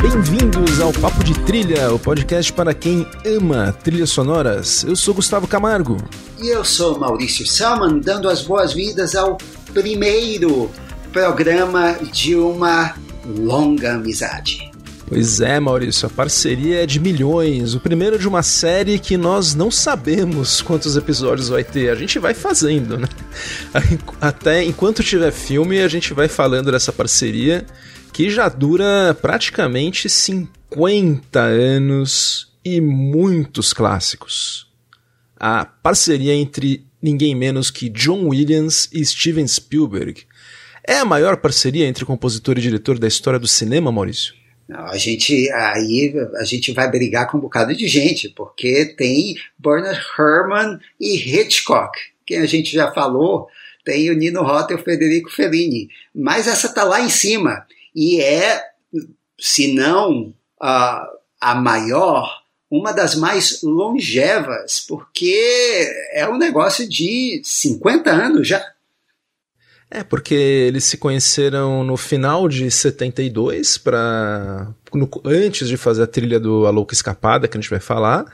[0.00, 4.84] Bem-vindos ao Papo de Trilha, o podcast para quem ama trilhas sonoras.
[4.84, 5.98] Eu sou Gustavo Camargo.
[6.40, 9.36] E eu sou Maurício Salman, dando as boas-vindas ao
[9.74, 10.70] primeiro
[11.12, 12.94] programa de uma
[13.26, 14.70] longa amizade.
[15.08, 17.74] Pois é, Maurício, a parceria é de milhões.
[17.74, 21.90] O primeiro de uma série que nós não sabemos quantos episódios vai ter.
[21.90, 23.06] A gente vai fazendo, né?
[24.20, 27.64] Até enquanto tiver filme, a gente vai falando dessa parceria
[28.12, 34.66] que já dura praticamente 50 anos e muitos clássicos.
[35.38, 40.25] A parceria entre ninguém menos que John Williams e Steven Spielberg
[40.86, 44.34] é a maior parceria entre compositor e diretor da história do cinema, Maurício?
[44.68, 50.00] A gente aí a gente vai brigar com um bocado de gente, porque tem Bernard
[50.18, 53.46] Herrmann e Hitchcock, que a gente já falou,
[53.84, 58.20] tem o Nino Rota e o Federico Fellini, mas essa tá lá em cima e
[58.20, 58.62] é,
[59.38, 61.08] se não a,
[61.40, 68.62] a maior, uma das mais longevas, porque é um negócio de 50 anos já.
[69.90, 76.06] É, porque eles se conheceram no final de 72, pra, no, antes de fazer a
[76.06, 78.24] trilha do A Louca Escapada, que a gente vai falar,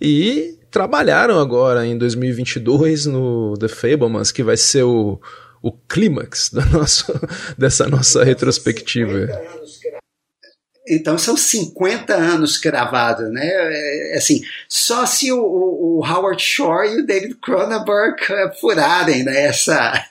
[0.00, 5.20] e trabalharam agora em 2022 no The Fablemans, que vai ser o,
[5.60, 6.52] o clímax
[7.58, 9.28] dessa nossa retrospectiva.
[10.86, 13.46] Então são 50 anos cravados, né?
[13.46, 18.16] É, assim, só se o, o, Howard Shore e o David Cronenberg
[18.60, 20.04] furarem né, essa,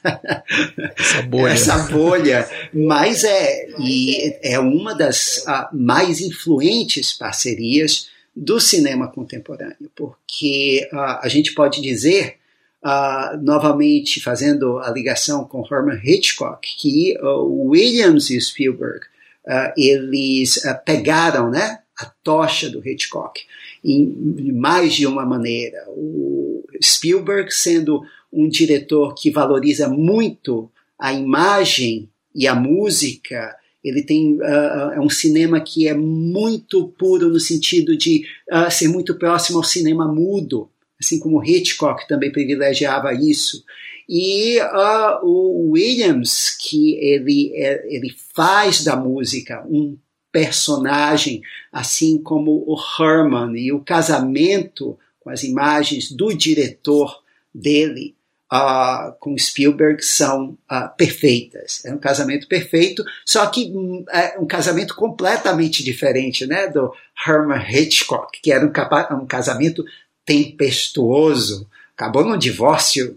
[0.97, 1.51] essa, bolha.
[1.51, 2.49] essa bolha.
[2.73, 11.19] Mas é, e é uma das uh, mais influentes parcerias do cinema contemporâneo, porque uh,
[11.21, 12.37] a gente pode dizer
[12.83, 19.05] Uh, novamente fazendo a ligação com Herman Hitchcock, que uh, Williams e Spielberg
[19.47, 23.41] uh, eles pegaram né, a tocha do Hitchcock
[23.83, 25.85] em, em mais de uma maneira.
[25.89, 34.35] O Spielberg sendo um diretor que valoriza muito a imagem e a música, ele tem
[34.35, 39.57] uh, é um cinema que é muito puro no sentido de uh, ser muito próximo
[39.57, 40.69] ao cinema mudo
[41.01, 43.65] assim como Hitchcock também privilegiava isso.
[44.13, 49.97] E uh, o Williams, que ele, é, ele faz da música um
[50.29, 51.41] personagem,
[51.71, 57.23] assim como o Herman, e o casamento com as imagens do diretor
[57.55, 58.13] dele
[58.51, 61.85] uh, com Spielberg são uh, perfeitas.
[61.85, 66.93] É um casamento perfeito, só que um, é um casamento completamente diferente né, do
[67.25, 69.85] Herman Hitchcock, que era um, um casamento
[70.25, 71.65] tempestuoso,
[72.01, 73.15] acabou num divórcio,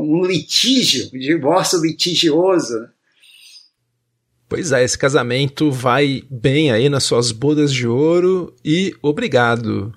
[0.00, 2.88] um litígio, um divórcio litigioso.
[4.48, 9.92] Pois é, esse casamento vai bem aí nas suas bodas de ouro e obrigado.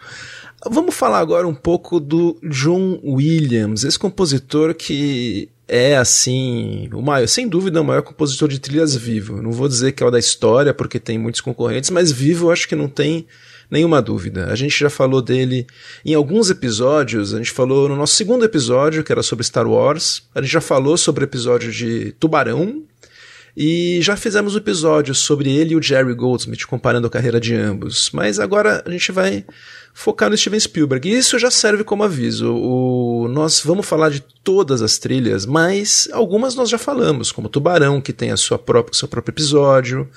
[0.70, 7.28] Vamos falar agora um pouco do John Williams, esse compositor que é assim, o maior,
[7.28, 9.42] sem dúvida o maior compositor de trilhas vivo.
[9.42, 12.52] Não vou dizer que é o da história, porque tem muitos concorrentes, mas vivo eu
[12.52, 13.28] acho que não tem
[13.70, 14.52] nenhuma dúvida.
[14.52, 15.68] A gente já falou dele
[16.06, 20.24] em alguns episódios, a gente falou no nosso segundo episódio, que era sobre Star Wars,
[20.34, 22.84] a gente já falou sobre o episódio de Tubarão,
[23.60, 27.56] e já fizemos um episódio sobre ele e o Jerry Goldsmith, comparando a carreira de
[27.56, 28.12] ambos.
[28.14, 29.44] Mas agora a gente vai
[29.96, 31.10] focar no Steven Spielberg.
[31.10, 32.54] E isso já serve como aviso.
[32.54, 38.00] O, nós vamos falar de todas as trilhas, mas algumas nós já falamos, como Tubarão,
[38.00, 40.08] que tem a sua própria, seu próprio episódio.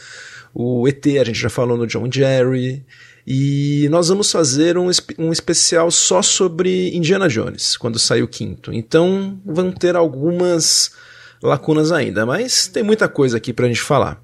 [0.53, 2.85] O ET, a gente já falou no John Jerry.
[3.33, 8.73] E nós vamos fazer um, um especial só sobre Indiana Jones, quando sair o quinto.
[8.73, 10.91] Então vão ter algumas
[11.41, 14.21] lacunas ainda, mas tem muita coisa aqui para a gente falar.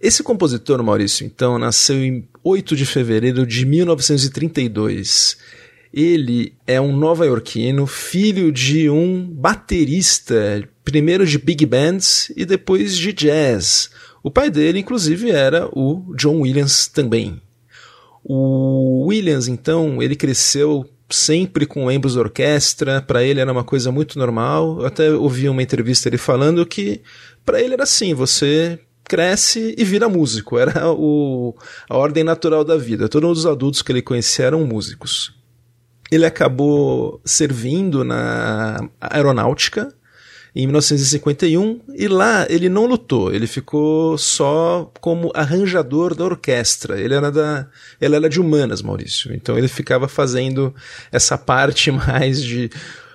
[0.00, 5.36] Esse compositor, Maurício, então, nasceu em 8 de fevereiro de 1932.
[5.92, 13.12] Ele é um nova-iorquino, filho de um baterista, primeiro de big bands e depois de
[13.12, 13.90] jazz.
[14.22, 17.42] O pai dele, inclusive, era o John Williams também.
[18.28, 23.92] O Williams, então, ele cresceu sempre com membros da orquestra, para ele era uma coisa
[23.92, 24.80] muito normal.
[24.80, 27.00] Eu até ouvi uma entrevista ele falando que
[27.44, 31.54] para ele era assim, você cresce e vira músico, era o,
[31.88, 33.08] a ordem natural da vida.
[33.08, 35.32] Todos os adultos que ele conhecia eram músicos.
[36.10, 39.94] Ele acabou servindo na aeronáutica,
[40.56, 46.98] em 1951 e lá ele não lutou, ele ficou só como arranjador da orquestra.
[46.98, 47.66] Ele era da,
[48.00, 49.34] ele era de humanas, Maurício.
[49.34, 50.74] Então ele ficava fazendo
[51.12, 52.70] essa parte mais de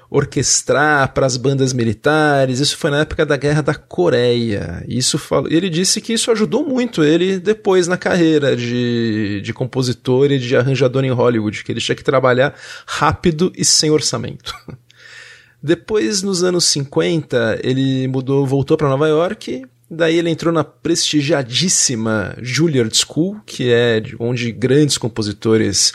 [0.08, 2.60] orquestrar para as bandas militares.
[2.60, 4.86] Isso foi na época da Guerra da Coreia.
[4.88, 10.38] Isso ele disse que isso ajudou muito ele depois na carreira de, de compositor e
[10.38, 12.54] de arranjador em Hollywood, que ele tinha que trabalhar
[12.86, 14.54] rápido e sem orçamento.
[15.62, 19.64] Depois, nos anos 50, ele mudou, voltou para Nova York.
[19.90, 25.94] Daí ele entrou na prestigiadíssima Juilliard School, que é onde grandes compositores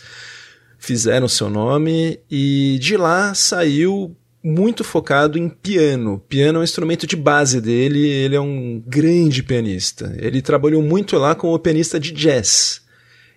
[0.79, 4.15] fizeram seu nome e de lá saiu
[4.45, 6.23] muito focado em piano.
[6.29, 10.15] Piano é um instrumento de base dele, ele é um grande pianista.
[10.19, 12.83] Ele trabalhou muito lá como pianista de jazz.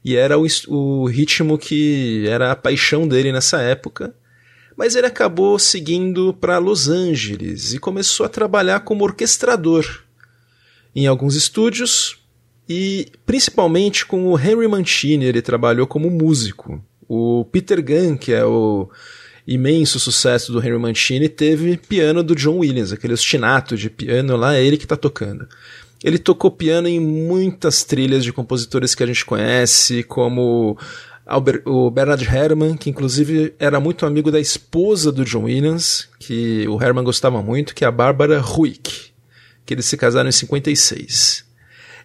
[0.05, 4.13] E era o, o ritmo que era a paixão dele nessa época.
[4.79, 9.85] Mas ele acabou seguindo para Los Angeles e começou a trabalhar como orquestrador
[10.95, 12.17] em alguns estúdios
[12.67, 16.81] e principalmente com o Henry Mancini ele trabalhou como músico.
[17.09, 18.89] O Peter Gunn, que é o
[19.45, 24.55] imenso sucesso do Henry Mancini, teve piano do John Williams, aquele ostinato de piano lá,
[24.55, 25.45] é ele que está tocando.
[26.01, 30.77] Ele tocou piano em muitas trilhas de compositores que a gente conhece, como
[31.65, 36.81] o Bernard Herrmann, que inclusive era muito amigo da esposa do John Williams, que o
[36.81, 39.11] Herrmann gostava muito, que é a Bárbara Ruick,
[39.65, 41.49] que eles se casaram em 56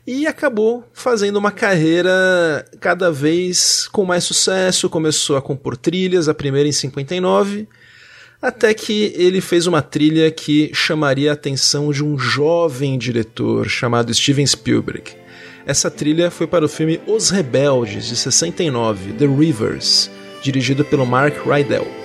[0.07, 4.91] e acabou fazendo uma carreira cada vez com mais sucesso.
[4.91, 7.67] Começou a compor trilhas, a primeira em 59,
[8.41, 14.13] até que ele fez uma trilha que chamaria a atenção de um jovem diretor chamado
[14.13, 15.24] Steven Spielberg.
[15.67, 20.11] Essa trilha foi para o filme Os Rebeldes, de 69, The Rivers,
[20.43, 22.04] dirigido pelo Mark Rydell.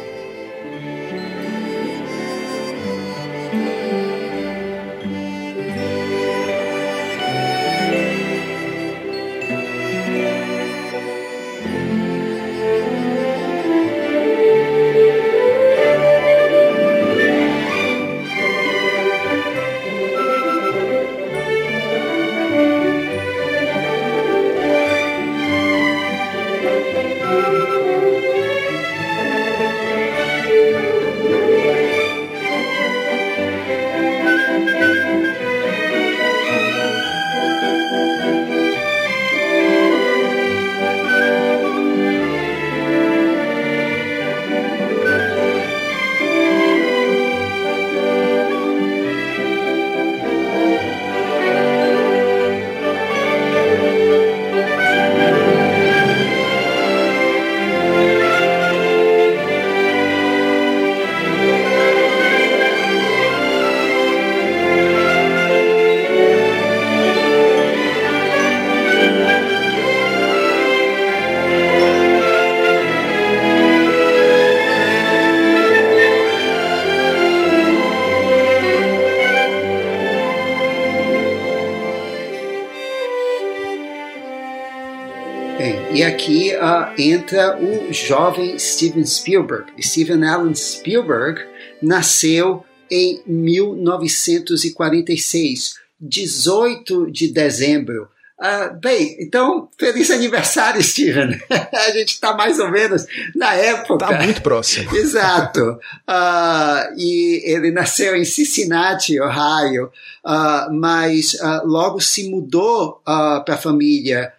[87.91, 89.69] Jovem Steven Spielberg.
[89.81, 91.41] Steven Allen Spielberg
[91.81, 98.07] nasceu em 1946, 18 de dezembro.
[98.39, 101.37] Uh, bem, então, feliz aniversário, Steven.
[101.51, 104.05] a gente está mais ou menos na época.
[104.05, 104.89] Está muito próximo.
[104.95, 105.77] Exato.
[106.07, 109.91] Uh, e ele nasceu em Cincinnati, Ohio,
[110.25, 111.35] uh, mas
[111.65, 114.31] logo se mudou para a família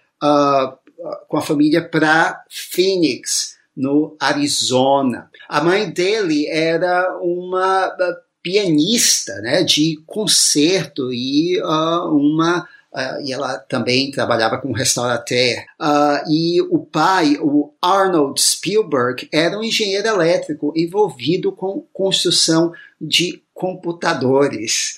[1.28, 5.30] com a família para Phoenix, no Arizona.
[5.48, 7.90] A mãe dele era uma
[8.42, 15.58] pianista né, de concerto e uh, uma Uh, e ela também trabalhava com restaurateur.
[15.80, 23.44] Uh, e o pai, o Arnold Spielberg, era um engenheiro elétrico envolvido com construção de
[23.54, 24.96] computadores.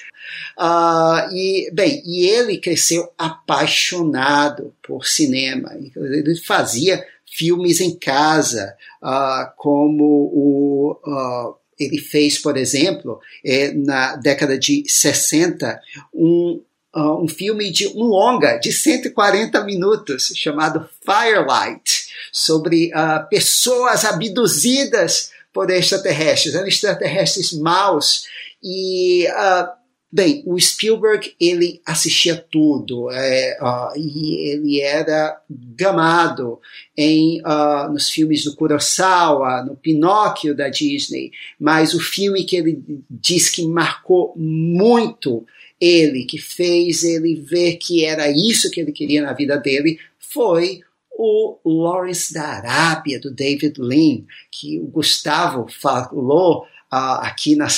[0.59, 5.73] Uh, e, bem, e ele cresceu apaixonado por cinema.
[5.75, 11.01] Ele fazia filmes em casa, uh, como o.
[11.05, 15.81] Uh, ele fez, por exemplo, é, na década de 60,
[16.15, 16.62] um,
[16.95, 22.93] um filme de um longa de 140 minutos chamado Firelight, sobre
[23.29, 28.27] pessoas abduzidas por extraterrestres, eram extraterrestres maus
[28.62, 29.82] e uh,
[30.14, 36.61] Bem, o Spielberg ele assistia tudo é, uh, e ele era gamado
[36.95, 42.85] em uh, nos filmes do Kurosawa, no Pinóquio da Disney, mas o filme que ele
[43.09, 45.47] diz que marcou muito
[45.81, 50.83] ele, que fez ele ver que era isso que ele queria na vida dele, foi
[51.11, 56.66] o Lawrence da Arábia, do David Lean, que o Gustavo falou
[56.97, 57.69] aqui na,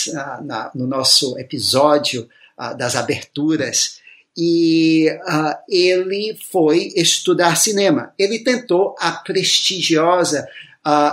[0.43, 2.29] na, no nosso episódio
[2.59, 4.01] uh, das aberturas.
[4.37, 8.13] E uh, ele foi estudar cinema.
[8.19, 10.47] Ele tentou a prestigiosa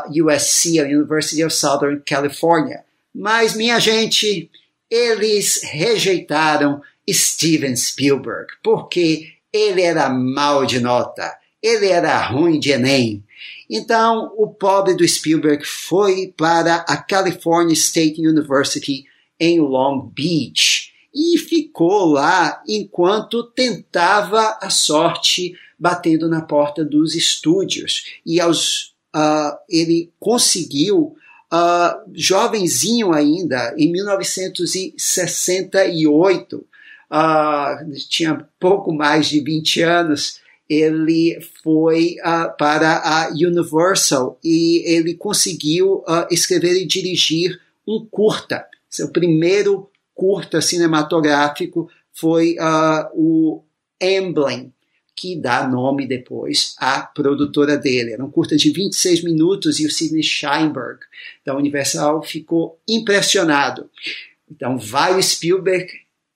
[0.10, 2.84] USC, a University of Southern California.
[3.14, 4.50] Mas, minha gente,
[4.90, 13.24] eles rejeitaram Steven Spielberg, porque ele era mal de nota, ele era ruim de Enem.
[13.74, 19.06] Então, o pobre do Spielberg foi para a California State University
[19.40, 28.04] em Long Beach e ficou lá enquanto tentava a sorte batendo na porta dos estúdios.
[28.26, 31.16] E aos, uh, ele conseguiu,
[31.54, 36.66] uh, jovenzinho ainda, em 1968, uh,
[38.10, 40.41] tinha pouco mais de 20 anos,
[40.72, 48.66] ele foi uh, para a Universal e ele conseguiu uh, escrever e dirigir um curta.
[48.90, 53.64] Seu primeiro curta cinematográfico foi uh, o
[54.02, 54.74] Emblem,
[55.14, 58.14] que dá nome depois à produtora dele.
[58.14, 61.02] Era um curta de 26 minutos e o Sidney Sheinberg
[61.46, 63.90] da Universal ficou impressionado.
[64.50, 65.92] Então vai o Spielberg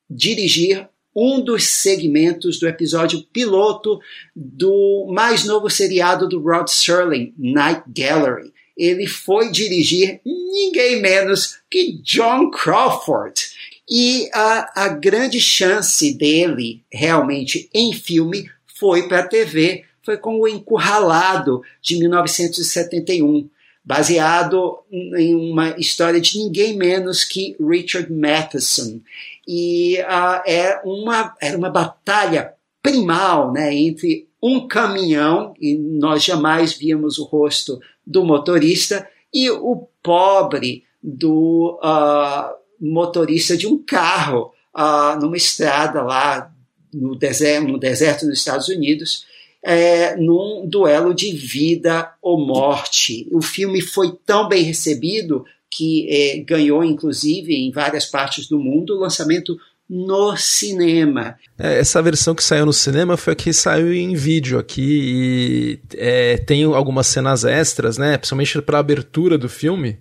[0.10, 4.00] dirigir um dos segmentos do episódio piloto
[4.36, 8.52] do mais novo seriado do Rod Serling, Night Gallery.
[8.78, 13.42] Ele foi dirigir ninguém menos que John Crawford.
[13.90, 19.86] E a, a grande chance dele, realmente, em filme, foi para a TV.
[20.04, 23.50] Foi com o Encurralado, de 1971
[23.86, 29.00] baseado em uma história de ninguém menos que Richard Matheson.
[29.48, 36.74] E uh, é uma, era uma batalha primal né, entre um caminhão, e nós jamais
[36.74, 45.20] víamos o rosto do motorista, e o pobre do uh, motorista de um carro uh,
[45.20, 46.52] numa estrada lá
[46.94, 49.25] no deserto, no deserto dos Estados Unidos
[49.66, 53.28] é, num duelo de vida ou morte.
[53.32, 55.44] O filme foi tão bem recebido
[55.75, 59.58] que é, ganhou, inclusive, em várias partes do mundo, o lançamento
[59.89, 61.36] no cinema.
[61.60, 65.79] É, essa versão que saiu no cinema foi a que saiu em vídeo aqui e
[65.96, 68.17] é, tem algumas cenas extras, né?
[68.17, 69.98] Principalmente para a abertura do filme.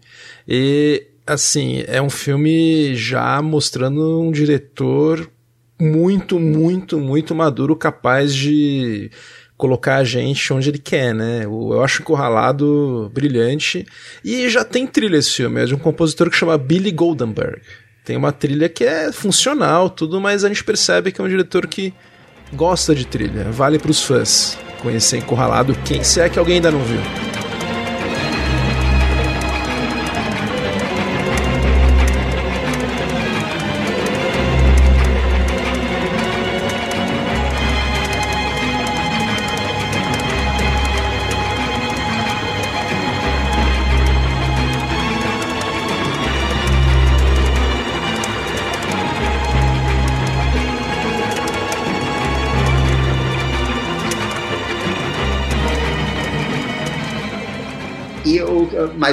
[0.48, 5.30] E assim, é um filme já mostrando um diretor
[5.80, 9.10] muito, muito, muito maduro, capaz de
[9.56, 11.44] colocar a gente onde ele quer, né?
[11.44, 13.86] Eu acho Encurralado brilhante.
[14.24, 17.60] E já tem trilha esse filme, é de um compositor que chama Billy Goldenberg.
[18.04, 21.66] Tem uma trilha que é funcional, tudo, mas a gente percebe que é um diretor
[21.66, 21.94] que
[22.52, 23.50] gosta de trilha.
[23.50, 27.33] Vale para os fãs conhecer Encurralado, quem se é que alguém ainda não viu.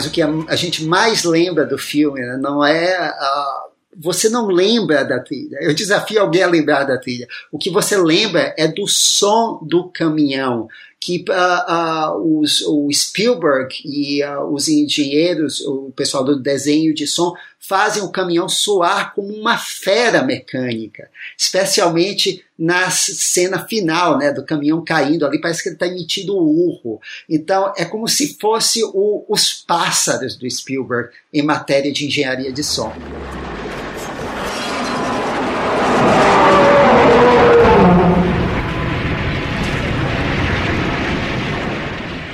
[0.02, 3.66] Mas o que a, gente mais lembra do filme né, não é a,
[3.96, 5.58] você não lembra da trilha.
[5.62, 7.28] Eu desafio alguém a lembrar da trilha.
[7.52, 10.68] O que você lembra é do som do caminhão,
[11.02, 17.08] que uh, uh, os, o Spielberg e uh, os engenheiros, o pessoal do desenho de
[17.08, 24.46] som, fazem o caminhão soar como uma fera mecânica, especialmente na cena final, né, do
[24.46, 27.02] caminhão caindo ali, parece que ele está emitindo urro.
[27.28, 32.64] Então é como se fosse o, os pássaros do Spielberg em matéria de engenharia de
[32.64, 32.94] som.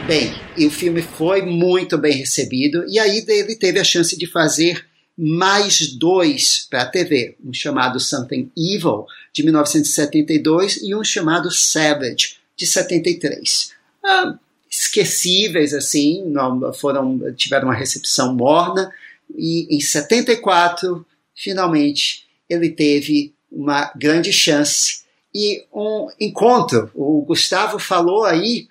[0.08, 4.26] Bem, e o filme foi muito bem recebido, e aí ele teve a chance de
[4.26, 4.86] fazer
[5.18, 12.38] mais dois para a TV, um chamado Something Evil, de 1972, e um chamado Savage,
[12.56, 13.72] de 73.
[14.04, 14.38] Ah,
[14.70, 18.92] esquecíveis, assim, não, foram, tiveram uma recepção morna,
[19.36, 25.02] e em 74, finalmente, ele teve uma grande chance
[25.34, 26.92] e um encontro.
[26.94, 28.68] O Gustavo falou aí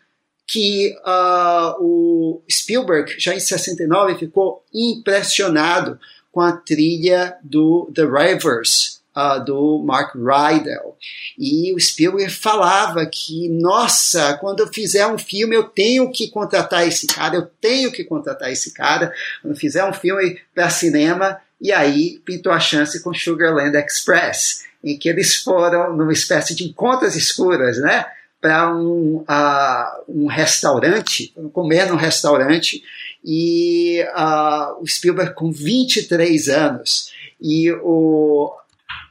[0.46, 5.98] que uh, o Spielberg, já em 69, ficou impressionado
[6.30, 10.96] com a trilha do The Rivers, uh, do Mark Rydell.
[11.38, 16.86] E o Spielberg falava que, nossa, quando eu fizer um filme, eu tenho que contratar
[16.86, 19.12] esse cara, eu tenho que contratar esse cara.
[19.42, 24.96] Quando fizer um filme para cinema, e aí pintou a chance com Sugarland Express em
[24.96, 28.06] que eles foram numa espécie de encontros escuras, né?
[28.40, 29.24] Para um,
[30.08, 32.82] um restaurante, comer num restaurante,
[33.24, 34.04] e
[34.80, 37.10] o Spielberg com 23 anos.
[37.40, 38.52] E o,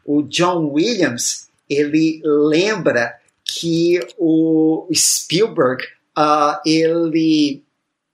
[0.06, 5.84] o John Williams, ele lembra que o Spielberg,
[6.18, 7.64] uh, ele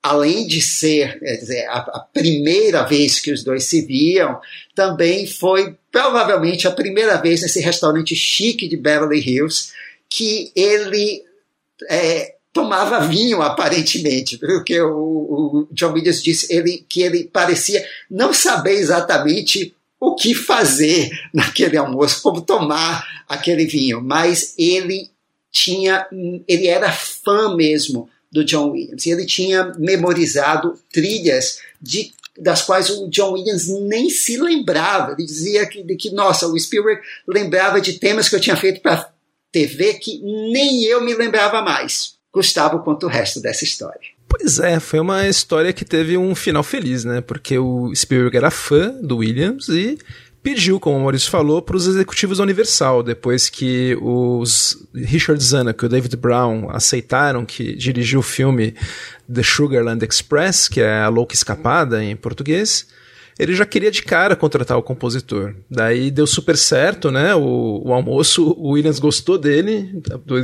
[0.04, 4.42] além de ser dizer, a, a, primeira vez que os dois se viam,
[4.74, 9.72] também foi provavelmente a primeira vez nesse restaurante chique de Beverly Hills
[10.12, 11.24] que ele
[11.90, 18.34] é, tomava vinho, aparentemente, porque o, o, John Williams disse ele, que ele parecia não
[18.34, 25.10] saber exatamente o que fazer naquele almoço, como tomar aquele vinho, mas ele
[25.50, 26.06] tinha,
[26.46, 29.06] ele era fã mesmo do John Williams.
[29.06, 35.14] Ele tinha memorizado trilhas de, das quais o John Williams nem se lembrava.
[35.14, 39.11] Ele dizia que, que, nossa, o Spielberg lembrava de temas que eu tinha feito para
[39.52, 42.16] TV que nem eu me lembrava mais.
[42.34, 44.00] Gustavo conta o resto dessa história.
[44.28, 47.20] Pois é, foi uma história que teve um final feliz, né?
[47.20, 49.98] Porque o Spielberg era fã do Williams e
[50.42, 55.84] pediu, como o Maurício falou, para os executivos da Universal, depois que os Richard Zanuck
[55.84, 58.74] e o David Brown aceitaram que dirigiu o filme
[59.32, 62.88] The Sugarland Express, que é a Louca Escapada em português,
[63.40, 65.56] ele já queria de cara contratar o compositor.
[65.70, 67.34] Daí deu super certo, né?
[67.36, 70.02] O, o almoço, o Williams gostou dele,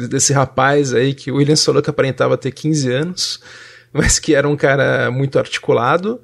[0.09, 3.39] desse rapaz aí que o Williams falou que aparentava ter 15 anos,
[3.93, 6.21] mas que era um cara muito articulado.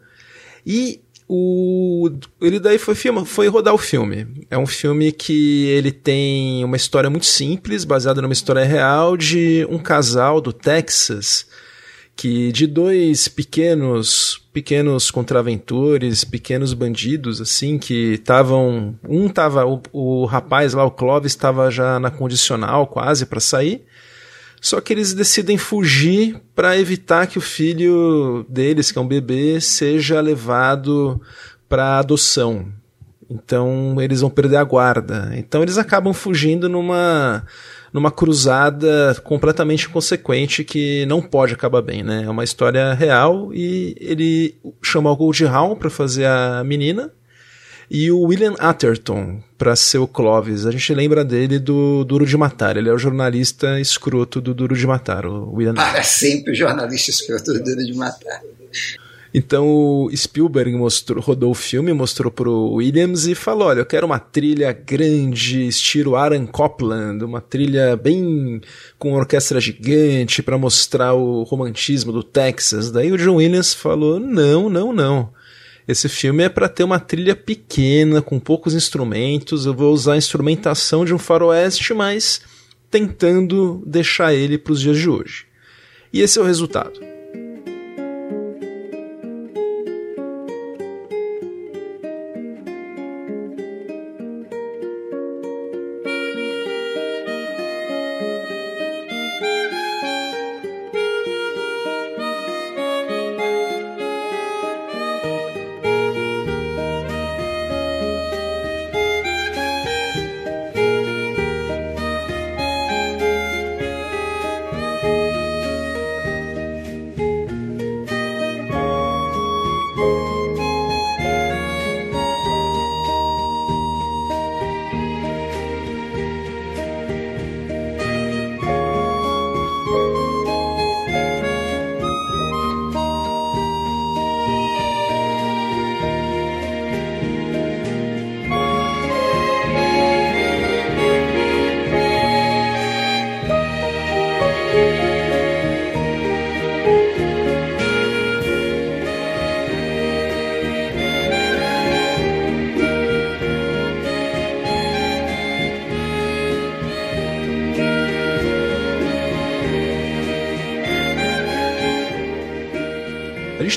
[0.66, 2.10] E o,
[2.42, 4.28] ele daí foi, filma, foi rodar o filme.
[4.50, 9.66] É um filme que ele tem uma história muito simples, baseada numa história real de
[9.70, 11.46] um casal do Texas
[12.16, 20.26] que de dois pequenos pequenos contraventores, pequenos bandidos assim que estavam, um tava o, o
[20.26, 23.84] rapaz lá, o Clovis estava já na condicional quase para sair
[24.64, 29.60] só que eles decidem fugir para evitar que o filho deles, que é um bebê,
[29.60, 31.22] seja levado
[31.68, 32.68] para adoção.
[33.30, 35.34] Então eles vão perder a guarda.
[35.36, 37.44] Então eles acabam fugindo numa
[37.94, 42.24] numa cruzada completamente inconsequente que não pode acabar bem, né?
[42.26, 47.12] É uma história real e ele chama o Gold Hawn para fazer a menina
[47.92, 50.66] e o William Atherton para ser o Clovis.
[50.66, 52.76] A gente lembra dele do Duro de Matar.
[52.76, 55.76] Ele é o jornalista escroto do Duro de Matar, o William.
[55.76, 58.42] Para sempre o jornalista escroto do Duro de Matar.
[59.34, 64.06] Então o Spielberg mostrou, rodou o filme, mostrou pro Williams e falou: olha, eu quero
[64.06, 68.62] uma trilha grande, estilo Aaron Copland, uma trilha bem
[69.00, 72.92] com orquestra gigante para mostrar o romantismo do Texas.
[72.92, 75.34] Daí o John Williams falou: não, não, não.
[75.88, 79.66] Esse filme é para ter uma trilha pequena, com poucos instrumentos.
[79.66, 82.40] Eu vou usar a instrumentação de um faroeste, mas
[82.90, 85.46] tentando deixar ele para os dias de hoje.
[86.14, 87.13] E esse é o resultado.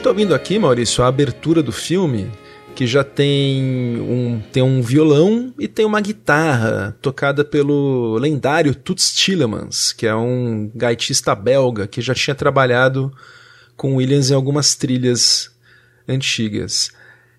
[0.07, 2.31] Está ouvindo aqui, Maurício, a abertura do filme,
[2.77, 9.13] que já tem um, tem um violão e tem uma guitarra tocada pelo lendário Toots
[9.13, 13.13] Tillemans, que é um gaitista belga que já tinha trabalhado
[13.77, 15.51] com Williams em algumas trilhas
[16.07, 16.93] antigas.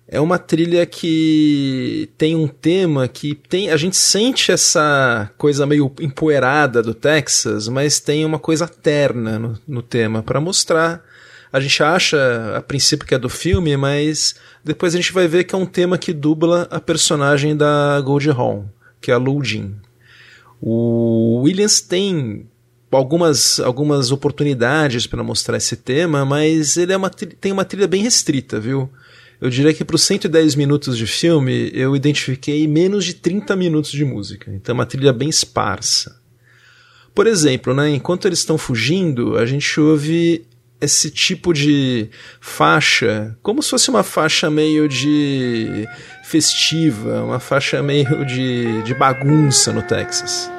[0.06, 3.70] É uma trilha que tem um tema que tem.
[3.70, 9.58] A gente sente essa coisa meio empoeirada do Texas, mas tem uma coisa terna no,
[9.66, 11.07] no tema para mostrar.
[11.52, 15.44] A gente acha a princípio que é do filme, mas depois a gente vai ver
[15.44, 18.64] que é um tema que dubla a personagem da Goldie Hawn,
[19.00, 19.72] que é a Jean.
[20.60, 22.46] O Williams tem
[22.90, 28.02] algumas, algumas oportunidades para mostrar esse tema, mas ele é uma, tem uma trilha bem
[28.02, 28.90] restrita, viu?
[29.40, 33.92] Eu diria que para os 110 minutos de filme, eu identifiquei menos de 30 minutos
[33.92, 34.52] de música.
[34.52, 36.20] Então é uma trilha bem esparsa.
[37.14, 40.44] Por exemplo, né, enquanto eles estão fugindo, a gente ouve
[40.80, 42.08] esse tipo de
[42.40, 45.88] faixa, como se fosse uma faixa meio de
[46.24, 50.50] festiva, uma faixa meio de, de bagunça no Texas.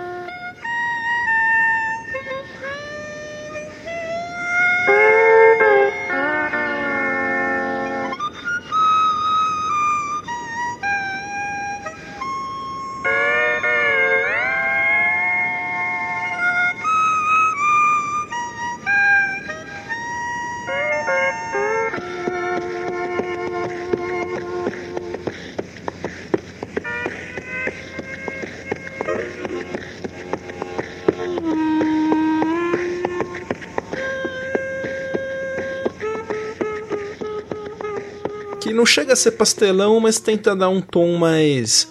[39.09, 41.89] Chega a ser pastelão, mas tenta dar um tom mais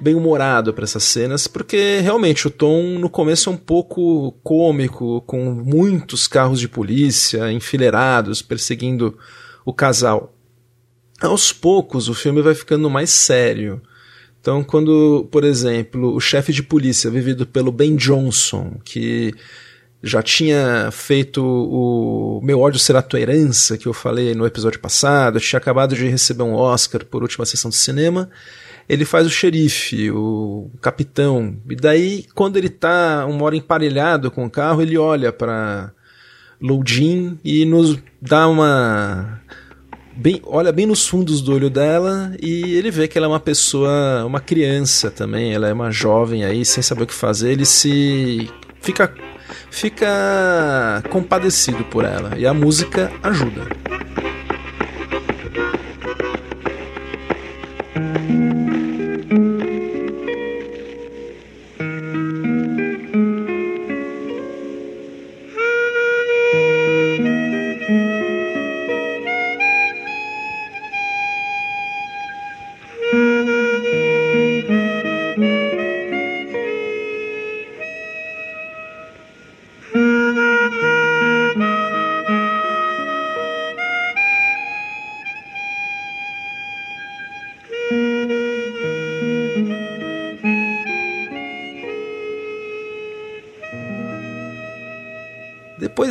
[0.00, 5.20] bem humorado para essas cenas, porque realmente o tom no começo é um pouco cômico,
[5.22, 9.18] com muitos carros de polícia enfileirados perseguindo
[9.64, 10.32] o casal.
[11.20, 13.82] Aos poucos o filme vai ficando mais sério.
[14.40, 19.34] Então, quando, por exemplo, o chefe de polícia, vivido pelo Ben Johnson, que
[20.02, 25.38] já tinha feito o Meu ódio será tua herança, que eu falei no episódio passado,
[25.38, 28.30] tinha acabado de receber um Oscar por última sessão de cinema.
[28.88, 34.44] Ele faz o xerife, o capitão, e daí, quando ele tá uma hora emparelhado com
[34.44, 35.92] o carro, ele olha para
[36.60, 39.40] Loudin e nos dá uma.
[40.16, 43.40] Bem, olha bem nos fundos do olho dela e ele vê que ela é uma
[43.40, 47.64] pessoa, uma criança também, ela é uma jovem aí, sem saber o que fazer, ele
[47.64, 48.50] se
[48.82, 49.14] fica
[49.70, 53.66] fica compadecido por ela e a música ajuda.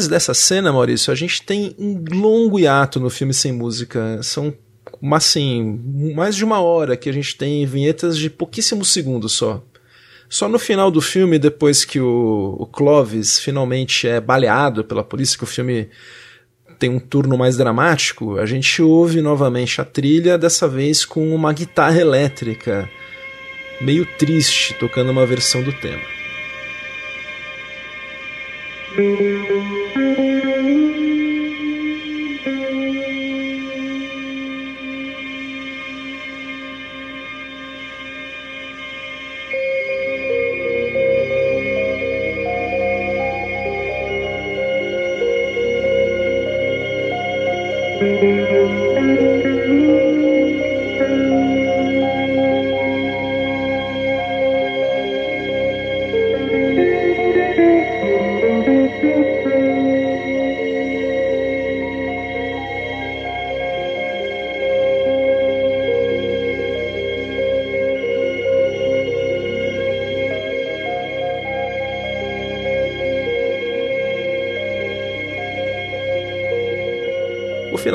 [0.09, 4.21] Dessa cena, Maurício, a gente tem um longo hiato no filme sem música.
[4.21, 4.53] São
[5.13, 5.79] assim,
[6.15, 9.63] mais de uma hora que a gente tem vinhetas de pouquíssimos segundos só.
[10.27, 15.37] Só no final do filme, depois que o, o Clovis finalmente é baleado pela polícia,
[15.37, 15.89] que o filme
[16.77, 21.51] tem um turno mais dramático, a gente ouve novamente a trilha, dessa vez com uma
[21.51, 22.89] guitarra elétrica
[23.81, 26.03] meio triste, tocando uma versão do tema.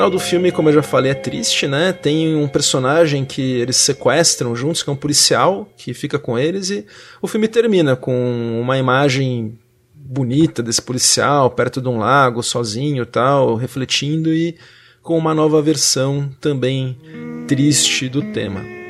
[0.05, 1.91] Final do filme, como eu já falei, é triste, né?
[1.91, 6.69] Tem um personagem que eles sequestram juntos, que é um policial, que fica com eles,
[6.69, 6.85] e
[7.21, 9.57] o filme termina com uma imagem
[9.95, 14.55] bonita desse policial perto de um lago, sozinho tal, refletindo, e
[15.01, 16.97] com uma nova versão também
[17.47, 18.84] triste do tema.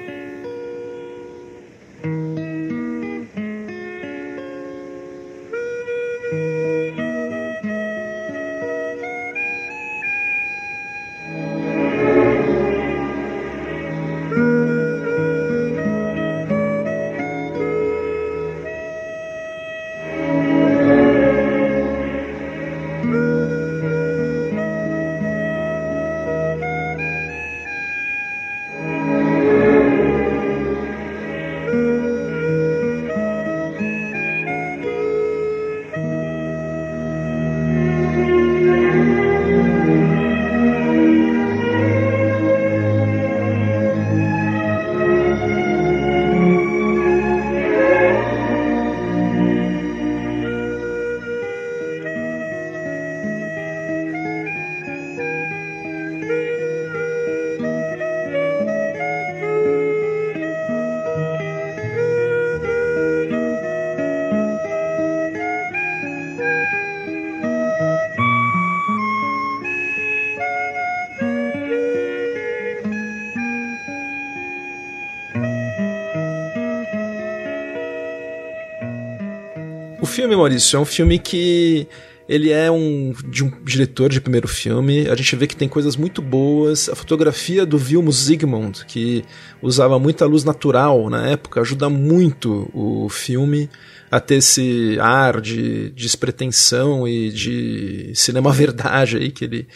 [80.16, 81.86] Filme, Maurício, é um filme que
[82.28, 85.10] ele é um de um diretor de primeiro filme.
[85.10, 86.88] A gente vê que tem coisas muito boas.
[86.88, 89.26] A fotografia do Vilmos Zsigmond, que
[89.62, 93.70] usava muita luz natural na época, ajuda muito o filme
[94.10, 99.68] a ter esse ar de despretensão e de cinema verdade aí que ele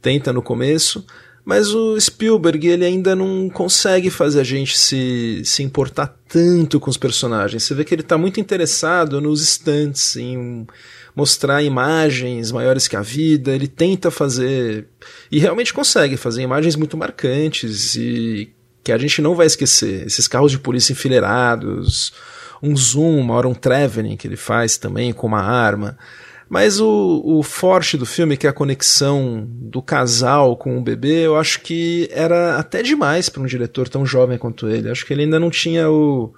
[0.00, 1.04] tenta no começo.
[1.44, 6.88] Mas o Spielberg, ele ainda não consegue fazer a gente se, se importar tanto com
[6.88, 7.64] os personagens.
[7.64, 10.66] Você vê que ele está muito interessado nos instantes, em
[11.16, 13.50] mostrar imagens maiores que a vida.
[13.50, 14.86] Ele tenta fazer,
[15.32, 18.52] e realmente consegue fazer imagens muito marcantes e
[18.84, 20.06] que a gente não vai esquecer.
[20.06, 22.12] Esses carros de polícia enfileirados,
[22.62, 25.98] um zoom, uma hora um traveling que ele faz também com uma arma.
[26.52, 31.24] Mas o, o forte do filme, que é a conexão do casal com o bebê,
[31.24, 34.90] eu acho que era até demais para um diretor tão jovem quanto ele.
[34.90, 36.30] Acho que ele ainda não tinha o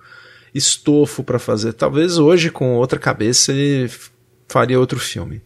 [0.54, 1.72] estofo para fazer.
[1.72, 3.90] Talvez hoje, com outra cabeça, ele
[4.46, 5.42] faria outro filme.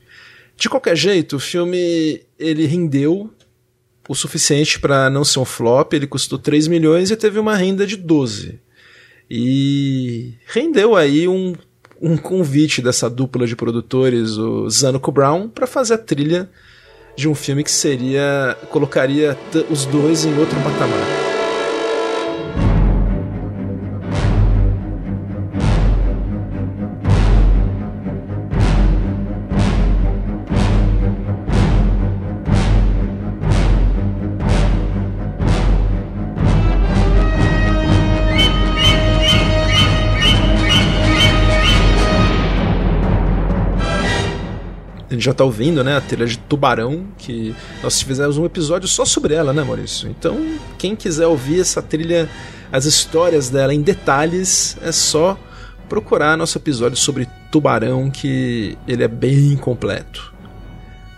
[0.54, 3.33] De qualquer jeito, o filme ele rendeu
[4.07, 5.94] o suficiente para não ser um flop.
[5.94, 8.61] Ele custou 3 milhões e teve uma renda de 12.
[9.31, 11.54] E rendeu aí um
[12.00, 16.48] um convite dessa dupla de produtores, o Zanuck Brown, para fazer a trilha
[17.16, 19.37] de um filme que seria colocaria
[19.68, 21.38] os dois em outro patamar.
[45.28, 49.34] Já tá ouvindo, né, a trilha de Tubarão, que nós fizemos um episódio só sobre
[49.34, 50.08] ela, né, Maurício?
[50.08, 52.28] Então, quem quiser ouvir essa trilha,
[52.72, 55.38] as histórias dela em detalhes, é só
[55.88, 60.34] procurar nosso episódio sobre Tubarão, que ele é bem completo.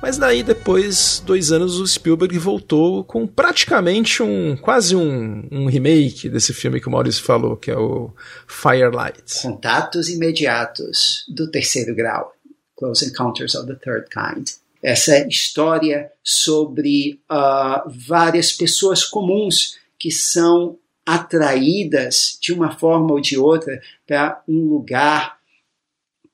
[0.03, 4.57] Mas daí, depois, dois anos, o Spielberg voltou com praticamente um.
[4.57, 8.11] quase um, um remake desse filme que o Maurício falou, que é o
[8.47, 9.43] Firelight.
[9.43, 12.33] Contatos imediatos do terceiro grau.
[12.81, 14.49] Close Encounters of the Third Kind.
[14.83, 23.39] Essa história sobre uh, várias pessoas comuns que são atraídas de uma forma ou de
[23.39, 25.39] outra para um lugar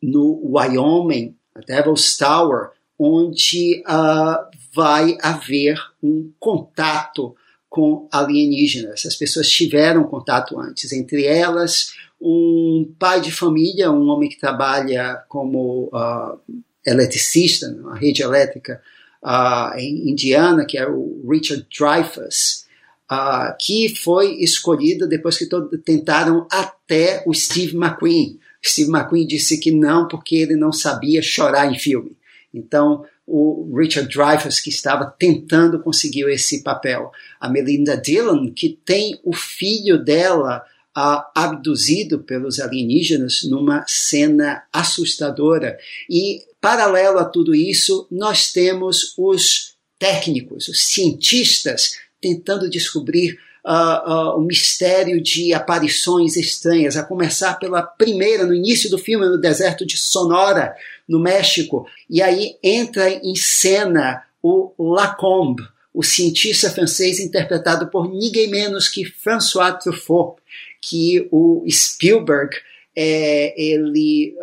[0.00, 7.34] no Wyoming, a Devil's Tower, onde uh, vai haver um contato
[7.68, 9.04] com alienígenas.
[9.04, 11.94] As pessoas tiveram contato antes, entre elas
[12.28, 16.40] um pai de família, um homem que trabalha como uh,
[16.84, 18.82] eletricista na rede elétrica
[19.22, 22.66] uh, em Indiana, que é o Richard Dreyfuss,
[23.10, 28.40] uh, que foi escolhido depois que todo, tentaram até o Steve McQueen.
[28.64, 32.16] Steve McQueen disse que não, porque ele não sabia chorar em filme.
[32.52, 37.12] Então, o Richard Dreyfuss, que estava tentando conseguir esse papel.
[37.40, 40.64] A Melinda Dillon, que tem o filho dela
[40.96, 45.78] abduzido pelos alienígenas numa cena assustadora.
[46.08, 54.38] E, paralelo a tudo isso, nós temos os técnicos, os cientistas, tentando descobrir uh, uh,
[54.38, 59.84] o mistério de aparições estranhas, a começar pela primeira, no início do filme, no deserto
[59.84, 60.74] de Sonora,
[61.06, 61.86] no México.
[62.08, 69.04] E aí entra em cena o Lacombe, o cientista francês interpretado por ninguém menos que
[69.04, 70.40] François Truffaut,
[70.80, 72.56] que o Spielberg
[72.94, 74.34] é, ele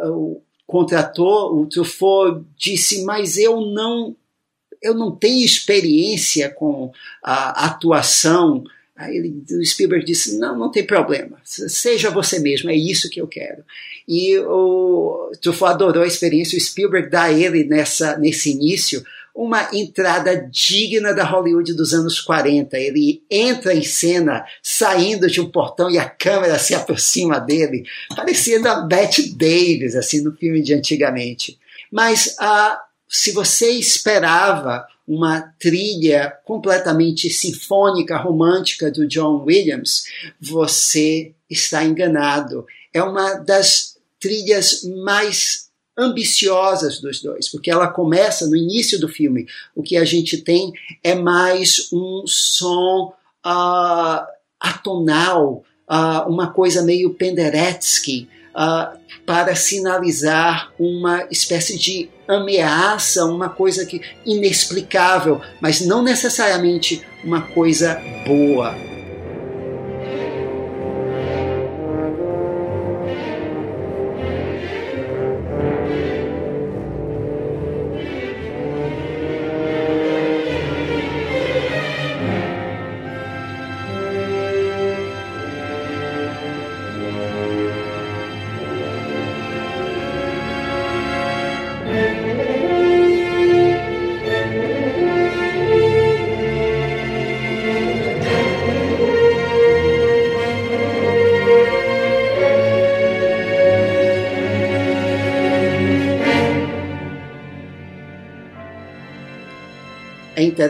[0.65, 4.15] contratou, o Truffaut disse, mas eu não
[4.83, 6.91] eu não tenho experiência com
[7.23, 8.63] a atuação.
[8.95, 13.21] Aí ele, o Spielberg disse: Não, não tem problema, seja você mesmo, é isso que
[13.21, 13.63] eu quero.
[14.07, 20.35] E o Truffaut adorou a experiência, o Spielberg dá ele nessa, nesse início uma entrada
[20.51, 22.77] digna da Hollywood dos anos 40.
[22.77, 27.83] Ele entra em cena saindo de um portão e a câmera se aproxima dele,
[28.15, 31.57] parecendo a Bette Davis, assim, no filme de antigamente.
[31.91, 40.05] Mas ah, se você esperava uma trilha completamente sinfônica, romântica do John Williams,
[40.39, 42.65] você está enganado.
[42.93, 49.45] É uma das trilhas mais ambiciosas dos dois, porque ela começa no início do filme.
[49.75, 50.71] O que a gente tem
[51.03, 53.13] é mais um som
[53.45, 54.25] uh,
[54.59, 63.85] atonal, uh, uma coisa meio Penderecki, uh, para sinalizar uma espécie de ameaça, uma coisa
[63.85, 68.92] que inexplicável, mas não necessariamente uma coisa boa.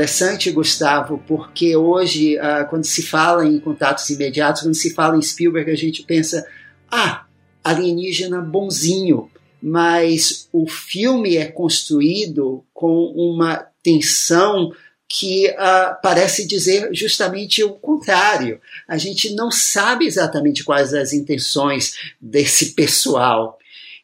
[0.03, 5.21] Interessante, Gustavo, porque hoje, uh, quando se fala em contatos imediatos, quando se fala em
[5.21, 6.45] Spielberg, a gente pensa,
[6.91, 7.25] ah,
[7.63, 9.31] alienígena bonzinho.
[9.61, 14.73] Mas o filme é construído com uma tensão
[15.07, 18.59] que uh, parece dizer justamente o contrário.
[18.85, 23.57] A gente não sabe exatamente quais as intenções desse pessoal.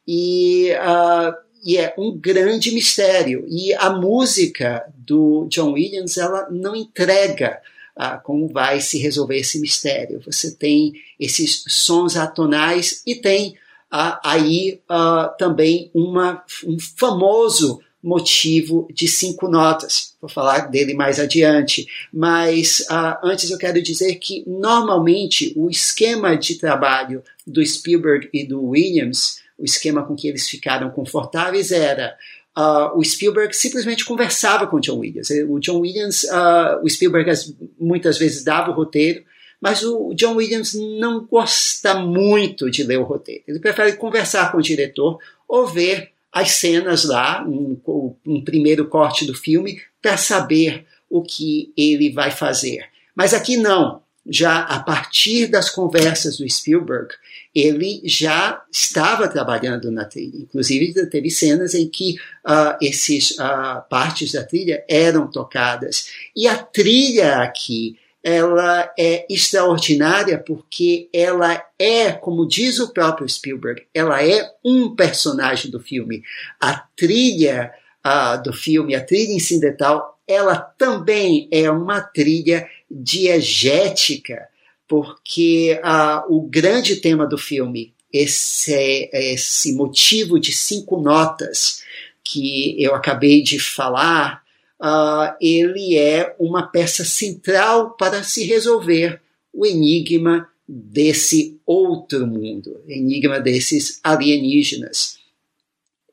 [0.07, 3.45] E uh, e é um grande mistério.
[3.47, 7.59] E a música do John Williams ela não entrega
[7.95, 10.21] ah, como vai se resolver esse mistério.
[10.25, 13.55] Você tem esses sons atonais e tem
[13.91, 20.15] ah, aí ah, também uma, um famoso motivo de cinco notas.
[20.21, 21.85] Vou falar dele mais adiante.
[22.13, 28.45] Mas uh, antes eu quero dizer que normalmente o esquema de trabalho do Spielberg e
[28.45, 32.15] do Williams o esquema com que eles ficaram confortáveis era
[32.57, 35.29] uh, o Spielberg simplesmente conversava com o John Williams.
[35.47, 37.31] O John Williams, uh, o Spielberg
[37.79, 39.23] muitas vezes dava o roteiro,
[39.61, 43.43] mas o John Williams não gosta muito de ler o roteiro.
[43.47, 47.77] Ele prefere conversar com o diretor ou ver as cenas lá, um,
[48.25, 52.85] um primeiro corte do filme, para saber o que ele vai fazer.
[53.15, 57.13] Mas aqui não já a partir das conversas do Spielberg,
[57.53, 60.37] ele já estava trabalhando na trilha.
[60.37, 66.09] Inclusive, teve cenas em que uh, esses uh, partes da trilha eram tocadas.
[66.35, 73.83] E a trilha aqui, ela é extraordinária porque ela é, como diz o próprio Spielberg,
[73.93, 76.21] ela é um personagem do filme.
[76.59, 77.71] A trilha
[78.05, 84.47] uh, do filme, a trilha incidental, ela também é uma trilha diegética,
[84.89, 91.83] porque uh, o grande tema do filme, esse, esse motivo de cinco notas
[92.23, 94.43] que eu acabei de falar,
[94.81, 99.21] uh, ele é uma peça central para se resolver
[99.53, 105.19] o enigma desse outro mundo, enigma desses alienígenas.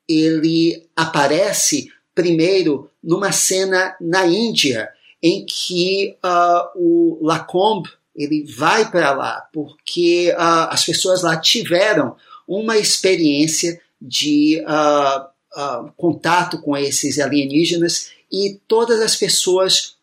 [0.06, 4.90] Ele aparece primeiro numa cena na Índia,
[5.22, 12.16] em que uh, o Lacombe ele vai para lá porque uh, as pessoas lá tiveram
[12.48, 19.96] uma experiência de uh, contato com esses alienígenas e todas as pessoas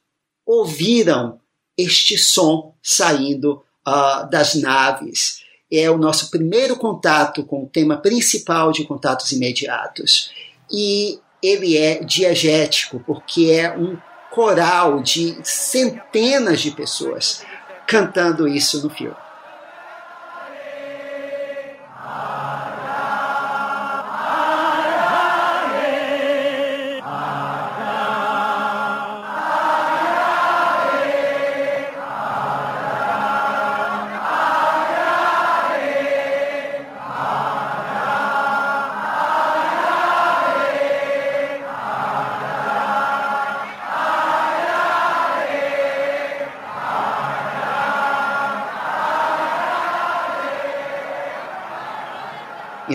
[0.46, 1.40] ouviram
[1.78, 3.64] este som saindo
[4.32, 5.44] das naves.
[5.72, 10.32] É o nosso primeiro contato com o tema principal de contatos imediatos.
[10.72, 13.98] E ele é diegético, porque é um
[14.32, 17.44] coral de centenas de pessoas
[17.86, 19.16] cantando isso no filme.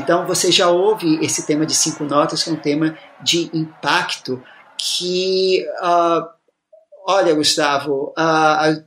[0.09, 4.43] Então você já ouve esse tema de cinco notas, que é um tema de impacto
[4.79, 6.27] que, uh,
[7.07, 8.83] olha, Gustavo, uh,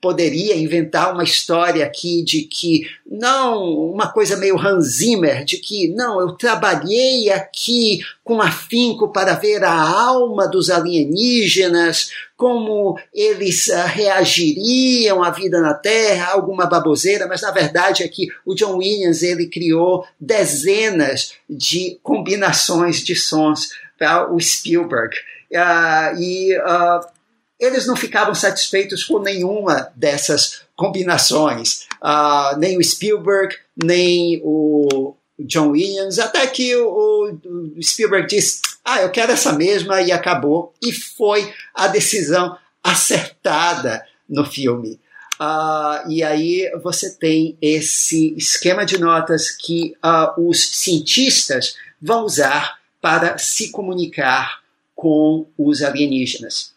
[0.00, 5.88] poderia inventar uma história aqui de que, não, uma coisa meio Hans Zimmer, de que,
[5.88, 13.86] não, eu trabalhei aqui com afinco para ver a alma dos alienígenas, como eles uh,
[13.86, 19.22] reagiriam à vida na Terra, alguma baboseira, mas na verdade é que o John Williams
[19.22, 25.16] ele criou dezenas de combinações de sons para o Spielberg.
[25.50, 27.17] Uh, e uh,
[27.58, 35.70] eles não ficavam satisfeitos com nenhuma dessas combinações, uh, nem o Spielberg, nem o John
[35.70, 40.72] Williams, até que o, o, Spielberg disse: Ah, eu quero essa mesma, e acabou.
[40.82, 45.00] E foi a decisão acertada no filme.
[45.40, 52.78] Uh, e aí você tem esse esquema de notas que uh, os cientistas vão usar
[53.00, 54.60] para se comunicar
[54.96, 56.72] com os alienígenas.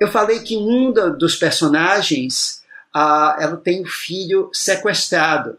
[0.00, 2.62] Eu falei que um dos personagens
[2.94, 5.58] ela tem um filho sequestrado.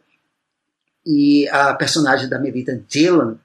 [1.06, 3.40] E a personagem da Melita Dylan,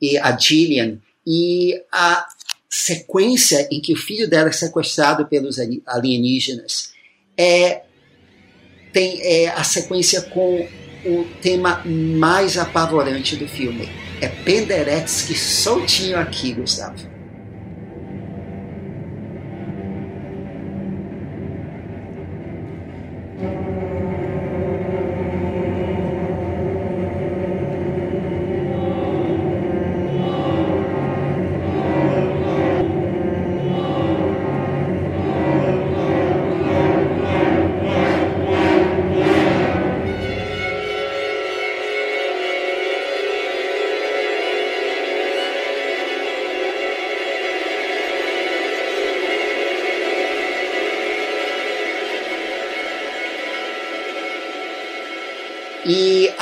[0.00, 2.26] e a Gillian, e a
[2.68, 6.92] sequência em que o filho dela é sequestrado pelos alienígenas
[7.36, 7.82] é,
[8.92, 10.68] tem, é a sequência com
[11.06, 13.88] o tema mais apavorante do filme.
[14.20, 17.13] É Penderecki soltinho aqui, Gustavo.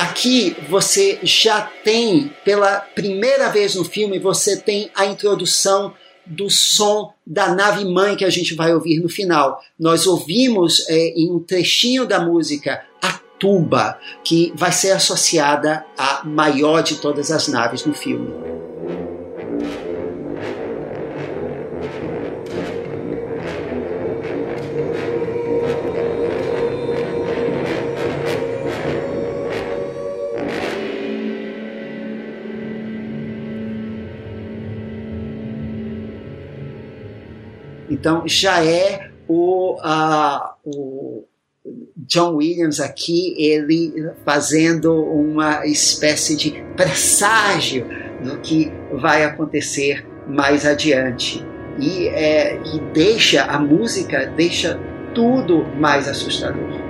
[0.03, 5.93] Aqui você já tem, pela primeira vez no filme, você tem a introdução
[6.25, 9.61] do som da nave mãe que a gente vai ouvir no final.
[9.79, 16.23] Nós ouvimos é, em um trechinho da música a tuba, que vai ser associada à
[16.23, 18.72] maior de todas as naves no filme.
[38.03, 41.23] Então já é o, uh, o
[41.95, 47.87] John Williams aqui, ele fazendo uma espécie de presságio
[48.21, 51.41] do que vai acontecer mais adiante.
[51.79, 54.77] E, é, e deixa a música, deixa
[55.15, 56.82] tudo mais assustador.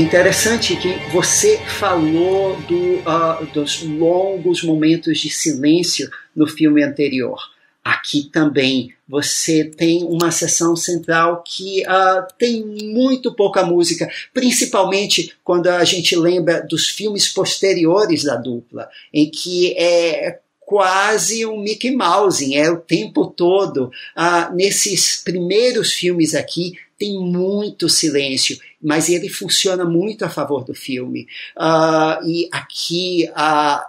[0.00, 7.38] Interessante que você falou do, uh, dos longos momentos de silêncio no filme anterior.
[7.82, 15.68] Aqui também você tem uma sessão central que uh, tem muito pouca música, principalmente quando
[15.68, 22.54] a gente lembra dos filmes posteriores da dupla, em que é quase um Mickey Mouse,
[22.54, 23.90] é o tempo todo.
[24.16, 30.72] Uh, nesses primeiros filmes aqui, tem muito silêncio, mas ele funciona muito a favor do
[30.72, 31.26] filme.
[31.58, 33.84] Uh, e aqui a,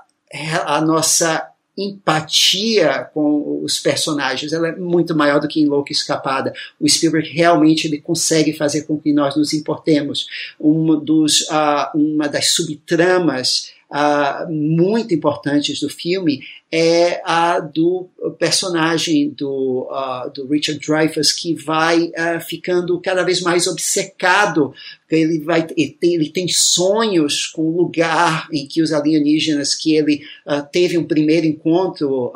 [0.66, 6.52] a nossa empatia com os personagens ela é muito maior do que em Louca Escapada.
[6.80, 10.26] O Spielberg realmente ele consegue fazer com que nós nos importemos.
[10.60, 19.30] Uma, dos, uh, uma das subtramas uh, muito importantes do filme é a do personagem
[19.30, 24.74] do, uh, do Richard Dreyfuss que vai uh, ficando cada vez mais obcecado.
[25.10, 29.96] Ele, vai, ele tem, ele, tem, sonhos com o lugar em que os alienígenas que
[29.96, 32.34] ele uh, teve um primeiro encontro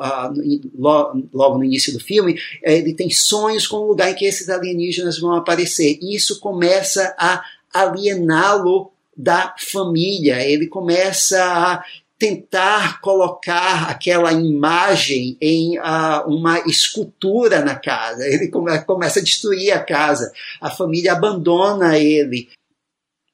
[0.77, 4.47] logo, logo, no início do filme, ele tem sonhos com o lugar em que esses
[4.47, 5.99] alienígenas vão aparecer.
[6.01, 7.43] E isso começa a
[7.73, 10.43] aliená-lo da família.
[10.43, 11.83] Ele começa a
[12.21, 18.27] tentar colocar aquela imagem em uh, uma escultura na casa.
[18.27, 20.31] Ele come, começa a destruir a casa.
[20.61, 22.49] A família abandona ele.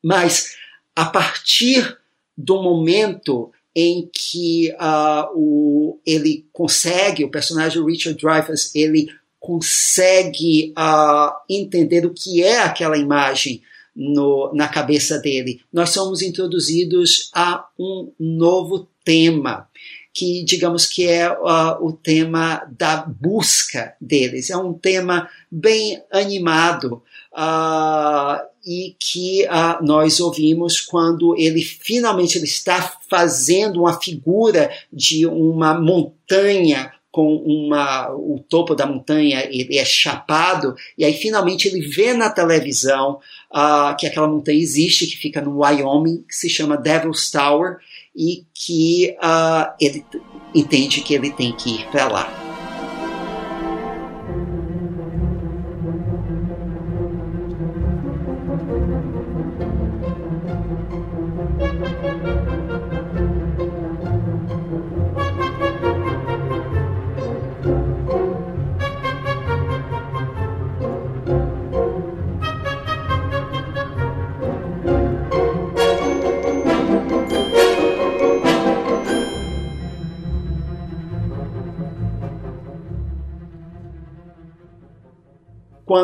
[0.01, 0.55] Mas
[0.95, 1.97] a partir
[2.37, 9.09] do momento em que uh, o, ele consegue, o personagem Richard Dreyfuss, ele
[9.39, 13.61] consegue uh, entender o que é aquela imagem
[13.97, 15.59] no, na cabeça dele.
[15.73, 19.67] Nós somos introduzidos a um novo tema,
[20.13, 24.51] que digamos que é uh, o tema da busca deles.
[24.51, 27.01] É um tema bem animado
[27.33, 35.25] uh, e que uh, nós ouvimos quando ele finalmente ele está fazendo uma figura de
[35.25, 41.81] uma montanha com uma, o topo da montanha ele é chapado, e aí finalmente ele
[41.87, 43.19] vê na televisão
[43.53, 47.77] uh, que aquela montanha existe, que fica no Wyoming, que se chama Devil's Tower,
[48.15, 50.05] e que uh, ele
[50.53, 52.46] entende que ele tem que ir para lá.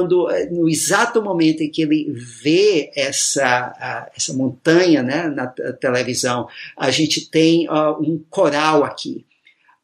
[0.04, 6.48] Quando eh, no exato momento em que ele vê essa, essa montanha né, na televisão,
[6.78, 9.26] a gente tem uh, um coral aqui.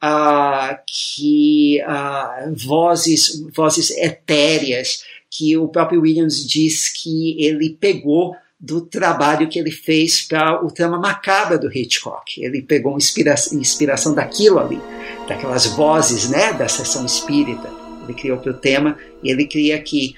[0.02, 8.80] Uh, que uh, vozes, vozes etéreas que o próprio Williams diz que ele pegou do
[8.80, 12.42] trabalho que ele fez para o trama macabra do Hitchcock.
[12.42, 14.80] Ele pegou inspira inspiração daquilo ali,
[15.28, 17.79] daquelas vozes né, da sessão espírita
[18.10, 20.16] ele criou para o tema, e ele cria aqui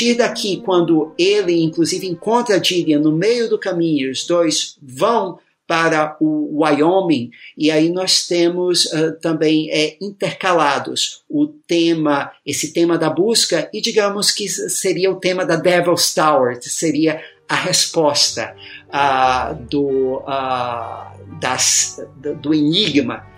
[0.00, 6.16] partir daqui, quando ele, inclusive, encontra Gillian no meio do caminho, os dois vão para
[6.18, 13.10] o Wyoming, e aí nós temos uh, também é, intercalados o tema, esse tema da
[13.10, 18.56] busca, e digamos que seria o tema da Devil's Tower, seria a resposta
[18.88, 22.00] uh, do, uh, das,
[22.40, 23.28] do enigma,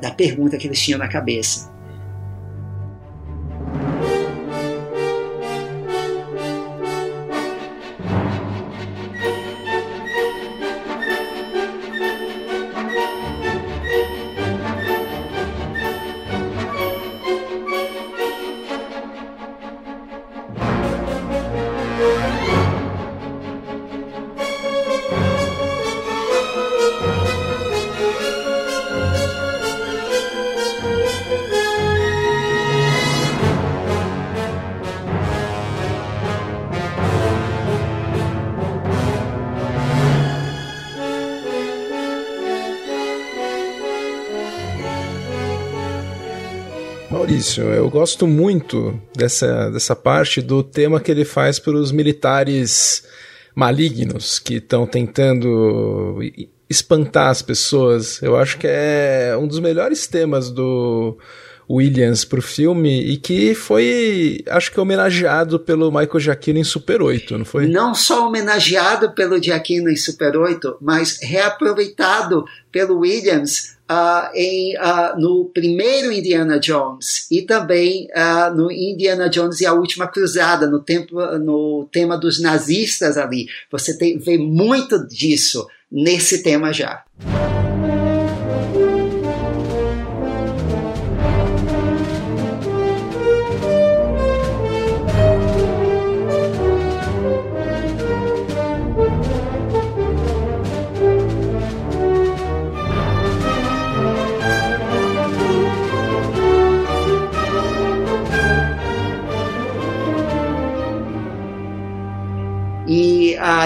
[0.00, 1.77] da pergunta que eles tinham na cabeça.
[47.88, 53.02] Eu gosto muito dessa, dessa parte do tema que ele faz para os militares
[53.54, 56.18] malignos que estão tentando
[56.68, 58.20] espantar as pessoas.
[58.22, 61.16] Eu acho que é um dos melhores temas do
[61.68, 67.00] Williams para o filme e que foi, acho que homenageado pelo Michael Giacchino em Super
[67.00, 67.66] 8, não foi?
[67.68, 75.18] Não só homenageado pelo Giacchino em Super 8, mas reaproveitado pelo Williams uh, em, uh,
[75.18, 80.80] no primeiro Indiana Jones e também uh, no Indiana Jones e a Última Cruzada, no,
[80.80, 83.46] tempo, no tema dos nazistas ali.
[83.70, 87.04] Você tem, vê muito disso nesse tema já.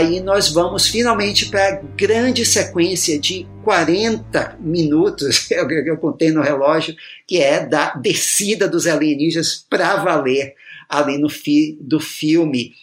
[0.03, 6.43] Aí nós vamos finalmente para a grande sequência de 40 minutos, que eu contei no
[6.43, 6.95] relógio,
[7.27, 10.55] que é da descida dos alienígenas para valer
[10.89, 12.75] ali no fi, do filme.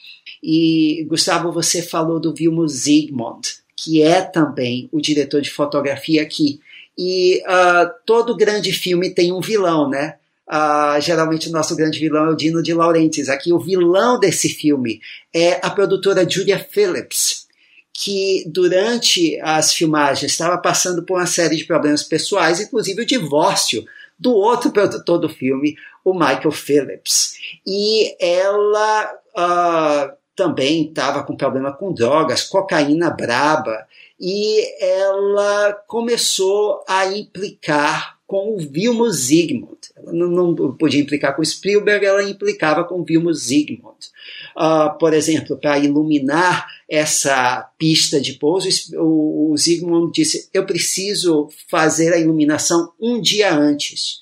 [0.42, 6.60] E, Gustavo, você falou do Vilmo Zsigmond, que é também o diretor de fotografia aqui.
[6.98, 10.16] E uh, todo grande filme tem um vilão, né?
[10.50, 13.30] Uh, geralmente o nosso grande vilão é o Dino de Laurentiis.
[13.30, 15.00] Aqui o vilão desse filme
[15.34, 17.48] é a produtora Julia Phillips,
[17.94, 23.86] que durante as filmagens estava passando por uma série de problemas pessoais, inclusive o divórcio
[24.18, 27.34] do outro produtor do filme, o Michael Phillips.
[27.66, 33.86] E ela uh, também estava com problema com drogas, cocaína braba,
[34.20, 39.80] e ela começou a implicar com o Vilmos Zsigmond.
[39.98, 43.98] Ela não, não, podia implicar com Spielberg, ela implicava com o Vilmos Zsigmond.
[44.56, 52.14] Uh, por exemplo, para iluminar essa pista de pouso, o, o disse: Eu preciso fazer
[52.14, 54.20] a iluminação um dia antes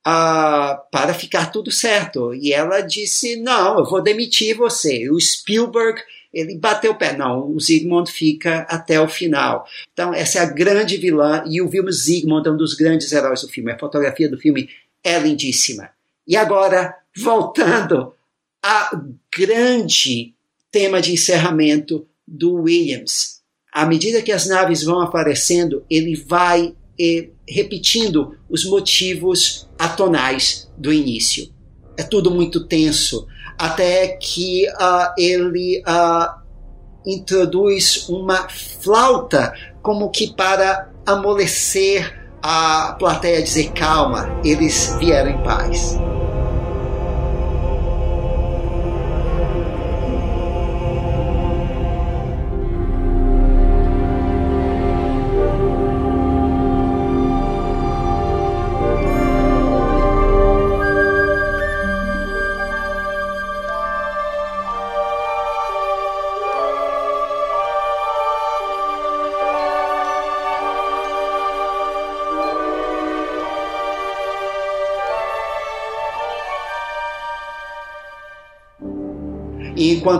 [0.00, 2.34] uh, para ficar tudo certo.
[2.34, 5.08] E ela disse: Não, eu vou demitir você.
[5.08, 7.16] O Spielberg ele bateu o pé.
[7.16, 9.66] Não, o Zygmunt fica até o final.
[9.92, 13.42] Então, essa é a grande vilã, e o Vilmos Zygmunt é um dos grandes heróis
[13.42, 13.72] do filme.
[13.72, 14.68] A fotografia do filme
[15.02, 15.90] é lindíssima.
[16.26, 18.12] E agora, voltando
[18.62, 19.04] ao
[19.34, 20.34] grande
[20.70, 23.40] tema de encerramento do Williams.
[23.72, 30.92] À medida que as naves vão aparecendo, ele vai eh, repetindo os motivos atonais do
[30.92, 31.48] início.
[31.96, 33.26] É tudo muito tenso,
[33.58, 36.40] até que uh, ele uh,
[37.04, 39.52] introduz uma flauta
[39.82, 45.98] como que para amolecer a plateia, dizer calma, eles vieram em paz.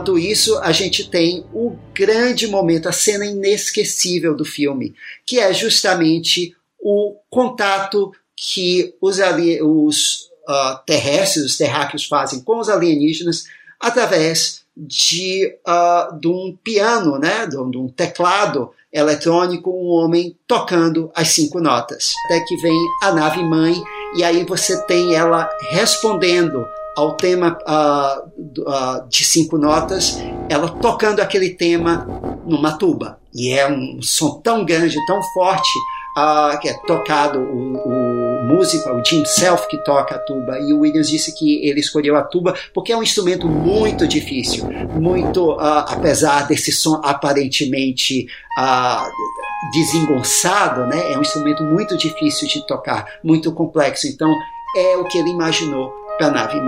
[0.09, 4.95] Enquanto isso, a gente tem o grande momento, a cena inesquecível do filme,
[5.25, 9.19] que é justamente o contato que os,
[9.61, 13.43] os uh, terrestres, os terráqueos fazem com os alienígenas
[13.79, 21.11] através de, uh, de um piano, né, de, de um teclado eletrônico, um homem tocando
[21.13, 22.13] as cinco notas.
[22.25, 23.75] Até que vem a nave mãe
[24.15, 26.65] e aí você tem ela respondendo
[26.99, 30.19] ao tema uh, de cinco notas,
[30.49, 32.05] ela tocando aquele tema
[32.45, 33.19] numa tuba.
[33.33, 35.69] E é um som tão grande, tão forte,
[36.17, 40.73] uh, que é tocado o, o músico, o Jim Self que toca a tuba, e
[40.73, 44.65] o Williams disse que ele escolheu a tuba porque é um instrumento muito difícil,
[44.99, 48.27] muito, apesar desse som aparentemente
[49.71, 54.07] desengonçado, né, é um instrumento muito difícil de tocar, muito complexo.
[54.07, 54.33] Então,
[54.75, 56.59] é o que ele imaginou para a nave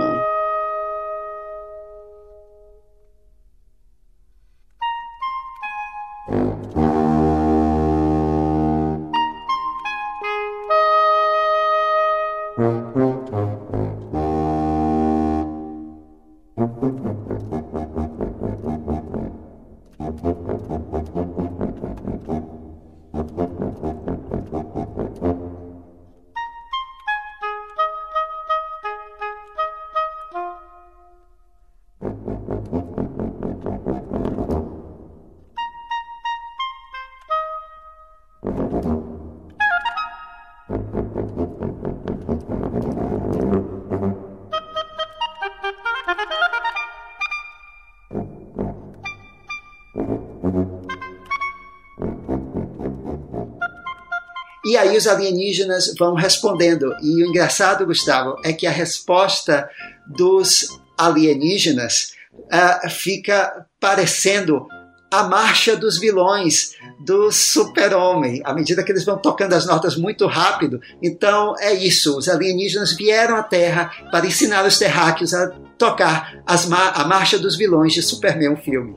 [54.72, 56.96] E aí os alienígenas vão respondendo.
[57.02, 59.68] E o engraçado, Gustavo, é que a resposta
[60.06, 60.66] dos
[60.96, 64.66] alienígenas uh, fica parecendo
[65.10, 66.70] a marcha dos vilões
[67.04, 70.80] do super-homem, à medida que eles vão tocando as notas muito rápido.
[71.02, 77.04] Então é isso, os alienígenas vieram à Terra para ensinar os terráqueos a tocar a
[77.04, 78.96] marcha dos vilões de Superman, um filme.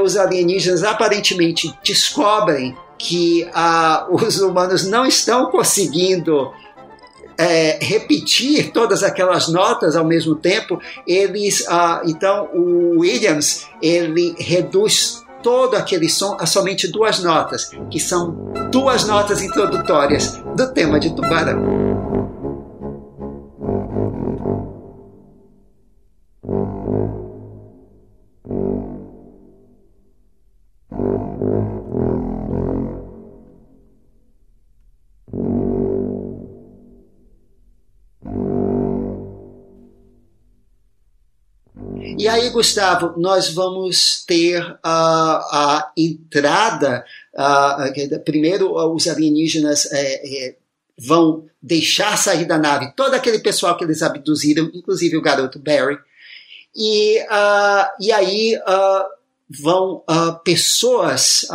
[0.00, 6.52] Os alienígenas aparentemente descobrem que ah, os humanos não estão conseguindo
[7.38, 15.24] é, repetir todas aquelas notas ao mesmo tempo, eles, ah, então o Williams ele reduz
[15.40, 21.14] todo aquele som a somente duas notas, que são duas notas introdutórias do tema de
[21.14, 21.87] Tubarão.
[42.28, 47.02] E aí, Gustavo, nós vamos ter uh, a entrada.
[47.32, 50.56] Uh, primeiro, os alienígenas é, é,
[50.98, 55.96] vão deixar sair da nave todo aquele pessoal que eles abduziram, inclusive o garoto Barry.
[56.76, 58.60] E, uh, e aí
[59.48, 60.04] vão
[60.44, 61.46] pessoas,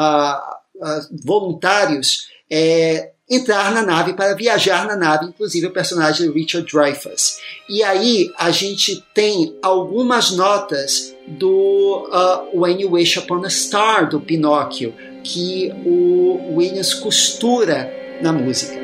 [1.23, 7.39] voluntários, é, entrar na nave, para viajar na nave, inclusive o personagem Richard Dreyfuss.
[7.69, 14.09] E aí a gente tem algumas notas do uh, When You Wish Upon a Star,
[14.09, 14.93] do Pinóquio,
[15.23, 18.82] que o Williams costura na música.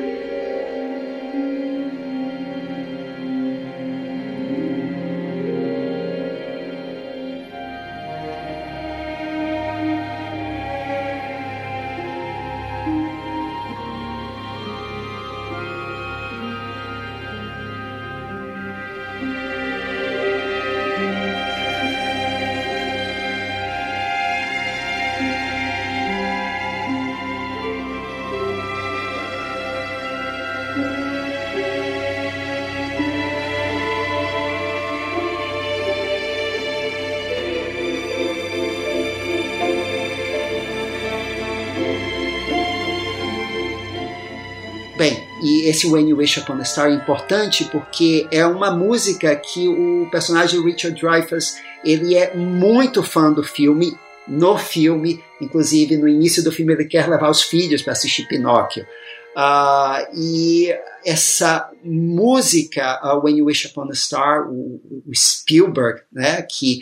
[45.70, 50.08] Esse When You Wish Upon a Star é importante porque é uma música que o
[50.10, 53.96] personagem Richard Dreyfuss ele é muito fã do filme.
[54.28, 58.86] No filme, inclusive no início do filme, ele quer levar os filhos para assistir Pinóquio.
[59.34, 60.74] Uh, e
[61.04, 66.80] essa música, uh, When You Wish Upon a Star, o, o Spielberg, né, que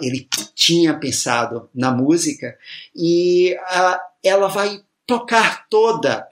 [0.00, 2.56] ele tinha pensado na música,
[2.94, 3.56] e
[4.22, 6.26] ela vai tocar toda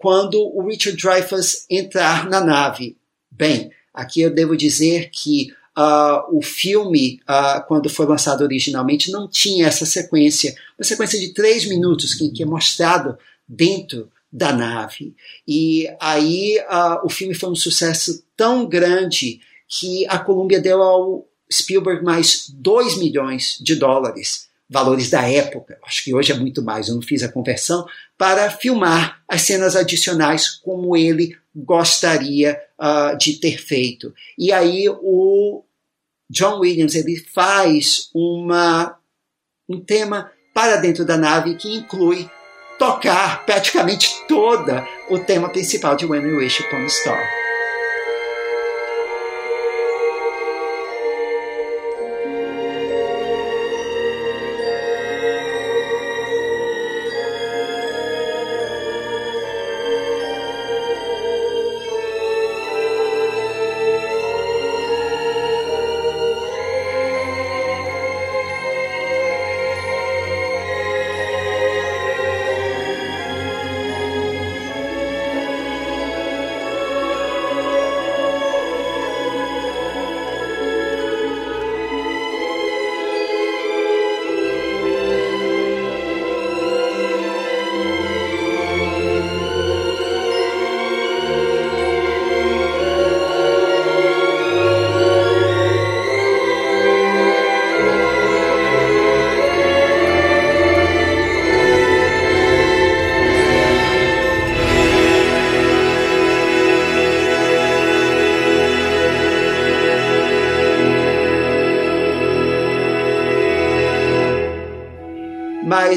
[0.00, 2.96] quando o Richard Dreyfuss entrar na nave.
[3.30, 9.28] Bem, aqui eu devo dizer que uh, o filme, uh, quando foi lançado originalmente, não
[9.28, 13.18] tinha essa sequência, uma sequência de três minutos que, que é mostrado
[13.48, 15.14] dentro da nave.
[15.46, 21.26] E aí uh, o filme foi um sucesso tão grande que a Columbia deu ao
[21.52, 26.88] Spielberg mais 2 milhões de dólares valores da época, acho que hoje é muito mais,
[26.88, 27.84] eu não fiz a conversão,
[28.16, 34.14] para filmar as cenas adicionais como ele gostaria uh, de ter feito.
[34.38, 35.64] E aí o
[36.30, 38.96] John Williams ele faz uma,
[39.68, 42.30] um tema para dentro da nave que inclui
[42.78, 47.39] tocar praticamente toda o tema principal de When We Wish Upon a Star.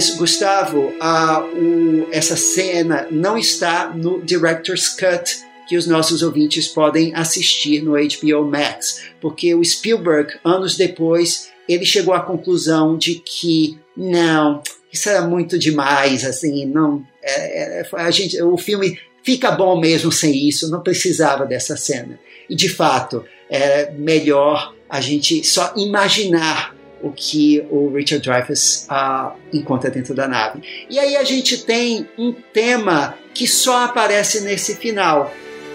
[0.04, 6.68] Mas, Gustavo, a, o, essa cena não está no Director's Cut que os nossos ouvintes
[6.68, 13.16] podem assistir no HBO Max, porque o Spielberg, anos depois, ele chegou à conclusão de
[13.16, 19.52] que não, isso era muito demais, assim, não, é, é, a gente, o filme fica
[19.52, 22.20] bom mesmo sem isso, não precisava dessa cena.
[22.50, 26.73] E de fato, é melhor a gente só imaginar
[27.04, 30.62] o que o Richard Dreyfuss uh, encontra dentro da nave.
[30.90, 35.32] E aí a gente tem um tema que só aparece nesse final,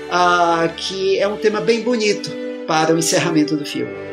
[0.06, 2.30] uh, que é um tema bem bonito
[2.66, 4.07] para o encerramento do filme.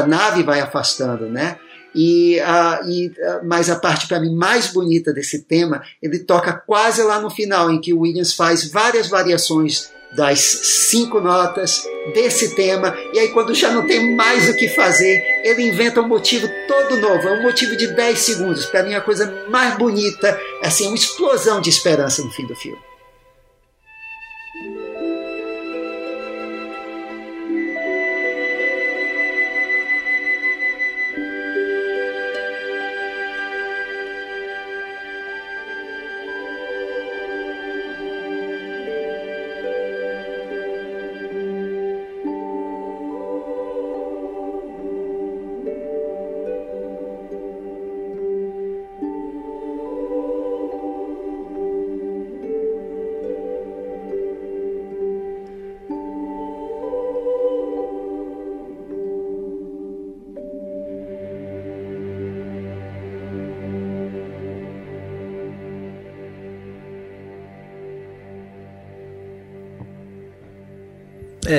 [0.00, 1.58] A nave vai afastando, né?
[1.94, 6.52] E, uh, e uh, mas a parte para mim mais bonita desse tema, ele toca
[6.52, 11.84] quase lá no final, em que o Williams faz várias variações das cinco notas
[12.14, 16.08] desse tema, e aí quando já não tem mais o que fazer, ele inventa um
[16.08, 18.66] motivo todo novo, é um motivo de 10 segundos.
[18.66, 22.89] Para mim, a coisa mais bonita, assim, uma explosão de esperança no fim do filme.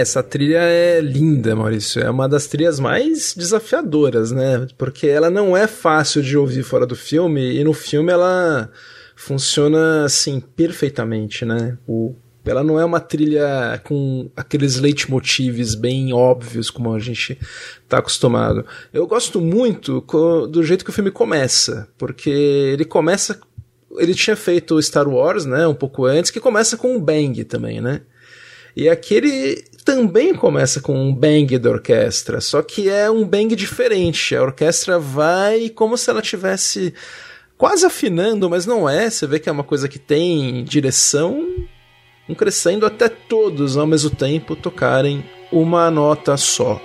[0.01, 2.01] Essa trilha é linda, Maurício.
[2.01, 4.67] É uma das trilhas mais desafiadoras, né?
[4.77, 8.69] Porque ela não é fácil de ouvir fora do filme e no filme ela
[9.15, 11.77] funciona assim perfeitamente, né?
[11.87, 17.37] O, ela não é uma trilha com aqueles leitmotivs bem óbvios como a gente
[17.83, 18.65] está acostumado.
[18.91, 20.01] Eu gosto muito
[20.51, 23.39] do jeito que o filme começa, porque ele começa
[23.97, 27.81] ele tinha feito Star Wars, né, um pouco antes, que começa com um bang também,
[27.81, 28.01] né?
[28.75, 34.35] E aquele também começa com um bang da orquestra, só que é um bang diferente.
[34.35, 36.93] A orquestra vai como se ela tivesse
[37.57, 39.09] quase afinando, mas não é.
[39.09, 41.45] Você vê que é uma coisa que tem direção,
[42.29, 46.81] um crescendo até todos ao mesmo tempo tocarem uma nota só.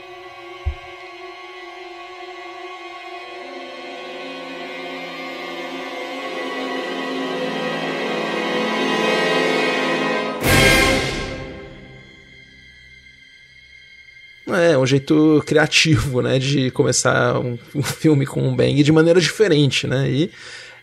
[14.87, 19.87] Um jeito criativo, né, de começar um, um filme com um bang de maneira diferente,
[19.87, 20.31] né, e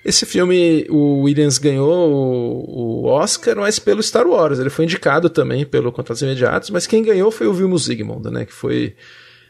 [0.05, 4.59] esse filme, o Williams ganhou o, o, Oscar, mas pelo Star Wars.
[4.59, 8.43] Ele foi indicado também pelo Contatos Imediatos, mas quem ganhou foi o Vilmos Zsigmond, né?
[8.43, 8.97] Que foi,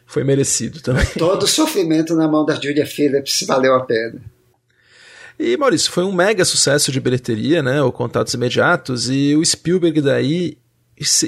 [0.06, 1.04] foi merecido também.
[1.18, 4.20] Todo o sofrimento na mão da Julia Phillips valeu a pena.
[5.36, 7.82] E Maurício, foi um mega sucesso de bilheteria, né?
[7.82, 10.56] O Contatos Imediatos, e o Spielberg daí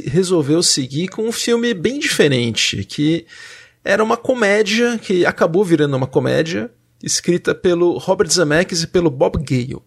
[0.06, 3.26] resolveu seguir com um filme bem diferente, que
[3.84, 6.70] era uma comédia que acabou virando uma comédia,
[7.02, 9.82] escrita pelo Robert Zemeckis e pelo Bob Gale.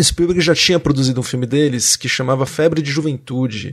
[0.00, 3.72] Spielberg já tinha produzido um filme deles que chamava Febre de Juventude,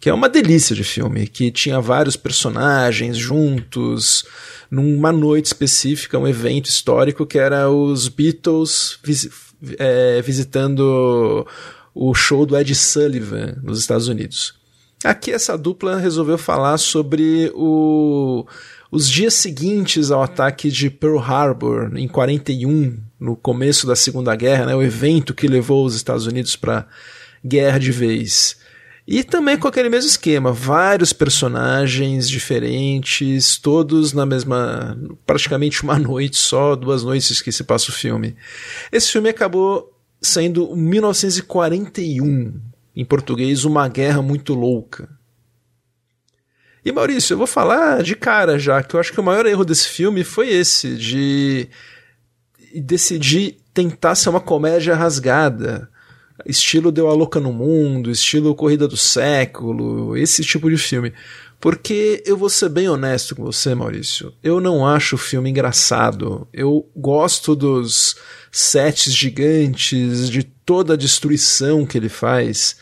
[0.00, 4.24] que é uma delícia de filme, que tinha vários personagens juntos,
[4.70, 9.28] numa noite específica, um evento histórico que era os Beatles vis
[9.78, 11.46] é, visitando
[11.94, 14.54] o show do Ed Sullivan nos Estados Unidos.
[15.04, 18.46] Aqui essa dupla resolveu falar sobre o,
[18.90, 24.66] os dias seguintes ao ataque de Pearl Harbor, em 41, no começo da Segunda Guerra,
[24.66, 26.86] né, o evento que levou os Estados Unidos para
[27.44, 28.56] guerra de vez.
[29.06, 34.98] E também com aquele mesmo esquema, vários personagens diferentes, todos na mesma.
[35.26, 38.34] praticamente uma noite só, duas noites que se passa o filme.
[38.90, 39.93] Esse filme acabou
[40.24, 42.60] sendo 1941,
[42.96, 45.08] em português, Uma Guerra Muito Louca.
[46.84, 49.64] E Maurício, eu vou falar de cara já, que eu acho que o maior erro
[49.64, 51.68] desse filme foi esse, de
[52.74, 55.88] decidir tentar ser uma comédia rasgada
[56.46, 61.12] estilo Deu a Louca no Mundo, estilo Corrida do Século, esse tipo de filme.
[61.64, 64.34] Porque eu vou ser bem honesto com você, Maurício.
[64.42, 66.46] Eu não acho o filme engraçado.
[66.52, 68.16] Eu gosto dos
[68.52, 72.76] sets gigantes, de toda a destruição que ele faz.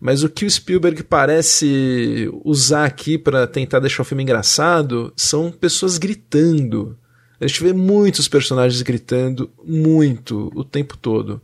[0.00, 5.50] Mas o que o Spielberg parece usar aqui para tentar deixar o filme engraçado são
[5.50, 6.96] pessoas gritando.
[7.40, 11.42] A gente vê muitos personagens gritando muito o tempo todo.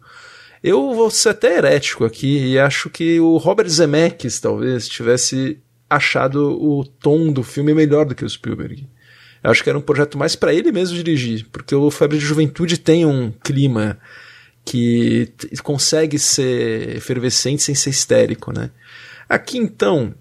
[0.63, 5.59] Eu vou ser até herético aqui e acho que o Robert Zemeckis talvez tivesse
[5.95, 8.87] achado o tom do filme melhor do que o Spielberg.
[9.43, 12.25] Eu acho que era um projeto mais para ele mesmo dirigir, porque o Febre de
[12.25, 13.99] Juventude tem um clima
[14.65, 15.31] que
[15.63, 18.71] consegue ser efervescente sem ser histérico, né?
[19.29, 20.15] Aqui então,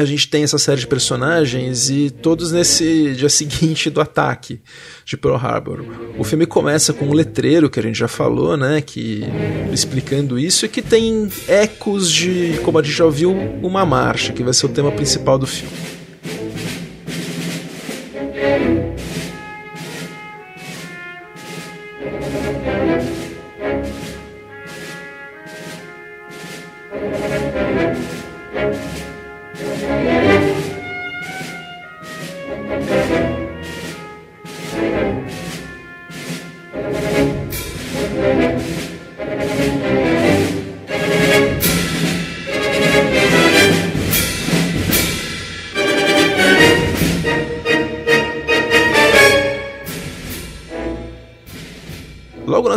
[0.00, 4.60] a gente tem essa série de personagens e todos nesse dia seguinte do ataque
[5.04, 5.84] de Pearl Harbor.
[6.18, 9.24] O filme começa com um letreiro que a gente já falou, né, que
[9.72, 13.32] explicando isso e que tem ecos de, como a gente já ouviu,
[13.62, 15.91] uma marcha, que vai ser o tema principal do filme.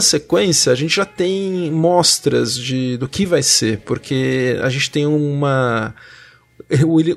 [0.05, 5.05] Sequência, a gente já tem mostras de, do que vai ser, porque a gente tem
[5.05, 5.93] uma.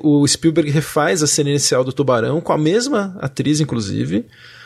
[0.01, 4.25] O, Spielberg refaz a cena inicial do Tubarão com a mesma atriz, inclusive,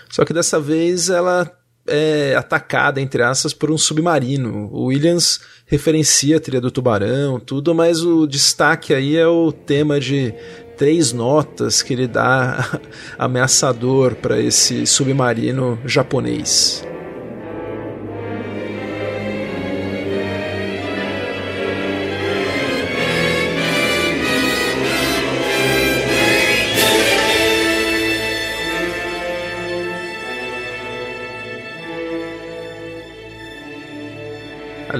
[0.09, 1.49] só que dessa vez ela
[1.87, 4.69] é atacada, entre aspas, por um submarino.
[4.71, 9.99] O Williams referencia a trilha do Tubarão, tudo, mas o destaque aí é o tema
[9.99, 10.33] de
[10.77, 12.79] três notas que ele dá
[13.17, 16.83] ameaçador para esse submarino japonês.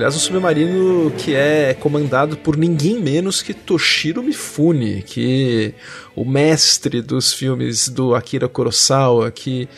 [0.03, 5.73] Aliás, um submarino que é comandado por ninguém menos que Toshiro Mifune, que
[6.13, 9.69] o mestre dos filmes do Akira Kurosawa, que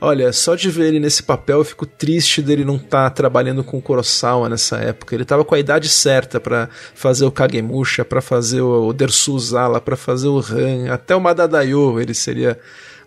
[0.00, 3.64] olha, só de ver ele nesse papel eu fico triste dele não estar tá trabalhando
[3.64, 5.16] com o Kurosawa nessa época.
[5.16, 9.80] Ele estava com a idade certa para fazer o Kagemusha, para fazer o Dersu Uzala,
[9.80, 12.56] para fazer o Han, até o Madadayo, ele seria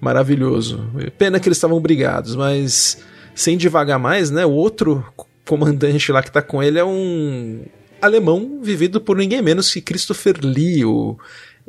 [0.01, 0.91] maravilhoso.
[1.17, 2.97] Pena que eles estavam brigados, mas
[3.33, 4.45] sem devagar mais, né?
[4.45, 5.05] O outro
[5.45, 7.63] comandante lá que tá com ele é um
[8.01, 11.17] alemão vivido por ninguém menos que Christopher Lee, o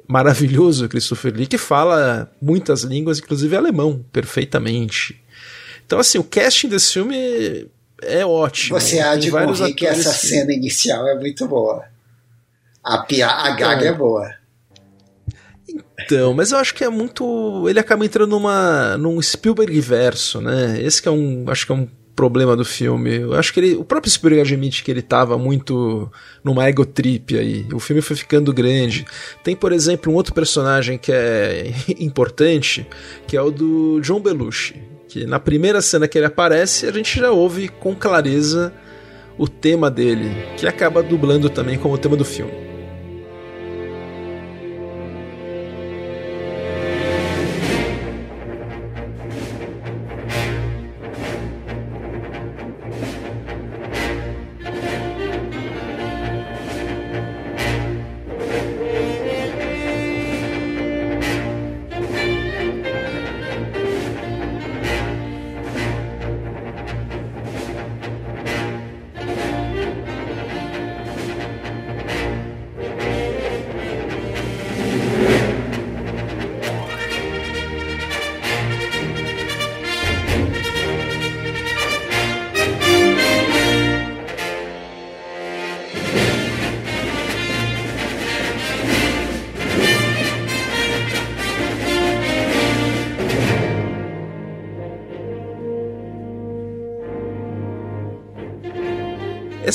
[0.06, 5.20] maravilhoso Christopher Lee, que fala muitas línguas, inclusive alemão, perfeitamente.
[5.84, 7.68] Então, assim, o casting desse filme
[8.02, 8.78] é ótimo.
[8.78, 9.30] Você há de
[9.74, 10.26] que essa que...
[10.26, 11.84] cena inicial é muito boa.
[12.82, 13.28] A, pia...
[13.28, 14.34] a gaga então, é boa.
[16.00, 17.68] Então, mas eu acho que é muito.
[17.68, 20.80] Ele acaba entrando numa, num Spielberg verso, né?
[20.80, 21.44] Esse que é um.
[21.48, 23.16] Acho que é um problema do filme.
[23.16, 26.10] Eu acho que ele, o próprio Spielberg admite que ele estava muito
[26.42, 27.66] numa ego trip aí.
[27.72, 29.04] O filme foi ficando grande.
[29.44, 32.86] Tem, por exemplo, um outro personagem que é importante,
[33.26, 37.20] que é o do John Belushi, que na primeira cena que ele aparece, a gente
[37.20, 38.72] já ouve com clareza
[39.38, 42.75] o tema dele, que acaba dublando também como o tema do filme.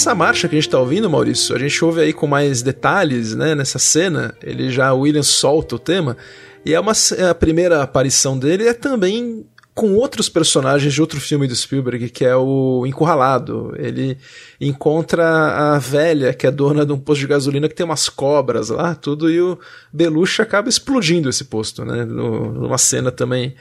[0.01, 3.35] Essa marcha que a gente tá ouvindo, Maurício, a gente ouve aí com mais detalhes,
[3.35, 6.17] né, nessa cena, ele já, o Williams solta o tema,
[6.65, 6.93] e é uma
[7.29, 9.45] a primeira aparição dele é também
[9.75, 13.73] com outros personagens de outro filme do Spielberg, que é o Encurralado.
[13.77, 14.17] Ele
[14.59, 18.69] encontra a velha, que é dona de um posto de gasolina que tem umas cobras
[18.69, 19.57] lá, tudo, e o
[19.93, 22.03] Belushi acaba explodindo esse posto, né?
[22.03, 23.55] numa cena também.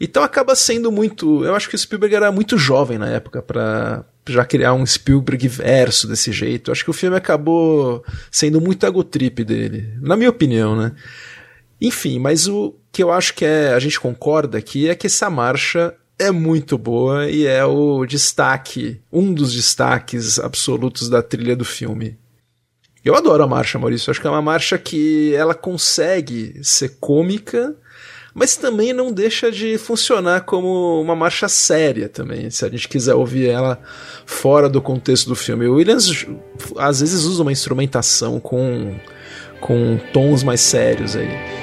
[0.00, 1.44] Então acaba sendo muito.
[1.44, 4.02] Eu acho que o Spielberg era muito jovem na época para
[4.32, 6.70] já criar um Spielberg verso desse jeito.
[6.70, 10.92] Acho que o filme acabou sendo muito agotrip dele, na minha opinião, né?
[11.80, 15.30] Enfim, mas o que eu acho que é, a gente concorda aqui é que essa
[15.30, 21.64] marcha é muito boa e é o destaque, um dos destaques absolutos da trilha do
[21.64, 22.18] filme.
[23.02, 24.10] Eu adoro a marcha, Maurício.
[24.10, 27.74] Acho que é uma marcha que ela consegue ser cômica,
[28.40, 33.14] mas também não deixa de funcionar como uma marcha séria também, se a gente quiser
[33.14, 33.78] ouvir ela
[34.24, 35.66] fora do contexto do filme.
[35.66, 36.26] O Williams
[36.78, 38.94] às vezes usa uma instrumentação com,
[39.60, 41.59] com tons mais sérios aí.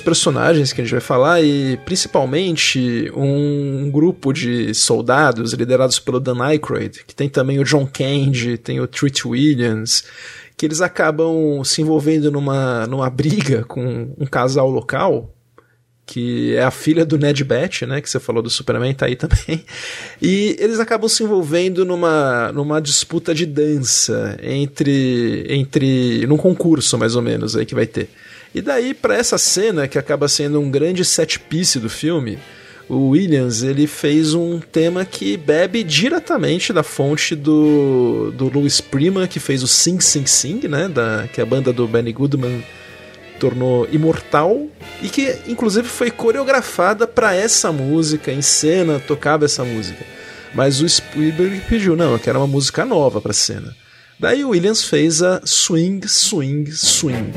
[0.00, 6.42] Personagens que a gente vai falar e principalmente um grupo de soldados liderados pelo Dan
[6.42, 10.04] Aykroyd, que tem também o John Candy, tem o Treat Williams,
[10.56, 15.34] que eles acabam se envolvendo numa, numa briga com um casal local,
[16.04, 19.14] que é a filha do Ned Bat, né, que você falou do Superman, tá aí
[19.14, 19.64] também.
[20.20, 27.16] E eles acabam se envolvendo numa, numa disputa de dança entre entre num concurso mais
[27.16, 28.10] ou menos aí que vai ter.
[28.54, 32.38] E daí, para essa cena, que acaba sendo um grande set piece do filme,
[32.88, 39.28] o Williams ele fez um tema que bebe diretamente da fonte do, do Louis Prima,
[39.28, 42.64] que fez o Sing Sing Sing, né, da, que a banda do Benny Goodman
[43.38, 44.66] tornou imortal
[45.00, 50.04] e que inclusive foi coreografada para essa música, em cena tocava essa música.
[50.52, 53.74] Mas o Spielberg pediu, não, eu quero uma música nova para cena.
[54.18, 57.32] Daí o Williams fez a Swing, Swing, Swing.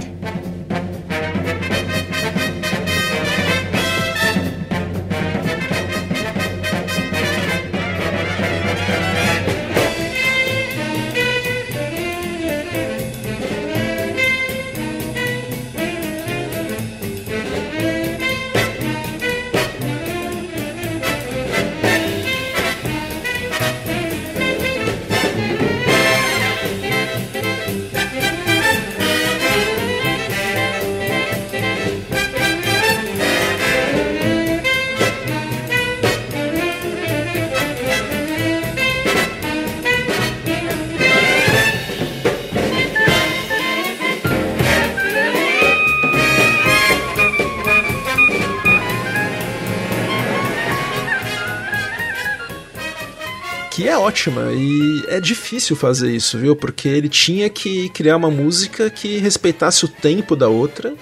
[54.04, 56.56] Ótima e é difícil fazer isso, viu?
[56.56, 60.94] Porque ele tinha que criar uma música que respeitasse o tempo da outra,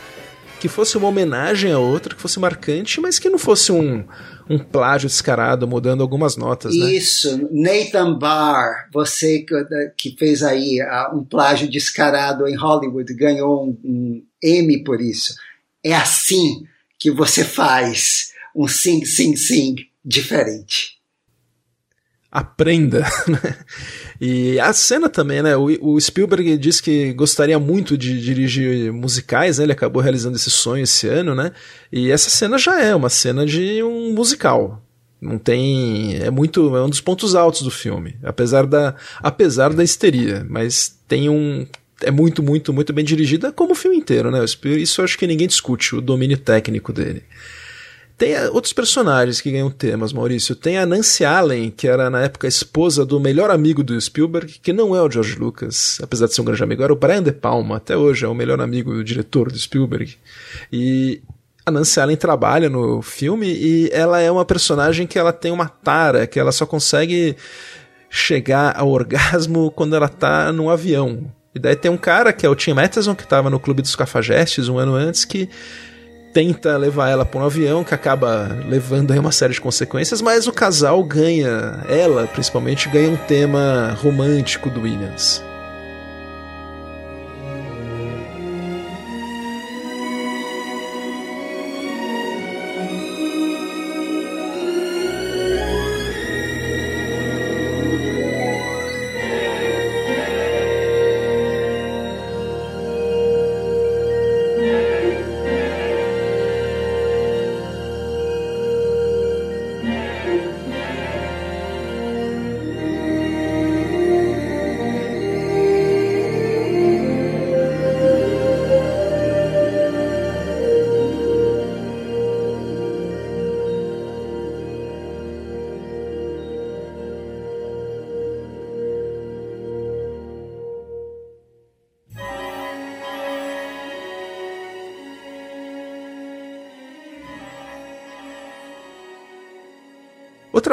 [0.60, 4.06] que fosse uma homenagem à outra, que fosse marcante, mas que não fosse um,
[4.48, 6.92] um plágio descarado, mudando algumas notas, né?
[6.92, 9.44] Isso, Nathan Barr, você
[9.98, 10.78] que fez aí
[11.14, 15.34] um plágio descarado em Hollywood, ganhou um, um Emmy por isso.
[15.84, 16.64] É assim
[17.00, 19.76] que você faz um sing, sing, sing
[20.06, 21.01] diferente
[22.32, 23.06] aprenda.
[23.28, 23.56] Né?
[24.20, 25.56] e a cena também, né?
[25.56, 29.66] O, Spielberg disse que gostaria muito de dirigir musicais, né?
[29.66, 31.52] Ele acabou realizando esse sonho esse ano, né?
[31.92, 34.82] E essa cena já é uma cena de um musical.
[35.22, 36.18] Não tem.
[36.18, 36.76] É muito.
[36.76, 38.16] É um dos pontos altos do filme.
[38.24, 38.96] Apesar da.
[39.22, 40.46] Apesar da histeria.
[40.50, 41.66] Mas tem um.
[42.02, 44.44] É muito, muito, muito bem dirigida, como o filme inteiro, né?
[44.44, 47.24] Isso eu acho que ninguém discute, o domínio técnico dele.
[48.22, 50.56] Tem eh, outros personagens que ganham temas, Maurício.
[50.56, 54.60] Tem a Nancy Allen, que era na época a esposa do melhor amigo do Spielberg,
[54.62, 57.24] que não é o George Lucas, apesar de ser um grande amigo, era o Brian
[57.24, 60.20] De Palma, até hoje é o melhor amigo do diretor do Spielberg.
[60.72, 61.20] E
[61.66, 65.68] a Nancy Allen trabalha no filme e ela é uma personagem que ela tem uma
[65.68, 67.36] tara, que ela só consegue
[68.08, 71.26] chegar ao orgasmo quando ela tá num avião.
[71.56, 73.96] E daí tem um cara que é o Tim Matheson, que estava no Clube dos
[73.96, 75.50] Cafajestes um ano antes, que
[76.32, 80.48] tenta levar ela para um avião que acaba levando aí uma série de consequências, mas
[80.48, 85.44] o casal ganha, ela principalmente ganha um tema romântico do Williams.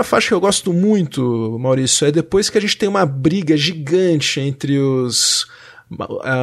[0.09, 4.40] Faixa que eu gosto muito, Maurício, é depois que a gente tem uma briga gigante
[4.40, 5.47] entre os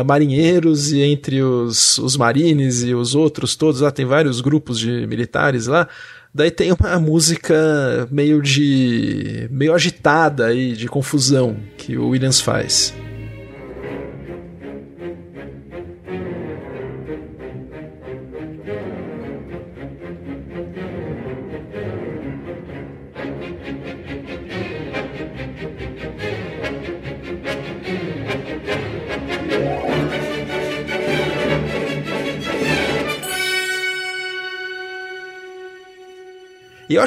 [0.05, 5.05] marinheiros e entre os, os marines e os outros todos lá, tem vários grupos de
[5.07, 5.87] militares lá.
[6.33, 9.47] Daí tem uma música meio de.
[9.49, 12.93] meio agitada aí, de confusão, que o Williams faz.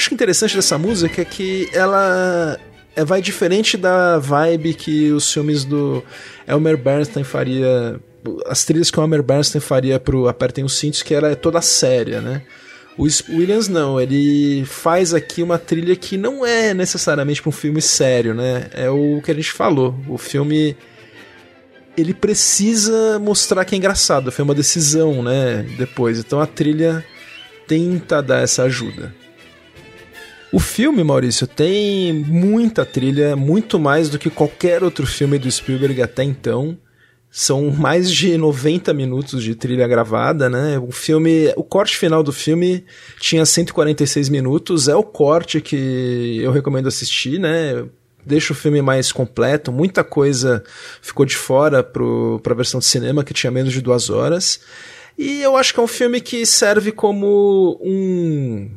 [0.09, 2.59] Acho interessante dessa música é que ela
[2.97, 6.02] é, vai diferente da vibe que os filmes do
[6.47, 8.01] Elmer Bernstein faria.
[8.47, 12.20] As trilhas que o Elmer Bernstein faria pro Apertem os Cintos, que era toda séria,
[12.20, 12.43] né?
[12.97, 17.80] O Williams não, ele faz aqui uma trilha que não é necessariamente para um filme
[17.80, 18.68] sério, né?
[18.72, 19.94] É o que a gente falou.
[20.09, 20.76] O filme
[21.97, 25.64] ele precisa mostrar que é engraçado, foi uma decisão, né?
[25.76, 27.05] Depois, então a trilha
[27.68, 29.14] tenta dar essa ajuda.
[30.51, 36.01] O filme, Maurício, tem muita trilha, muito mais do que qualquer outro filme do Spielberg
[36.01, 36.79] até então.
[37.31, 40.79] São mais de 90 minutos de trilha gravada, né?
[40.79, 42.83] O filme, o corte final do filme
[43.20, 47.85] tinha 146 minutos, é o corte que eu recomendo assistir, né?
[48.25, 50.65] Deixa o filme mais completo, muita coisa
[51.03, 54.61] ficou de fora para a versão de cinema que tinha menos de duas horas.
[55.19, 58.70] E eu acho que é um filme que serve como um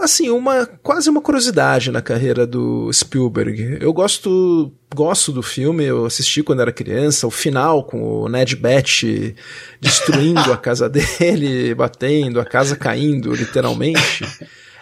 [0.00, 3.78] assim, uma quase uma curiosidade na carreira do Spielberg.
[3.80, 8.56] Eu gosto gosto do filme, eu assisti quando era criança, o final com o Ned
[8.56, 9.36] Betty
[9.80, 14.24] destruindo a casa dele, batendo, a casa caindo, literalmente.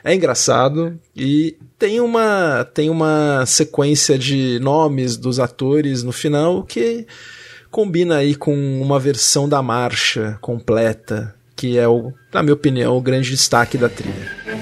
[0.03, 7.07] É engraçado e tem uma tem uma sequência de nomes dos atores no final que
[7.71, 13.01] combina aí com uma versão da marcha completa, que é o, na minha opinião, o
[13.01, 14.58] grande destaque da trilha.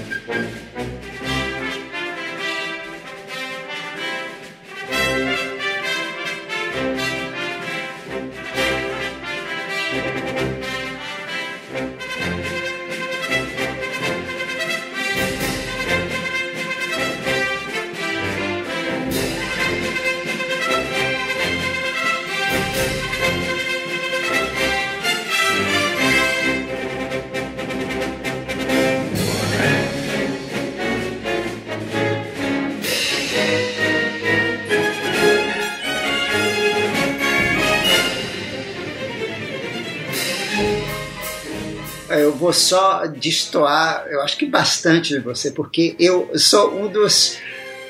[42.47, 47.37] Vou só destoar, eu acho que bastante de você, porque eu sou um dos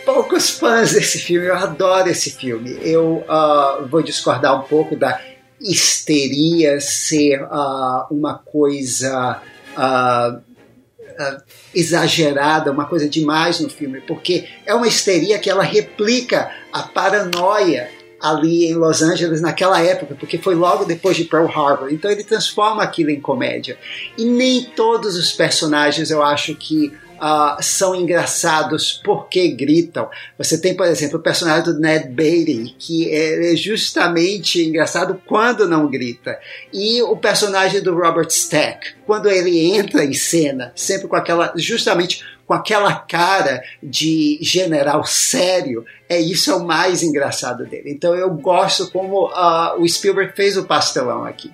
[0.03, 2.75] poucos fãs desse filme, eu adoro esse filme.
[2.81, 5.21] Eu uh, vou discordar um pouco da
[5.61, 9.39] histeria ser uh, uma coisa
[9.77, 10.41] uh,
[11.75, 17.91] exagerada, uma coisa demais no filme, porque é uma histeria que ela replica a paranoia
[18.21, 21.91] ali em Los Angeles naquela época, porque foi logo depois de Pearl Harbor.
[21.91, 23.77] Então ele transforma aquilo em comédia.
[24.17, 30.09] E nem todos os personagens eu acho que uh, são engraçados porque gritam.
[30.37, 35.89] Você tem, por exemplo, o personagem do Ned Beatty, que é justamente engraçado quando não
[35.89, 36.39] grita.
[36.73, 42.23] E o personagem do Robert Stack, quando ele entra em cena, sempre com aquela, justamente
[42.47, 47.91] com aquela cara de general sério, é isso é o mais engraçado dele.
[47.91, 51.51] Então eu gosto como uh, o Spielberg fez o pastelão aqui.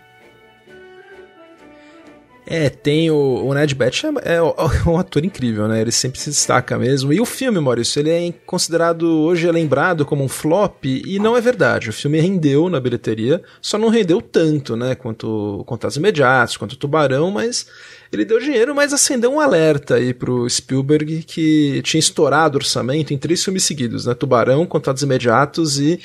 [2.46, 4.42] É, tem o, o Ned Batch é, é,
[4.90, 5.80] um ator incrível, né?
[5.80, 7.14] Ele sempre se destaca mesmo.
[7.14, 11.38] E o filme, Maurício, ele é considerado hoje é lembrado como um flop e não
[11.38, 11.90] é verdade.
[11.90, 14.94] O filme rendeu na bilheteria, só não rendeu tanto, né?
[14.94, 17.66] Quanto Contatos Imediatos, quanto Tubarão, mas
[18.12, 23.18] ele deu dinheiro, mas acendeu um alerta aí pro Spielberg que tinha estourado orçamento em
[23.18, 24.14] três filmes seguidos, né?
[24.14, 26.00] Tubarão, Contatos Imediatos e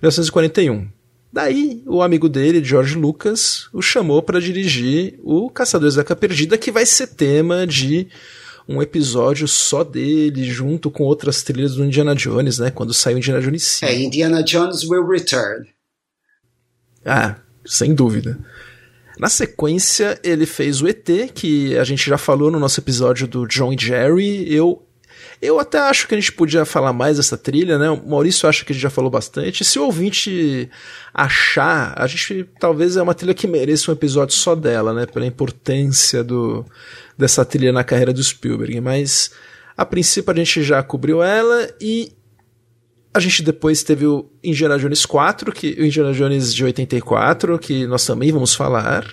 [0.00, 1.01] 1941.
[1.32, 6.58] Daí, o amigo dele, George Lucas, o chamou para dirigir o Caçadores da Arca Perdida,
[6.58, 8.06] que vai ser tema de
[8.68, 12.70] um episódio só dele, junto com outras trilhas do Indiana Jones, né?
[12.70, 13.90] Quando saiu Indiana Jones 5.
[13.90, 15.66] É, Indiana Jones Will Return.
[17.04, 18.38] Ah, sem dúvida.
[19.18, 23.46] Na sequência, ele fez o ET, que a gente já falou no nosso episódio do
[23.46, 24.52] John e Jerry.
[24.52, 24.86] Eu
[25.42, 27.90] eu até acho que a gente podia falar mais dessa trilha, né?
[27.90, 29.64] O Maurício acha que a gente já falou bastante.
[29.64, 30.70] Se o ouvinte
[31.12, 35.04] achar, a gente talvez é uma trilha que mereça um episódio só dela, né?
[35.04, 36.64] Pela importância do,
[37.18, 38.80] dessa trilha na carreira do Spielberg.
[38.80, 39.32] Mas
[39.76, 42.12] a princípio a gente já cobriu ela e
[43.12, 47.84] a gente depois teve o Indiana Jones 4, que, o Indiana Jones de 84, que
[47.88, 49.04] nós também vamos falar.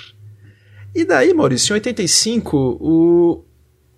[0.94, 3.44] E daí, Maurício, em 85, o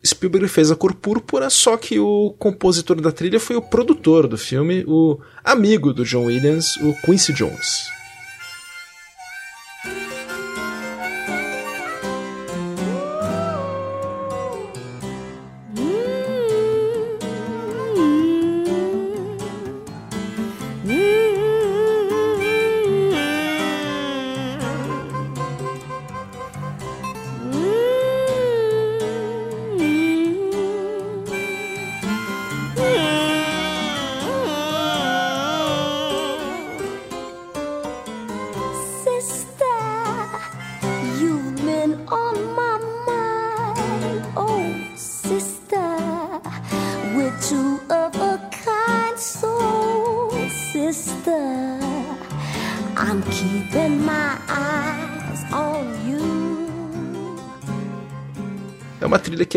[0.04, 4.38] Spielberg fez a cor púrpura, só que o compositor da trilha foi o produtor do
[4.38, 8.01] filme, o amigo do John Williams, o Quincy Jones.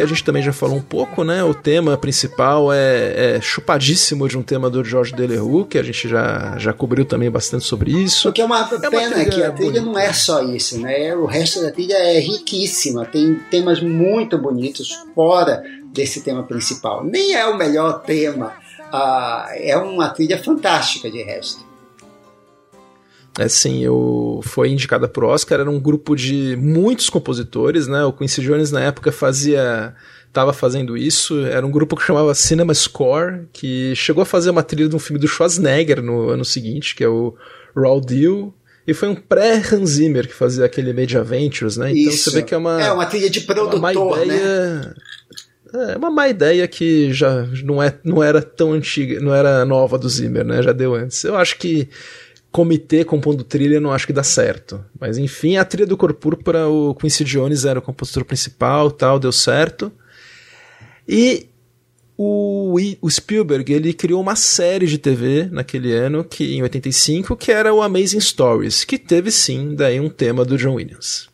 [0.05, 1.43] A gente também já falou um pouco, né?
[1.43, 6.09] O tema principal é, é chupadíssimo de um tema do George Deleroux, que a gente
[6.09, 8.29] já, já cobriu também bastante sobre isso.
[8.29, 9.81] O que é uma é pena uma que a trilha bonita.
[9.81, 11.15] não é só isso, né?
[11.17, 15.63] O resto da trilha é riquíssima, tem temas muito bonitos fora
[15.93, 17.05] desse tema principal.
[17.05, 18.53] Nem é o melhor tema,
[18.93, 21.74] uh, é uma trilha fantástica de resto.
[23.39, 28.05] É sim, eu foi indicada pro Oscar, era um grupo de muitos compositores, né?
[28.05, 29.95] O Quincy Jones na época fazia
[30.29, 34.65] estava fazendo isso, era um grupo que chamava Cinema Score, que chegou a fazer uma
[34.65, 37.37] trilha de um filme do Schwarzenegger no ano seguinte, que é o
[37.75, 38.53] Raw Deal,
[38.87, 41.93] e foi um pré-Hans Zimmer que fazia aquele Made Adventures, né?
[41.93, 42.31] Então isso.
[42.31, 44.95] você vê que é uma É uma trilha de produtor, uma ideia, né?
[45.93, 49.99] É uma má ideia que já não, é, não era tão antiga, não era nova
[49.99, 50.63] do Zimmer, né?
[50.63, 51.25] Já deu antes.
[51.25, 51.89] Eu acho que
[52.55, 54.85] comitê compondo trilha, não acho que dá certo.
[55.01, 59.19] Mas enfim, a trilha do Cor Púrpura, o Quincy Jones era o compositor principal, tal,
[59.19, 59.91] deu certo.
[61.07, 61.49] E
[62.17, 67.51] o, o Spielberg, ele criou uma série de TV naquele ano, que em 85, que
[67.51, 71.29] era o Amazing Stories, que teve sim daí um tema do John Williams.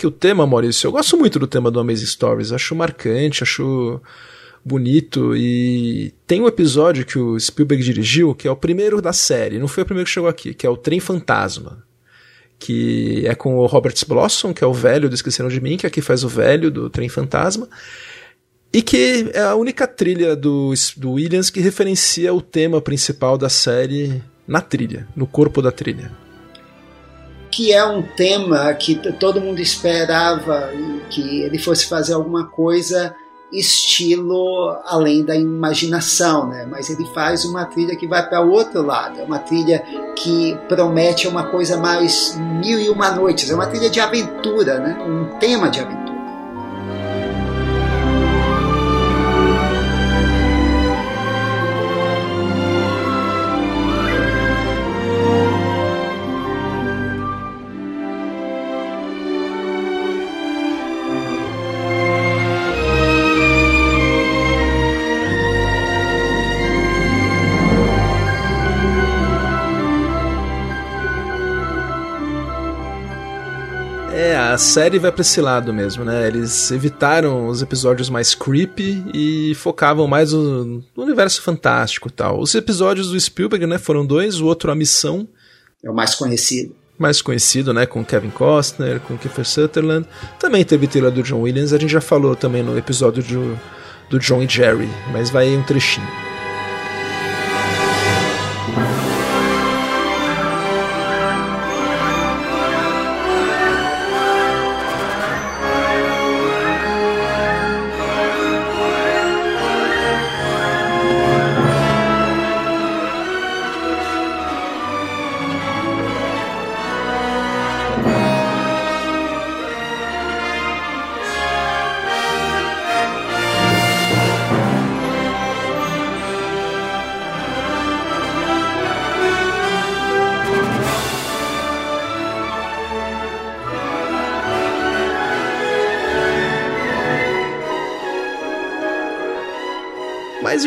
[0.00, 0.86] Aqui o tema, Maurício.
[0.86, 2.52] Eu gosto muito do tema do Amazing Stories.
[2.52, 4.00] Acho marcante, acho
[4.64, 5.36] bonito.
[5.36, 9.58] E tem um episódio que o Spielberg dirigiu, que é o primeiro da série.
[9.58, 11.84] Não foi o primeiro que chegou aqui, que é o Trem Fantasma.
[12.58, 15.86] Que é com o Robert Blossom, que é o velho do Esqueceram de Mim, que
[15.86, 17.68] aqui faz o velho do Trem Fantasma.
[18.72, 23.50] E que é a única trilha do, do Williams que referencia o tema principal da
[23.50, 26.10] série na trilha, no corpo da trilha.
[27.50, 30.70] Que é um tema que todo mundo esperava
[31.10, 33.14] que ele fosse fazer alguma coisa
[33.52, 36.66] estilo além da imaginação, né?
[36.70, 39.82] Mas ele faz uma trilha que vai para o outro lado, é uma trilha
[40.16, 44.98] que promete uma coisa mais mil e uma noites, é uma trilha de aventura, né?
[45.02, 45.99] Um tema de aventura.
[74.58, 76.26] Série vai pra esse lado mesmo, né?
[76.26, 82.40] Eles evitaram os episódios mais creepy e focavam mais no, universo fantástico e tal.
[82.40, 85.28] Os episódios do Spielberg, né, foram dois, o outro A Missão.
[85.82, 86.74] É o mais conhecido.
[86.98, 90.06] Mais conhecido, né, com Kevin Costner, com Kiefer Sutherland.
[90.38, 93.58] Também teve trilha do John Williams, a gente já falou também no episódio do,
[94.10, 96.29] do John e Jerry, mas vai aí um trechinho.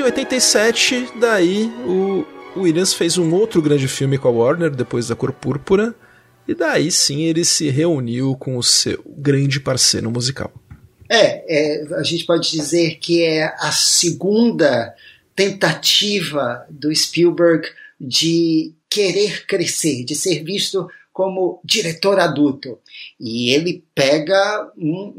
[0.03, 2.25] Em 87, daí o
[2.57, 5.95] Williams fez um outro grande filme com a Warner, depois da Cor Púrpura,
[6.45, 10.51] e daí sim ele se reuniu com o seu grande parceiro musical.
[11.09, 14.93] É, é, a gente pode dizer que é a segunda
[15.33, 17.65] tentativa do Spielberg
[17.99, 22.77] de querer crescer, de ser visto como diretor adulto.
[23.17, 25.15] E ele pega um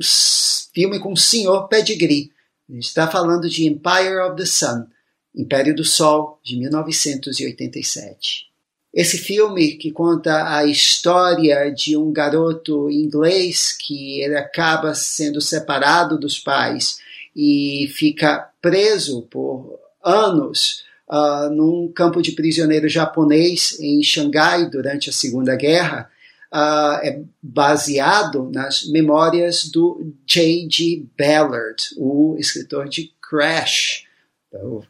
[0.74, 2.33] filme com o senhor pedigree,
[2.68, 4.86] está falando de Empire of the Sun,
[5.34, 8.46] Império do Sol, de 1987.
[8.92, 16.16] Esse filme que conta a história de um garoto inglês que ele acaba sendo separado
[16.16, 16.98] dos pais
[17.34, 25.12] e fica preso por anos uh, num campo de prisioneiro japonês em Xangai durante a
[25.12, 26.08] Segunda Guerra,
[26.54, 31.04] uh, é baseado nas memórias do J.G.
[31.18, 34.04] Ballard, o escritor de Crash,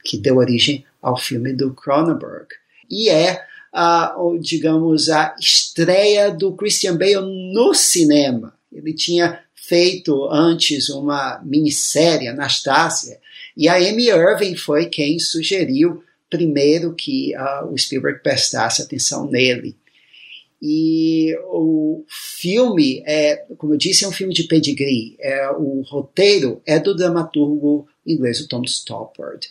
[0.04, 2.48] que deu origem ao filme do Cronenberg.
[2.90, 3.42] E é,
[3.72, 8.54] uh, digamos, a estreia do Christian Bale no cinema.
[8.70, 13.18] Ele tinha feito antes uma minissérie, Anastácia,
[13.56, 19.76] e a Amy Irving foi quem sugeriu primeiro que uh, o Spielberg prestasse atenção nele.
[20.66, 25.14] E o filme, é, como eu disse, é um filme de pedigree.
[25.20, 29.46] É, o roteiro é do dramaturgo inglês, o Tom Stoppard.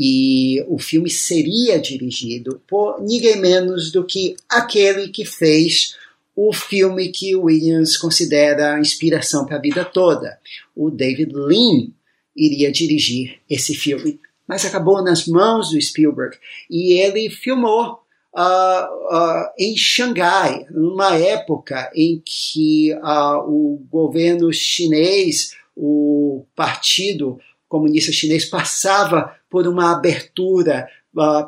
[0.00, 5.98] E o filme seria dirigido por ninguém menos do que aquele que fez
[6.34, 10.38] o filme que Williams considera inspiração para a vida toda.
[10.74, 11.88] O David Lean
[12.34, 14.18] iria dirigir esse filme,
[14.48, 16.38] mas acabou nas mãos do Spielberg
[16.70, 18.02] e ele filmou
[18.36, 27.38] uh, uh, em Xangai, numa época em que uh, o governo chinês, o Partido
[27.68, 30.88] Comunista Chinês, passava por uma abertura,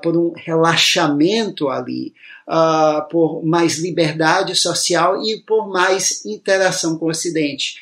[0.01, 2.15] por um relaxamento ali,
[3.11, 7.75] por mais liberdade social e por mais interação com o Ocidente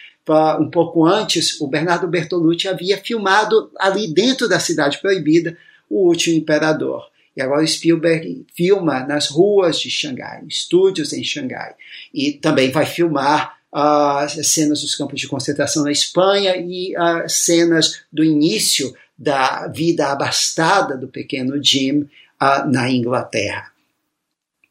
[0.58, 5.56] um pouco antes, o Bernardo Bertolucci havia filmado ali dentro da Cidade Proibida
[5.88, 7.04] o Último Imperador.
[7.36, 11.74] E agora Spielberg filma nas ruas de Xangai, estúdios em Xangai.
[12.12, 17.32] E também vai filmar as uh, cenas dos campos de concentração na Espanha e as
[17.32, 23.72] uh, cenas do início da vida abastada do pequeno Jim uh, na Inglaterra.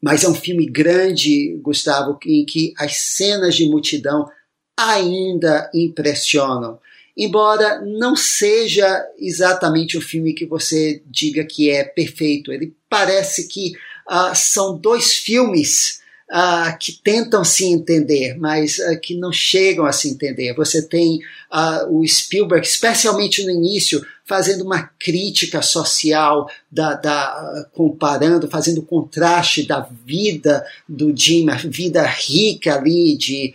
[0.02, 4.30] Mas é um filme grande, Gustavo, em que as cenas de multidão
[4.77, 6.80] ainda impressionam
[7.18, 12.52] embora não seja exatamente o filme que você diga que é perfeito.
[12.52, 13.73] Ele parece que
[14.10, 16.02] uh, são dois filmes
[16.34, 20.53] uh, que tentam se entender, mas uh, que não chegam a se entender.
[20.56, 21.19] Você tem
[21.52, 29.68] uh, o Spielberg, especialmente no início, fazendo uma crítica social, da, da, comparando, fazendo contraste
[29.68, 33.53] da vida do Jim, a vida rica ali de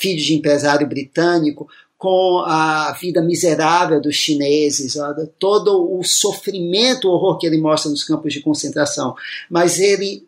[0.00, 1.68] filho de empresário britânico,
[1.98, 4.94] com a vida miserável dos chineses,
[5.36, 9.14] todo o sofrimento, o horror que ele mostra nos campos de concentração.
[9.50, 10.26] Mas ele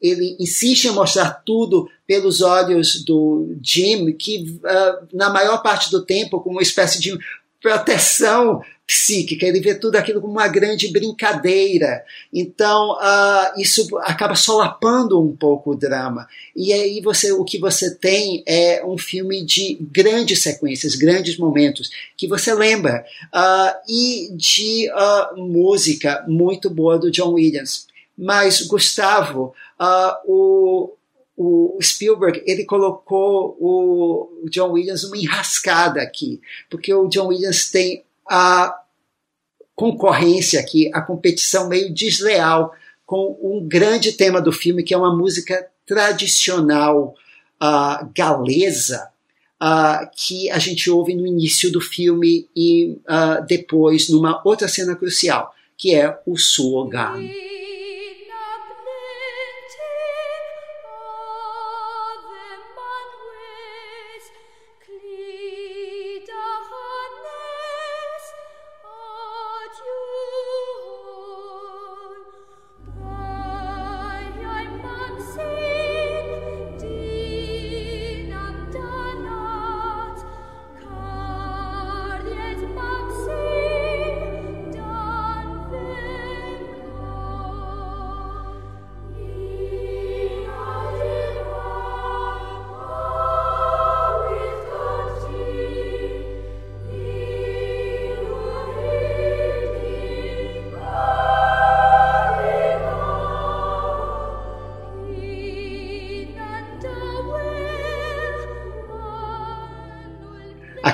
[0.00, 6.04] ele insiste em mostrar tudo pelos olhos do Jim, que uh, na maior parte do
[6.04, 7.18] tempo, como uma espécie de
[7.60, 12.02] proteção psíquica, ele vê tudo aquilo como uma grande brincadeira.
[12.32, 16.26] Então, uh, isso acaba solapando um pouco o drama.
[16.56, 21.90] E aí você, o que você tem é um filme de grandes sequências, grandes momentos,
[22.16, 23.04] que você lembra.
[23.26, 24.88] Uh, e de
[25.36, 27.86] música muito boa do John Williams.
[28.16, 30.94] Mas, Gustavo, uh, o,
[31.36, 36.40] o Spielberg ele colocou o John Williams uma enrascada aqui,
[36.70, 38.74] porque o John Williams tem a
[39.74, 42.72] concorrência aqui, a competição meio desleal
[43.06, 47.14] com um grande tema do filme, que é uma música tradicional
[47.62, 49.08] uh, galesa,
[49.62, 54.94] uh, que a gente ouve no início do filme e uh, depois numa outra cena
[54.94, 57.20] crucial, que é o Suogan.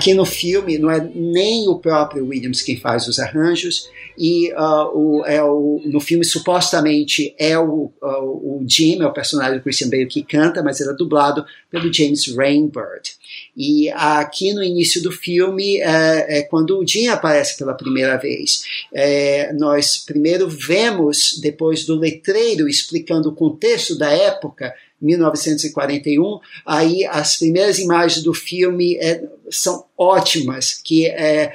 [0.05, 4.91] Aqui no filme não é nem o próprio Williams quem faz os arranjos e uh,
[4.95, 9.63] o, é o, no filme supostamente é o, uh, o Jim, é o personagem do
[9.63, 13.13] Christian Bale que canta, mas ele é dublado pelo James Rainbird.
[13.57, 18.63] E aqui no início do filme é, é quando o Jim aparece pela primeira vez.
[18.93, 24.75] É, nós primeiro vemos, depois do letreiro explicando o contexto da época,
[25.05, 31.53] 1941, aí as primeiras imagens do filme é, são ótimas, que é,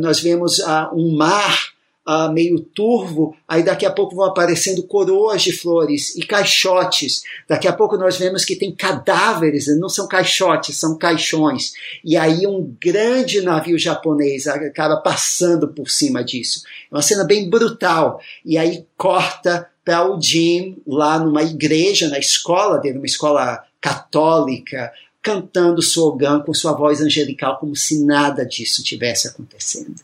[0.00, 1.72] nós vemos uh, um mar
[2.08, 7.22] uh, meio turvo, aí daqui a pouco vão aparecendo coroas de flores e caixotes.
[7.46, 11.74] Daqui a pouco nós vemos que tem cadáveres, não são caixotes, são caixões.
[12.02, 16.62] E aí um grande navio japonês acaba passando por cima disso.
[16.90, 18.20] É uma cena bem brutal.
[18.44, 24.92] E aí corta para o Jim lá numa igreja, na escola dele, uma escola católica,
[25.22, 29.94] cantando slogan com sua voz angelical, como se nada disso tivesse acontecendo.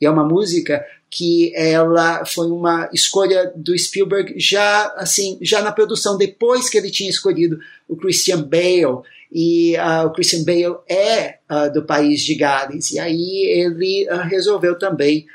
[0.00, 5.72] E é uma música que ela foi uma escolha do Spielberg já assim já na
[5.72, 7.58] produção depois que ele tinha escolhido
[7.88, 9.02] o Christian Bale.
[9.32, 12.92] E uh, o Christian Bale é uh, do país de Gales.
[12.92, 15.26] E aí ele uh, resolveu também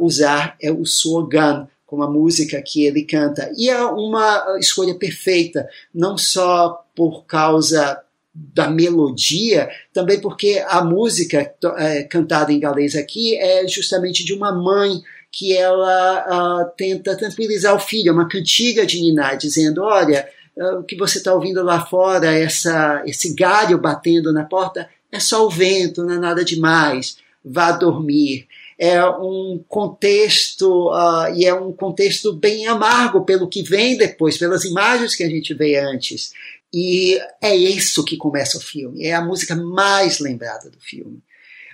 [0.00, 3.52] usar é, o slogan como a música que ele canta.
[3.54, 8.00] E é uma escolha perfeita, não só por causa
[8.34, 14.50] da melodia, também porque a música é, cantada em galês aqui é justamente de uma
[14.50, 20.26] mãe que ela uh, tenta tranquilizar o filho, é uma cantiga de Niná, dizendo, olha,
[20.56, 25.20] uh, o que você está ouvindo lá fora, essa, esse galho batendo na porta, é
[25.20, 28.48] só o vento, não é nada demais, vá dormir
[28.78, 34.64] é um contexto uh, e é um contexto bem amargo pelo que vem depois, pelas
[34.64, 36.32] imagens que a gente vê antes.
[36.72, 39.04] E é isso que começa o filme.
[39.04, 41.22] É a música mais lembrada do filme.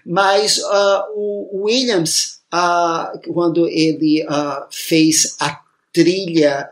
[0.04, 4.26] Mas uh, o Williams, uh, quando ele
[4.70, 5.60] fez a
[5.92, 6.68] trilha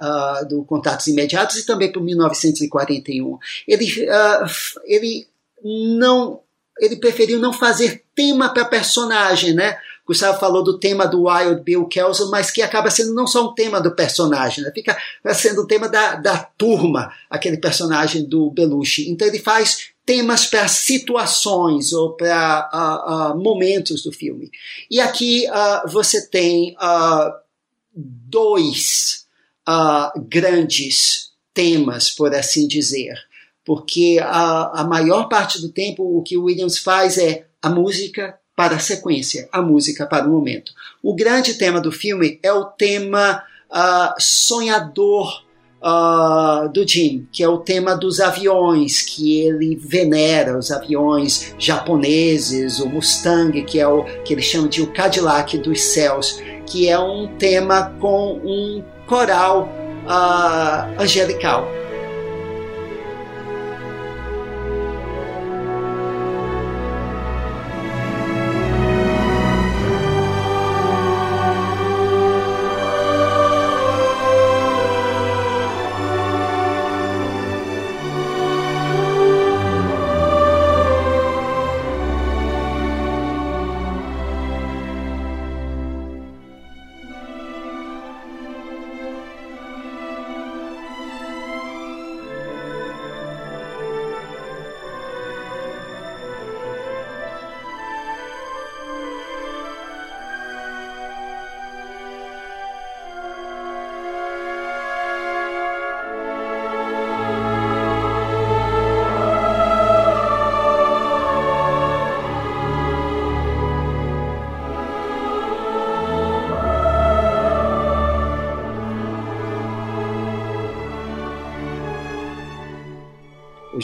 [0.49, 3.87] do Contatos Imediatos e também por 1941, ele,
[4.85, 5.27] ele
[5.65, 6.41] não
[6.79, 9.79] ele preferiu não fazer tema para personagem, né?
[10.07, 13.55] Gustavo falou do tema do Wild Bill Kelso, mas que acaba sendo não só um
[13.55, 14.71] tema do personagem, né?
[14.73, 14.97] fica
[15.35, 19.11] sendo o tema da, da turma, aquele personagem do Belushi.
[19.11, 24.51] Então ele faz temas para situações ou para uh, uh, momentos do filme.
[24.89, 26.77] E aqui uh, você tem
[27.93, 29.27] dois
[30.29, 33.15] grandes temas, por assim dizer.
[33.65, 38.77] Porque a, a maior parte do tempo o que Williams faz é a música para
[38.77, 40.73] a sequência, a música para o momento.
[41.03, 45.45] O grande tema do filme é o tema uh, sonhador
[45.83, 52.81] uh, do Jim, que é o tema dos aviões, que ele venera os aviões japoneses,
[52.81, 56.99] o Mustang, que é o que ele chama de o Cadillac dos céus, que é
[56.99, 59.69] um tema com um coral
[60.07, 61.86] uh, angelical.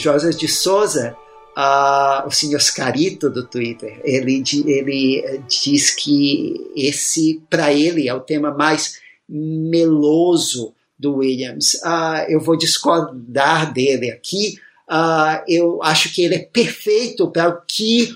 [0.03, 1.15] José de Souza,
[1.57, 8.19] uh, o senhor Scarito do Twitter, ele, ele diz que esse, para ele, é o
[8.19, 8.99] tema mais
[9.29, 11.75] meloso do Williams.
[11.75, 14.59] Uh, eu vou discordar dele aqui.
[14.89, 18.15] Uh, eu acho que ele é perfeito para o que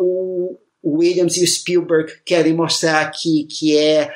[0.00, 4.10] o, Williams e o Spielberg querem mostrar aqui, que é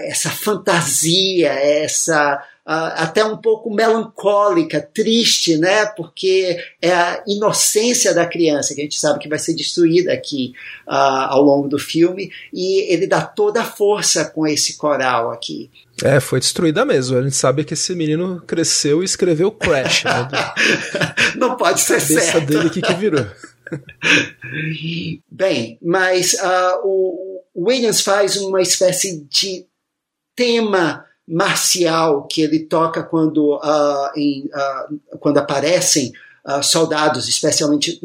[0.00, 5.86] essa fantasia, essa uh, até um pouco melancólica, triste, né?
[5.86, 10.52] Porque é a inocência da criança que a gente sabe que vai ser destruída aqui
[10.86, 15.70] uh, ao longo do filme e ele dá toda a força com esse coral aqui.
[16.04, 17.16] É, foi destruída mesmo.
[17.16, 20.04] A gente sabe que esse menino cresceu e escreveu Crash.
[20.04, 20.28] Né?
[21.36, 22.28] Não pode ser certo.
[22.28, 23.26] A cabeça dele que, que virou.
[25.30, 29.66] Bem, mas uh, o Williams faz uma espécie de
[30.36, 36.12] tema marcial que ele toca quando, uh, em, uh, quando aparecem
[36.46, 38.00] uh, soldados, especialmente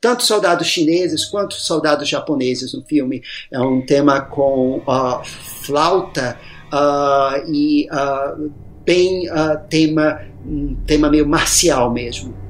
[0.00, 3.22] tanto soldados chineses quanto soldados japoneses no filme.
[3.52, 4.82] É um tema com
[5.62, 6.38] flauta
[7.46, 7.88] e
[8.84, 9.28] bem
[9.70, 12.43] tema, um tema meio marcial mesmo.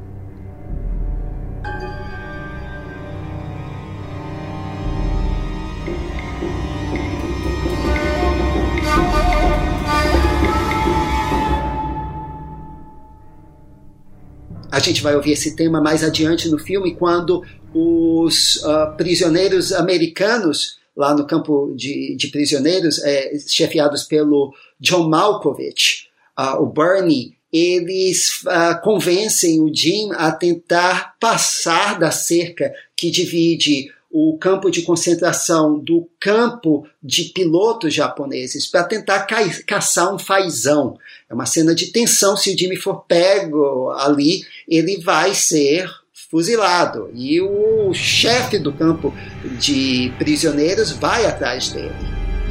[14.85, 17.43] Gente vai ouvir esse tema mais adiante no filme, quando
[17.73, 26.09] os uh, prisioneiros americanos, lá no campo de, de prisioneiros, é, chefiados pelo John Malkovich,
[26.39, 33.93] uh, o Bernie, eles uh, convencem o Jim a tentar passar da cerca que divide
[34.17, 40.97] o campo de concentração do campo de pilotos japoneses para tentar ca caçar um fazão.
[41.29, 42.37] É uma cena de tensão.
[42.37, 45.91] Se o Jimmy for pego ali, ele vai ser
[46.31, 47.11] fuzilado.
[47.13, 49.13] E o chefe do campo
[49.59, 51.91] de prisioneiros vai atrás dele.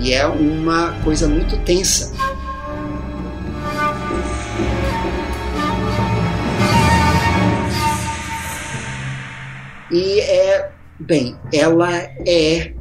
[0.01, 2.11] E é uma coisa muito tensa.
[9.89, 11.91] E é Bem, ela
[12.27, 12.73] é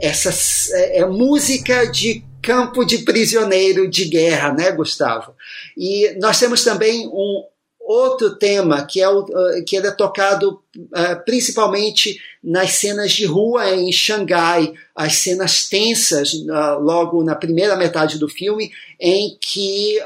[0.00, 0.30] essa
[0.76, 5.34] é, é música de campo de prisioneiro de guerra, né, Gustavo?
[5.76, 7.44] E nós temos também um
[7.84, 13.70] outro tema que é o, uh, que é tocado uh, principalmente nas cenas de rua
[13.74, 18.70] em Xangai, as cenas tensas uh, logo na primeira metade do filme,
[19.00, 19.98] em que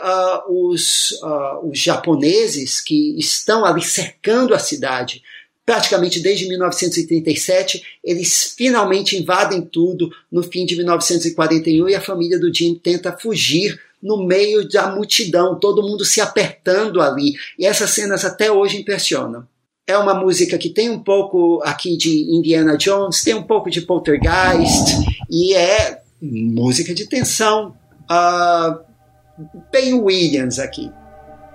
[0.48, 1.20] os,
[1.62, 5.22] os japoneses que estão ali cercando a cidade
[5.66, 12.54] praticamente desde 1937, eles finalmente invadem tudo no fim de 1941 e a família do
[12.54, 17.34] Jim tenta fugir no meio da multidão, todo mundo se apertando ali.
[17.58, 19.44] E essas cenas até hoje impressionam.
[19.88, 23.80] É uma música que tem um pouco aqui de Indiana Jones, tem um pouco de
[23.80, 24.96] Poltergeist
[25.28, 27.74] e é música de tensão.
[28.08, 28.86] Uh,
[29.72, 30.90] bem Williams aqui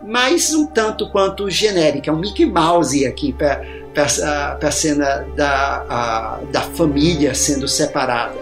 [0.03, 3.61] mas um tanto quanto genérica, é um Mickey Mouse aqui para
[3.95, 8.35] a cena da, a, da família sendo separada.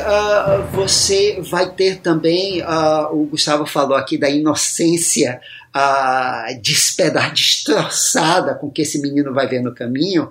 [0.00, 5.40] Uh, você vai ter também, uh, o Gustavo falou aqui da inocência
[5.74, 10.28] uh, despedar, destroçada com que esse menino vai ver no caminho.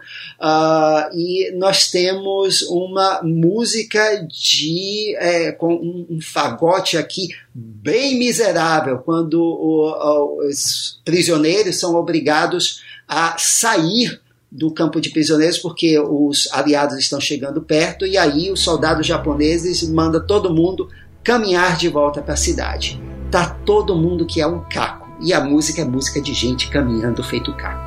[1.13, 9.41] E nós temos uma música de é, com um, um, fagote aqui bem miserável, quando
[9.41, 14.19] o, os prisioneiros são obrigados a sair
[14.55, 19.87] do campo de prisioneiros porque os aliados estão chegando perto e aí os soldados japoneses
[19.89, 20.87] mandam todo mundo
[21.21, 23.01] caminhar de volta para a cidade.
[23.29, 27.21] Tá todo mundo que é um caco e a música é música de gente caminhando
[27.21, 27.84] feito caco.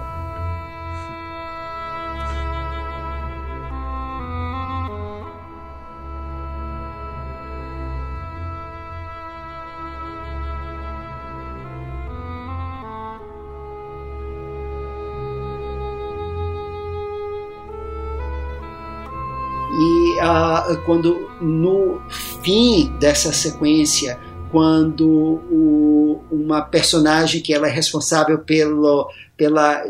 [20.77, 22.01] Quando no
[22.43, 24.19] fim dessa sequência
[24.51, 25.07] quando
[25.51, 29.85] o, uma personagem que ela é responsável pelo, pela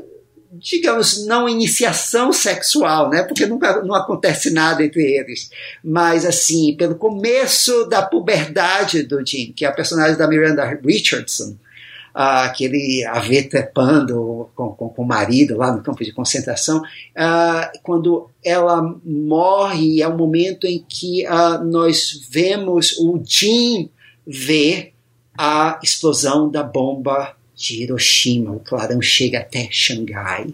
[0.53, 3.23] digamos, não iniciação sexual, né?
[3.23, 5.51] Porque nunca não acontece nada entre eles.
[5.85, 11.57] Mas, assim, pelo começo da puberdade do Jim, que é a personagem da Miranda Richardson,
[12.19, 16.13] uh, que ele a vê trepando com, com, com, o marido lá no campo de
[16.13, 23.89] concentração, uh, quando ela morre, é o momento em que uh, nós vemos o Jim
[24.27, 24.93] ver
[25.37, 28.51] a explosão da bomba de Hiroshima.
[28.51, 30.49] O clarão chega até Xangai.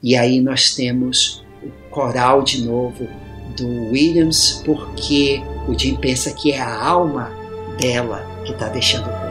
[0.00, 3.08] E aí nós temos o coral de novo
[3.56, 7.32] do Williams, porque o Jim pensa que é a alma
[7.80, 9.27] dela que está deixando o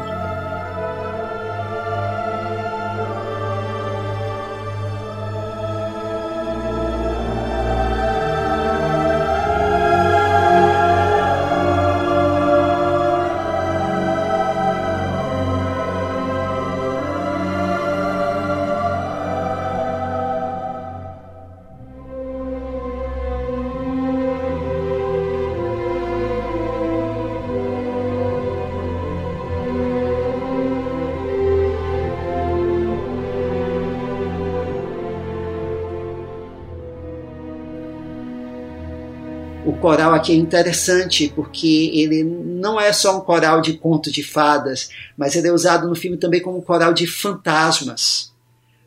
[40.18, 45.36] aqui é interessante porque ele não é só um coral de conto de fadas, mas
[45.36, 48.32] ele é usado no filme também como um coral de fantasmas.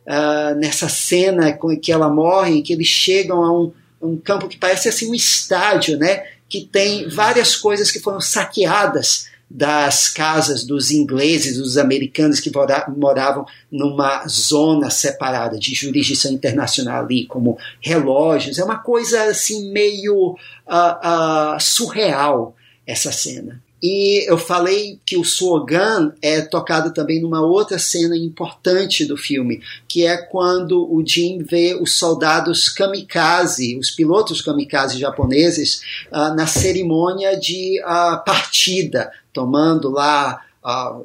[0.05, 3.71] Uh, nessa cena que ela morre, que eles chegam a um,
[4.01, 6.23] um campo que parece assim um estádio, né?
[6.49, 12.49] Que tem várias coisas que foram saqueadas das casas dos ingleses, dos americanos que
[12.95, 18.57] moravam numa zona separada de jurisdição internacional ali, como relógios.
[18.57, 22.55] É uma coisa assim meio uh, uh, surreal
[22.87, 23.61] essa cena.
[23.81, 29.61] E eu falei que o slogan é tocado também numa outra cena importante do filme,
[29.87, 35.81] que é quando o Jim vê os soldados kamikaze, os pilotos kamikaze japoneses,
[36.11, 41.03] uh, na cerimônia de uh, partida, tomando lá uh,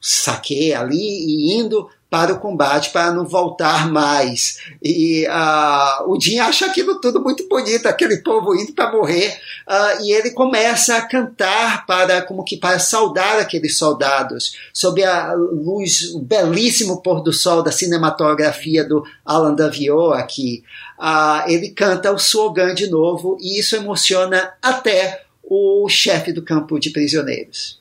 [0.00, 4.58] saque ali e indo para o combate, para não voltar mais.
[4.82, 9.38] E uh, o Jim acha aquilo tudo muito bonito, aquele povo indo para morrer,
[9.68, 15.32] uh, e ele começa a cantar para como que para saudar aqueles soldados, sob a
[15.34, 20.64] luz, o belíssimo pôr do sol da cinematografia do Alan Davio aqui.
[20.98, 26.78] Uh, ele canta o slogan de novo, e isso emociona até o chefe do campo
[26.78, 27.80] de prisioneiros.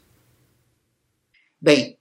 [1.60, 1.99] Bem,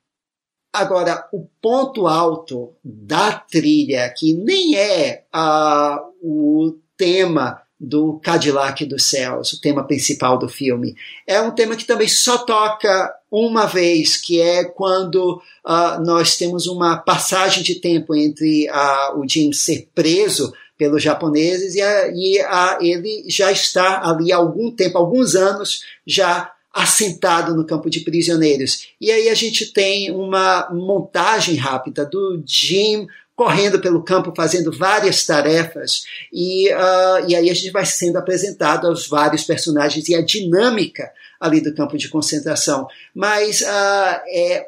[0.79, 9.07] Agora, o ponto alto da trilha, que nem é uh, o tema do Cadillac dos
[9.07, 10.95] Céus, o tema principal do filme,
[11.27, 16.69] é um tema que também só toca uma vez, que é quando uh, nós temos
[16.69, 22.39] uma passagem de tempo entre uh, o Jim ser preso pelos japoneses e, a, e
[22.39, 28.01] a, ele já está ali há algum tempo, alguns anos, já assentado no campo de
[28.01, 28.89] prisioneiros.
[29.01, 35.25] E aí a gente tem uma montagem rápida do Jim correndo pelo campo, fazendo várias
[35.25, 40.21] tarefas, e, uh, e aí a gente vai sendo apresentado aos vários personagens e a
[40.21, 42.89] dinâmica ali do campo de concentração.
[43.15, 44.67] Mas uh, é,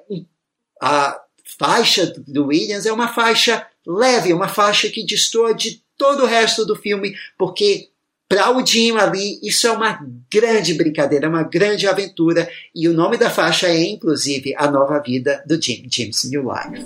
[0.81, 1.21] a
[1.59, 6.65] faixa do Williams é uma faixa leve, uma faixa que destoa de todo o resto
[6.65, 7.89] do filme, porque
[8.31, 9.99] para o Jim ali, isso é uma
[10.33, 12.49] grande brincadeira, uma grande aventura.
[12.73, 16.85] E o nome da faixa é, inclusive, A Nova Vida do Jim, Jim's New Life.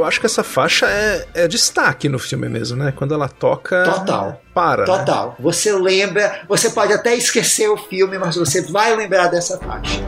[0.00, 2.92] Eu acho que essa faixa é, é destaque no filme mesmo, né?
[2.96, 3.84] Quando ela toca.
[3.84, 4.40] Total.
[4.54, 4.80] Para.
[4.80, 4.86] Né?
[4.86, 5.28] Total.
[5.28, 5.34] Né?
[5.40, 10.00] Você lembra, você pode até esquecer o filme, mas você vai lembrar dessa faixa.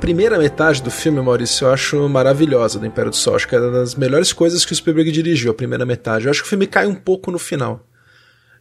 [0.00, 3.36] Primeira metade do filme, Maurício, eu acho maravilhosa do Império do Sol.
[3.36, 6.24] Acho que é uma das melhores coisas que o Spielberg dirigiu, a primeira metade.
[6.24, 7.86] Eu acho que o filme cai um pouco no final.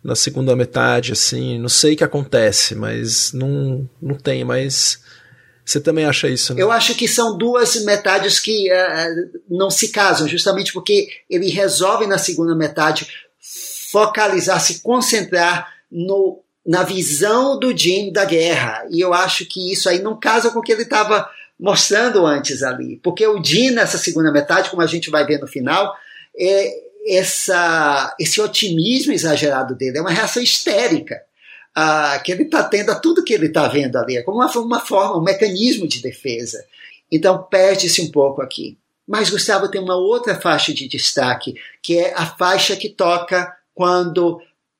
[0.04, 5.02] Na segunda metade, assim, não sei o que acontece, mas não, não tem, mas.
[5.66, 6.62] Você também acha isso, né?
[6.62, 12.08] Eu acho que são duas metades que uh, não se casam, justamente porque ele resolve
[12.08, 13.08] na segunda metade
[13.92, 18.86] focalizar, se concentrar no na visão do Jim da guerra.
[18.92, 21.28] E eu acho que isso aí não casa com o que ele estava
[21.60, 22.98] mostrando antes ali.
[23.04, 25.96] Porque o Jim, nessa segunda metade, como a gente vai ver no final,
[26.40, 26.72] é
[27.08, 31.20] essa, esse otimismo exagerado dele é uma reação histérica.
[31.74, 34.18] Ah, que ele está tendo a tudo que ele está vendo ali.
[34.18, 36.64] É como uma, uma forma, um mecanismo de defesa.
[37.12, 38.78] Então perde-se um pouco aqui.
[39.08, 44.40] Mas Gustavo tem uma outra faixa de destaque, que é a faixa que toca quando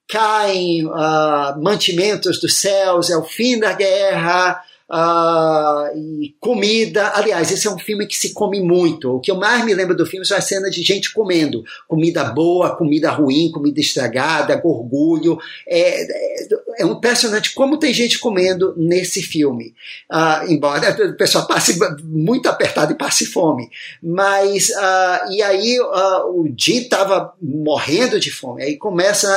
[0.10, 4.60] caem uh, mantimentos dos céus, é o fim da guerra,
[4.90, 7.12] uh, e comida.
[7.16, 9.16] Aliás, esse é um filme que se come muito.
[9.16, 11.64] O que eu mais me lembro do filme são as cenas de gente comendo.
[11.88, 15.38] Comida boa, comida ruim, comida estragada, gorgulho.
[15.68, 16.48] É, é,
[16.80, 19.74] é impressionante como tem gente comendo nesse filme.
[20.12, 23.70] Uh, embora o pessoal passe muito apertado e passe fome.
[24.02, 28.64] Mas, uh, e aí o Di estava morrendo de fome.
[28.64, 29.30] Aí começa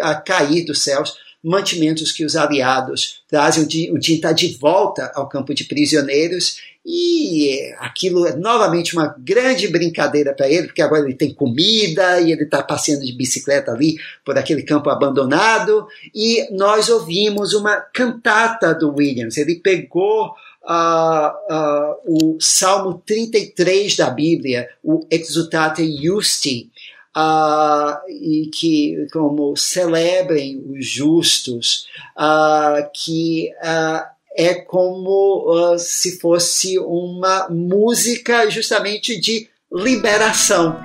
[0.00, 3.64] a, a cair dos céus mantimentos que os aliados trazem.
[3.92, 6.56] O Jim está de volta ao campo de prisioneiros
[6.86, 12.30] e aquilo é novamente uma grande brincadeira para ele, porque agora ele tem comida e
[12.30, 15.86] ele está passeando de bicicleta ali por aquele campo abandonado.
[16.14, 19.36] E nós ouvimos uma cantata do Williams.
[19.36, 20.34] Ele pegou
[20.66, 26.70] Uh, uh, o Salmo 33 da Bíblia, o Exultate Justi,
[27.16, 31.86] uh, e que como celebrem os justos,
[32.16, 33.50] uh, que
[34.36, 40.80] é como se fosse uma música justamente de liberação,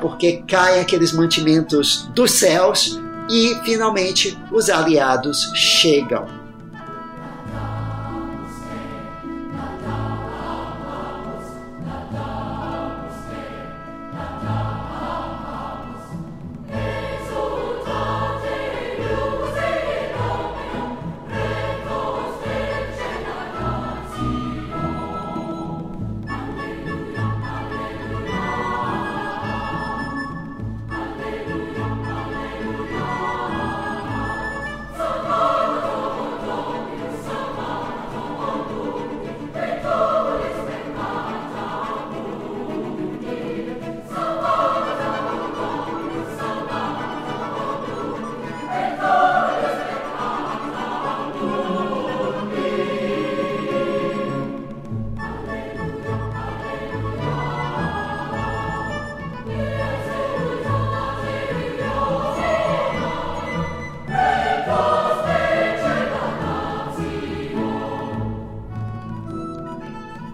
[0.00, 2.98] porque caem aqueles mantimentos dos céus
[3.30, 6.41] e finalmente os aliados chegam.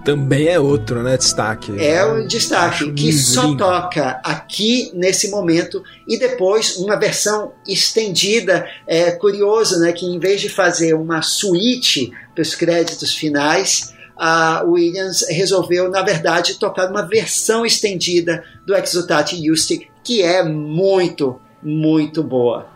[0.09, 1.19] Também é outro, né?
[1.19, 1.79] Destaque.
[1.79, 8.67] É o destaque, que só toca aqui nesse momento e depois uma versão estendida.
[8.87, 9.93] É curioso, né?
[9.93, 16.01] Que em vez de fazer uma suíte para os créditos finais, a Williams resolveu, na
[16.01, 22.67] verdade, tocar uma versão estendida do Exultate Justi, que é muito, muito boa.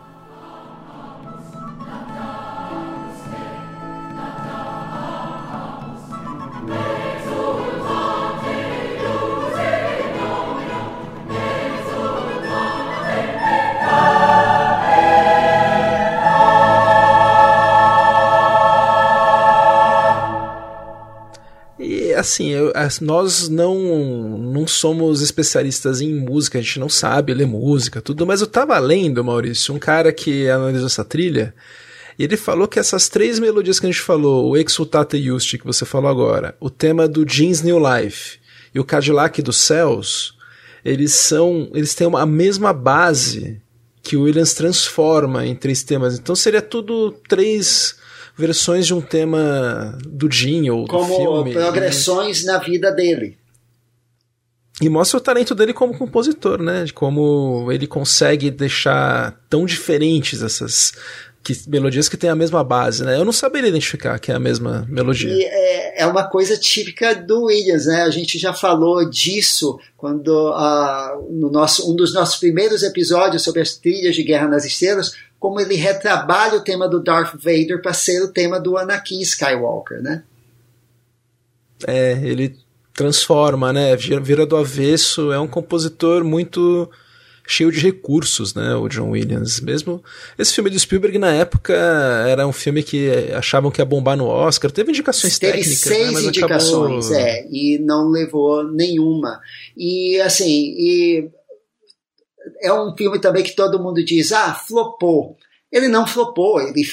[22.23, 28.01] Assim, eu, nós não, não somos especialistas em música, a gente não sabe ler música,
[28.01, 31.53] tudo, mas eu tava lendo, Maurício, um cara que analisou essa trilha,
[32.17, 35.65] E ele falou que essas três melodias que a gente falou, o Exultate Just, que
[35.65, 38.39] você falou agora, o tema do Jeans New Life
[38.73, 40.35] e o Cadillac dos Céus,
[40.83, 43.61] eles são, eles têm uma, a mesma base
[44.01, 46.17] que o Williams transforma em três temas.
[46.17, 47.95] Então seria tudo três
[48.35, 51.53] versões de um tema do Jim ou Como do filme.
[51.53, 53.37] progressões na vida dele.
[54.81, 56.83] E mostra o talento dele como compositor, né?
[56.83, 60.93] De como ele consegue deixar tão diferentes essas
[61.43, 63.17] que, melodias que têm a mesma base, né?
[63.17, 65.31] Eu não saberia identificar que é a mesma melodia.
[65.31, 68.01] E é, é uma coisa típica do Williams, né?
[68.03, 73.61] A gente já falou disso quando uh, no nosso, um dos nossos primeiros episódios sobre
[73.61, 77.91] as trilhas de Guerra nas Estrelas, como ele retrabalha o tema do Darth Vader para
[77.91, 80.23] ser o tema do Anakin Skywalker, né?
[81.85, 82.55] É, ele
[82.93, 83.93] transforma, né?
[83.97, 86.89] Vira, do avesso, é um compositor muito
[87.45, 89.59] cheio de recursos, né, o John Williams.
[89.59, 90.01] Mesmo
[90.39, 91.73] esse filme do Spielberg na época
[92.25, 94.71] era um filme que achavam que ia bombar no Oscar.
[94.71, 97.27] Teve indicações Teve técnicas, seis né, indicações, acabou...
[97.27, 99.41] é, e não levou nenhuma.
[99.75, 101.29] E assim, e
[102.63, 105.37] é um filme também que todo mundo diz, ah, flopou.
[105.71, 106.83] Ele não flopou, ele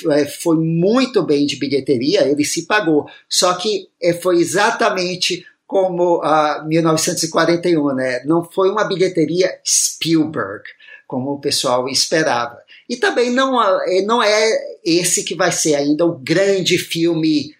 [0.42, 3.06] foi muito bem de bilheteria, ele se pagou.
[3.28, 8.24] Só que é, foi exatamente como a 1941, né?
[8.24, 10.64] Não foi uma bilheteria Spielberg,
[11.06, 12.58] como o pessoal esperava.
[12.88, 13.60] E também não,
[14.06, 14.50] não é
[14.84, 17.54] esse que vai ser ainda o grande filme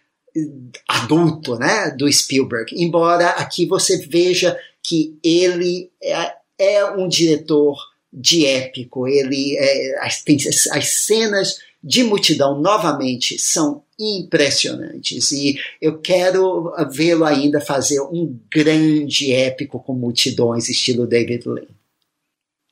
[0.89, 2.73] adulto, né, do Spielberg.
[2.77, 7.77] Embora aqui você veja que ele é, é um diretor
[8.13, 9.07] de épico.
[9.07, 10.23] Ele é, as,
[10.73, 19.33] as cenas de multidão novamente são impressionantes e eu quero vê-lo ainda fazer um grande
[19.33, 21.67] épico com multidões estilo David Lean.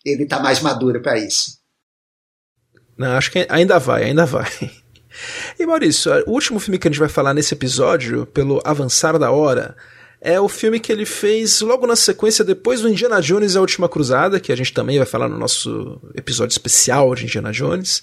[0.04, 1.58] Ele está mais maduro para isso.
[2.96, 4.50] Não, acho que ainda vai, ainda vai.
[5.58, 9.32] E Maurício, o último filme que a gente vai falar nesse episódio, pelo avançar da
[9.32, 9.74] hora,
[10.20, 13.60] é o filme que ele fez logo na sequência depois do Indiana Jones e a
[13.60, 18.02] Última Cruzada, que a gente também vai falar no nosso episódio especial de Indiana Jones.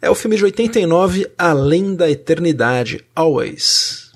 [0.00, 4.12] É o filme de 89, Além da Eternidade, Always.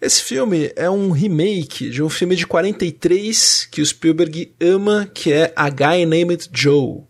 [0.00, 5.30] Esse filme é um remake de um filme de 43 que o Spielberg ama, que
[5.30, 7.02] é A Guy Named Joe.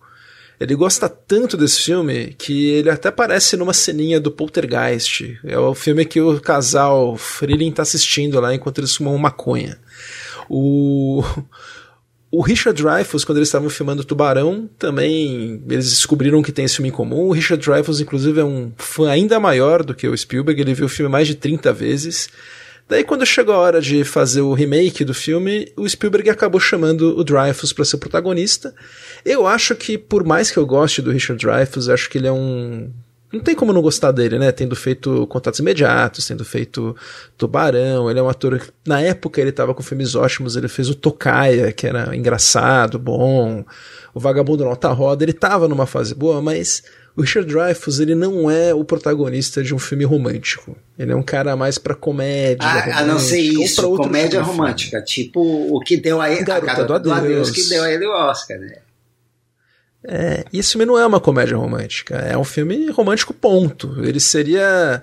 [0.60, 5.40] Ele gosta tanto desse filme que ele até aparece numa ceninha do Poltergeist.
[5.42, 9.78] É o filme que o casal Freeling está assistindo lá enquanto eles fumam maconha.
[10.50, 11.24] O,
[12.30, 16.90] o Richard Dreyfuss, quando eles estavam filmando Tubarão, também eles descobriram que tem esse filme
[16.90, 17.28] em comum.
[17.28, 20.84] O Richard Dreyfuss, inclusive, é um fã ainda maior do que o Spielberg, ele viu
[20.84, 22.28] o filme mais de 30 vezes.
[22.90, 27.16] Daí, quando chegou a hora de fazer o remake do filme, o Spielberg acabou chamando
[27.16, 28.74] o Dreyfuss para ser protagonista.
[29.24, 32.32] Eu acho que, por mais que eu goste do Richard Dreyfuss, acho que ele é
[32.32, 32.90] um
[33.32, 34.50] não tem como não gostar dele, né?
[34.50, 36.96] Tendo feito Contatos Imediatos, tendo feito
[37.38, 38.10] Tubarão.
[38.10, 40.56] Ele é um ator que, na época, ele tava com filmes ótimos.
[40.56, 43.64] Ele fez o Tocaia, que era engraçado, bom.
[44.12, 45.22] O Vagabundo Nota Roda.
[45.22, 46.82] Ele tava numa fase boa, mas
[47.16, 50.76] o Richard Dreyfuss, ele não é o protagonista de um filme romântico.
[50.98, 52.66] Ele é um cara mais pra comédia.
[52.66, 55.02] Ah, a não ser isso, comédia tipo romântica.
[55.02, 56.44] Tipo o que deu a ele.
[56.44, 57.48] Garota, do, do Adeus.
[57.48, 57.50] Adeus.
[57.50, 58.78] que deu a ele o Oscar, né?
[60.02, 64.02] É, e esse filme não é uma comédia romântica, é um filme romântico, ponto.
[64.02, 65.02] Ele seria,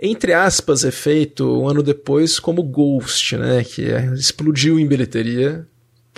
[0.00, 3.62] entre aspas, é feito um ano depois como Ghost, né?
[3.62, 5.64] Que é, explodiu em bilheteria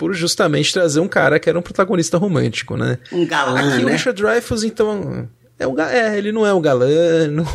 [0.01, 2.97] por justamente trazer um cara que era um protagonista romântico, né?
[3.11, 3.85] Um galã, Aqui né?
[3.85, 5.29] o Richard Dreyfuss, então...
[5.59, 6.87] É, um, é, ele não é um galã.
[7.29, 7.45] Não,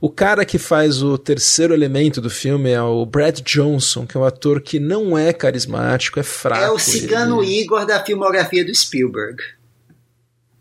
[0.00, 4.20] o cara que faz o terceiro elemento do filme é o Brad Johnson, que é
[4.20, 6.64] um ator que não é carismático, é fraco.
[6.64, 7.60] É o cigano ele...
[7.60, 9.42] Igor da filmografia do Spielberg.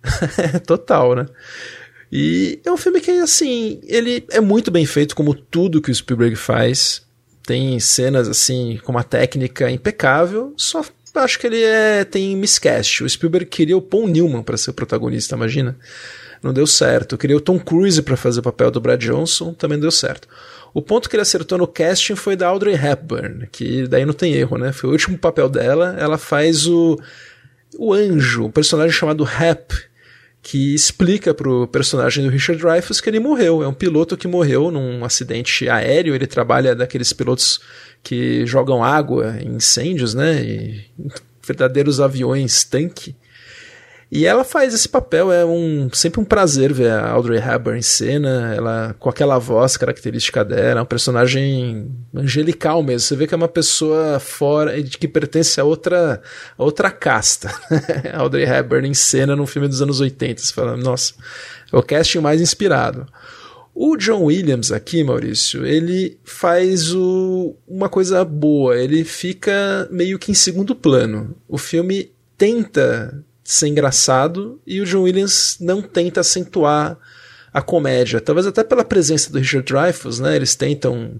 [0.67, 1.25] Total, né?
[2.11, 5.95] E é um filme que, assim, ele é muito bem feito, como tudo que o
[5.95, 7.07] Spielberg faz.
[7.43, 10.83] Tem cenas, assim, com uma técnica impecável, só
[11.15, 13.03] acho que ele é, tem miscast.
[13.03, 15.77] O Spielberg queria o Paul Newman para ser o protagonista, imagina?
[16.41, 17.17] Não deu certo.
[17.17, 20.27] Queria o Tom Cruise para fazer o papel do Brad Johnson, também não deu certo.
[20.73, 24.33] O ponto que ele acertou no casting foi da Audrey Hepburn, que daí não tem
[24.33, 24.71] erro, né?
[24.71, 25.95] Foi o último papel dela.
[25.99, 26.97] Ela faz o,
[27.77, 29.73] o anjo, um personagem chamado Hep,
[30.41, 33.61] que explica pro personagem do Richard Dreyfuss que ele morreu.
[33.61, 36.15] É um piloto que morreu num acidente aéreo.
[36.15, 37.59] Ele trabalha daqueles pilotos
[38.01, 40.41] que jogam água em incêndios, né?
[40.41, 40.85] E
[41.45, 43.15] verdadeiros aviões tanque.
[44.11, 47.83] E ela faz esse papel, é um sempre um prazer ver a Audrey Hepburn em
[47.83, 53.01] cena, ela com aquela voz característica dela, é um personagem angelical mesmo.
[53.01, 56.21] Você vê que é uma pessoa fora que pertence a outra
[56.57, 57.53] a outra casta.
[58.17, 61.13] Audrey Hepburn em cena num filme dos anos 80, você fala, nossa,
[61.71, 63.05] é o casting mais inspirado.
[63.75, 70.31] O John Williams aqui, Maurício, ele faz o, uma coisa boa, ele fica meio que
[70.31, 71.35] em segundo plano.
[71.47, 76.99] O filme tenta ser engraçado e o John Williams não tenta acentuar
[77.51, 78.21] a comédia.
[78.21, 80.35] Talvez até pela presença do Richard Dreyfuss, né?
[80.35, 81.19] Eles tentam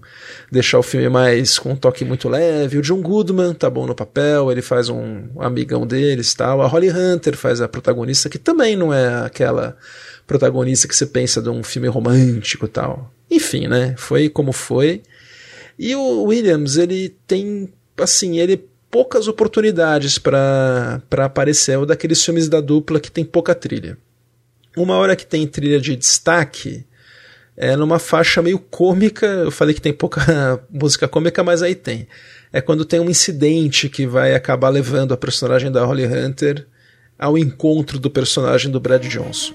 [0.50, 2.78] deixar o filme mais com um toque muito leve.
[2.78, 6.62] O John Goodman tá bom no papel, ele faz um amigão deles tal.
[6.62, 9.76] A Holly Hunter faz a protagonista, que também não é aquela
[10.24, 13.12] protagonista que você pensa de um filme romântico tal.
[13.28, 13.96] Enfim, né?
[13.98, 15.02] Foi como foi.
[15.76, 21.72] E o Williams, ele tem, assim, ele poucas oportunidades para aparecer.
[21.72, 23.96] É um daqueles filmes da dupla que tem pouca trilha.
[24.76, 26.84] Uma hora que tem trilha de destaque
[27.56, 29.26] é numa faixa meio cômica.
[29.26, 32.08] Eu falei que tem pouca música cômica, mas aí tem.
[32.52, 36.66] É quando tem um incidente que vai acabar levando a personagem da Holly Hunter
[37.18, 39.54] ao encontro do personagem do Brad Johnson.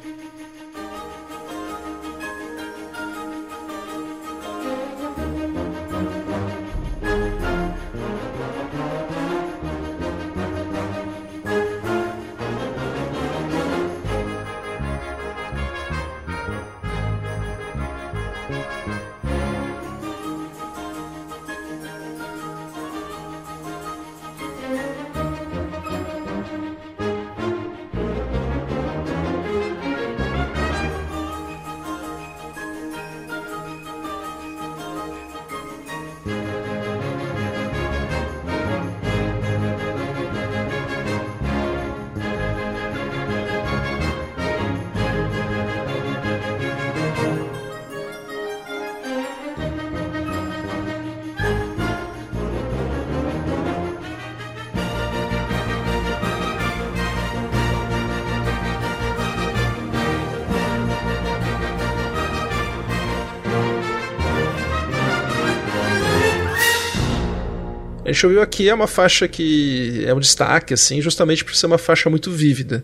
[68.25, 71.67] A gente ouviu aqui é uma faixa que é um destaque, assim, justamente por ser
[71.67, 72.83] uma faixa muito vívida.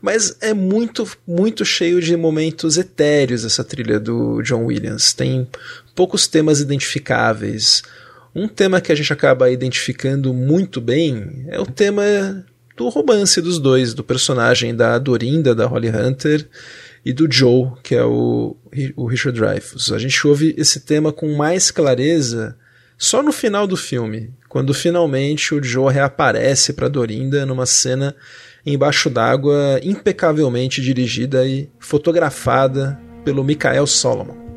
[0.00, 5.12] Mas é muito, muito cheio de momentos etéreos essa trilha do John Williams.
[5.12, 5.46] Tem
[5.94, 7.82] poucos temas identificáveis.
[8.34, 12.02] Um tema que a gente acaba identificando muito bem é o tema
[12.74, 16.48] do romance dos dois, do personagem da Dorinda, da Holly Hunter,
[17.04, 18.56] e do Joe, que é o,
[18.96, 19.92] o Richard Dreyfuss.
[19.92, 22.56] A gente ouve esse tema com mais clareza
[23.02, 28.14] só no final do filme, quando finalmente o Joe reaparece para Dorinda numa cena
[28.64, 34.49] embaixo d'água impecavelmente dirigida e fotografada pelo Michael Solomon.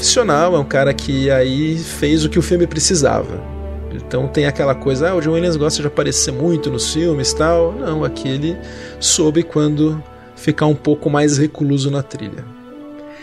[0.00, 3.38] Profissional, é um cara que aí fez o que o filme precisava.
[3.92, 7.72] Então tem aquela coisa, ah, o John Williams gosta de aparecer muito nos filmes tal.
[7.72, 8.56] Não, aqui ele
[8.98, 10.02] soube quando
[10.34, 12.42] ficar um pouco mais recluso na trilha.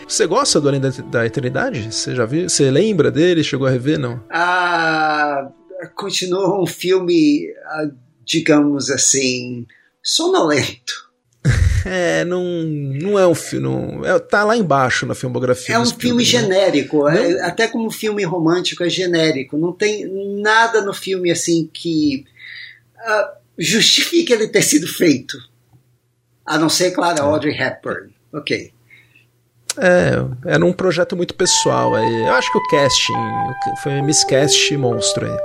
[0.06, 1.92] Você gosta do Além da, da Eternidade?
[1.92, 2.48] Você já viu?
[2.48, 3.42] Você lembra dele?
[3.42, 4.22] Chegou a rever, não?
[4.30, 5.48] Ah,
[5.96, 7.90] continua um filme, ah,
[8.24, 9.66] digamos assim,
[10.00, 11.10] sonolento.
[11.90, 14.06] É, não, não é um filme.
[14.06, 15.74] É, tá lá embaixo na filmografia.
[15.74, 16.28] É um filme né?
[16.28, 17.08] genérico.
[17.08, 19.56] É, até como filme romântico é genérico.
[19.56, 20.06] Não tem
[20.42, 22.26] nada no filme assim que
[22.96, 25.38] uh, justifique ele ter sido feito.
[26.44, 28.12] A não ser, claro, Audrey Hepburn.
[28.34, 28.70] Ok.
[29.78, 31.94] É, era um projeto muito pessoal.
[31.94, 32.26] Aí.
[32.26, 33.14] Eu acho que o casting
[33.82, 35.38] foi um miscast monstro aí.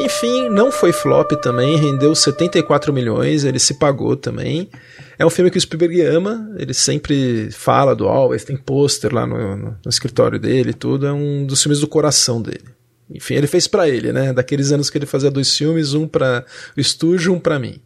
[0.00, 4.68] Enfim, não foi flop também, rendeu 74 milhões, ele se pagou também.
[5.20, 9.26] É um filme que o Spielberg ama, ele sempre fala do Always, tem pôster lá
[9.26, 12.64] no, no, no escritório dele e tudo, é um dos filmes do coração dele.
[13.10, 14.32] Enfim, ele fez para ele, né?
[14.32, 16.42] Daqueles anos que ele fazia dois filmes, um para
[16.74, 17.82] o estúdio, um para mim.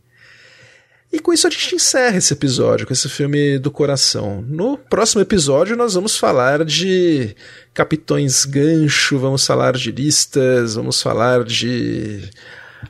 [1.13, 4.41] E com isso a gente encerra esse episódio, com esse filme do coração.
[4.41, 7.35] No próximo episódio nós vamos falar de
[7.75, 12.31] Capitões Gancho, vamos falar de listas, vamos falar de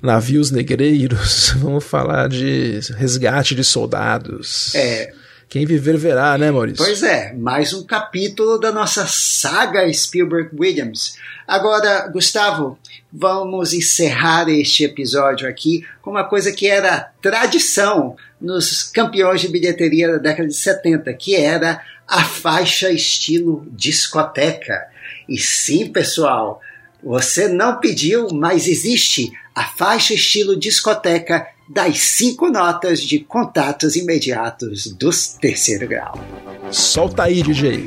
[0.02, 4.74] navios negreiros, vamos falar de resgate de soldados.
[4.74, 5.12] É.
[5.48, 6.84] Quem viver verá, né, Maurício?
[6.84, 11.16] Pois é, mais um capítulo da nossa saga Spielberg Williams.
[11.46, 12.78] Agora, Gustavo,
[13.12, 20.12] vamos encerrar este episódio aqui com uma coisa que era tradição nos campeões de bilheteria
[20.12, 24.86] da década de 70, que era a faixa estilo discoteca.
[25.28, 26.60] E sim, pessoal,
[27.04, 34.86] você não pediu, mas existe a faixa estilo discoteca das cinco notas de contatos imediatos
[34.86, 35.10] do
[35.40, 36.18] terceiro grau.
[36.70, 37.86] Solta aí, DJ.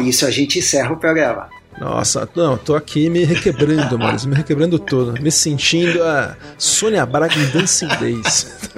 [0.00, 1.48] Com isso a gente encerra o programa.
[1.78, 7.34] Nossa, não, tô aqui me requebrando, mas me requebrando todo, me sentindo a Sônia Braga
[7.34, 8.68] em Dancing Days.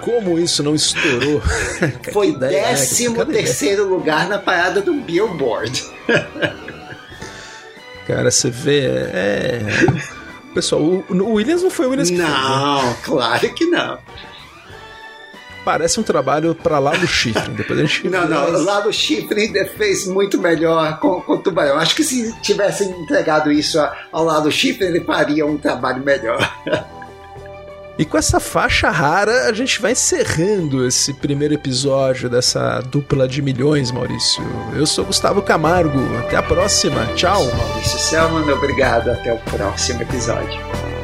[0.00, 1.42] Como isso não estourou?
[2.12, 5.84] Foi 13 terceiro lugar na parada do Billboard.
[8.06, 9.60] Cara, você vê, é...
[10.54, 12.96] Pessoal, o, Williams não foi o Williams que Não, né?
[13.04, 13.98] claro que não
[15.68, 17.50] parece um trabalho para lá do chifre.
[17.50, 21.76] Depois a gente não, não, lá do chifre fez muito melhor com, com o Tubarão.
[21.76, 23.78] Acho que se tivessem entregado isso
[24.10, 26.38] ao lado do chifre, ele faria um trabalho melhor.
[27.98, 33.42] E com essa faixa rara, a gente vai encerrando esse primeiro episódio dessa dupla de
[33.42, 34.42] milhões, Maurício.
[34.74, 35.98] Eu sou Gustavo Camargo.
[36.20, 37.04] Até a próxima.
[37.14, 37.44] Tchau.
[37.44, 39.10] Maurício Selman, obrigado.
[39.10, 40.97] Até o próximo episódio.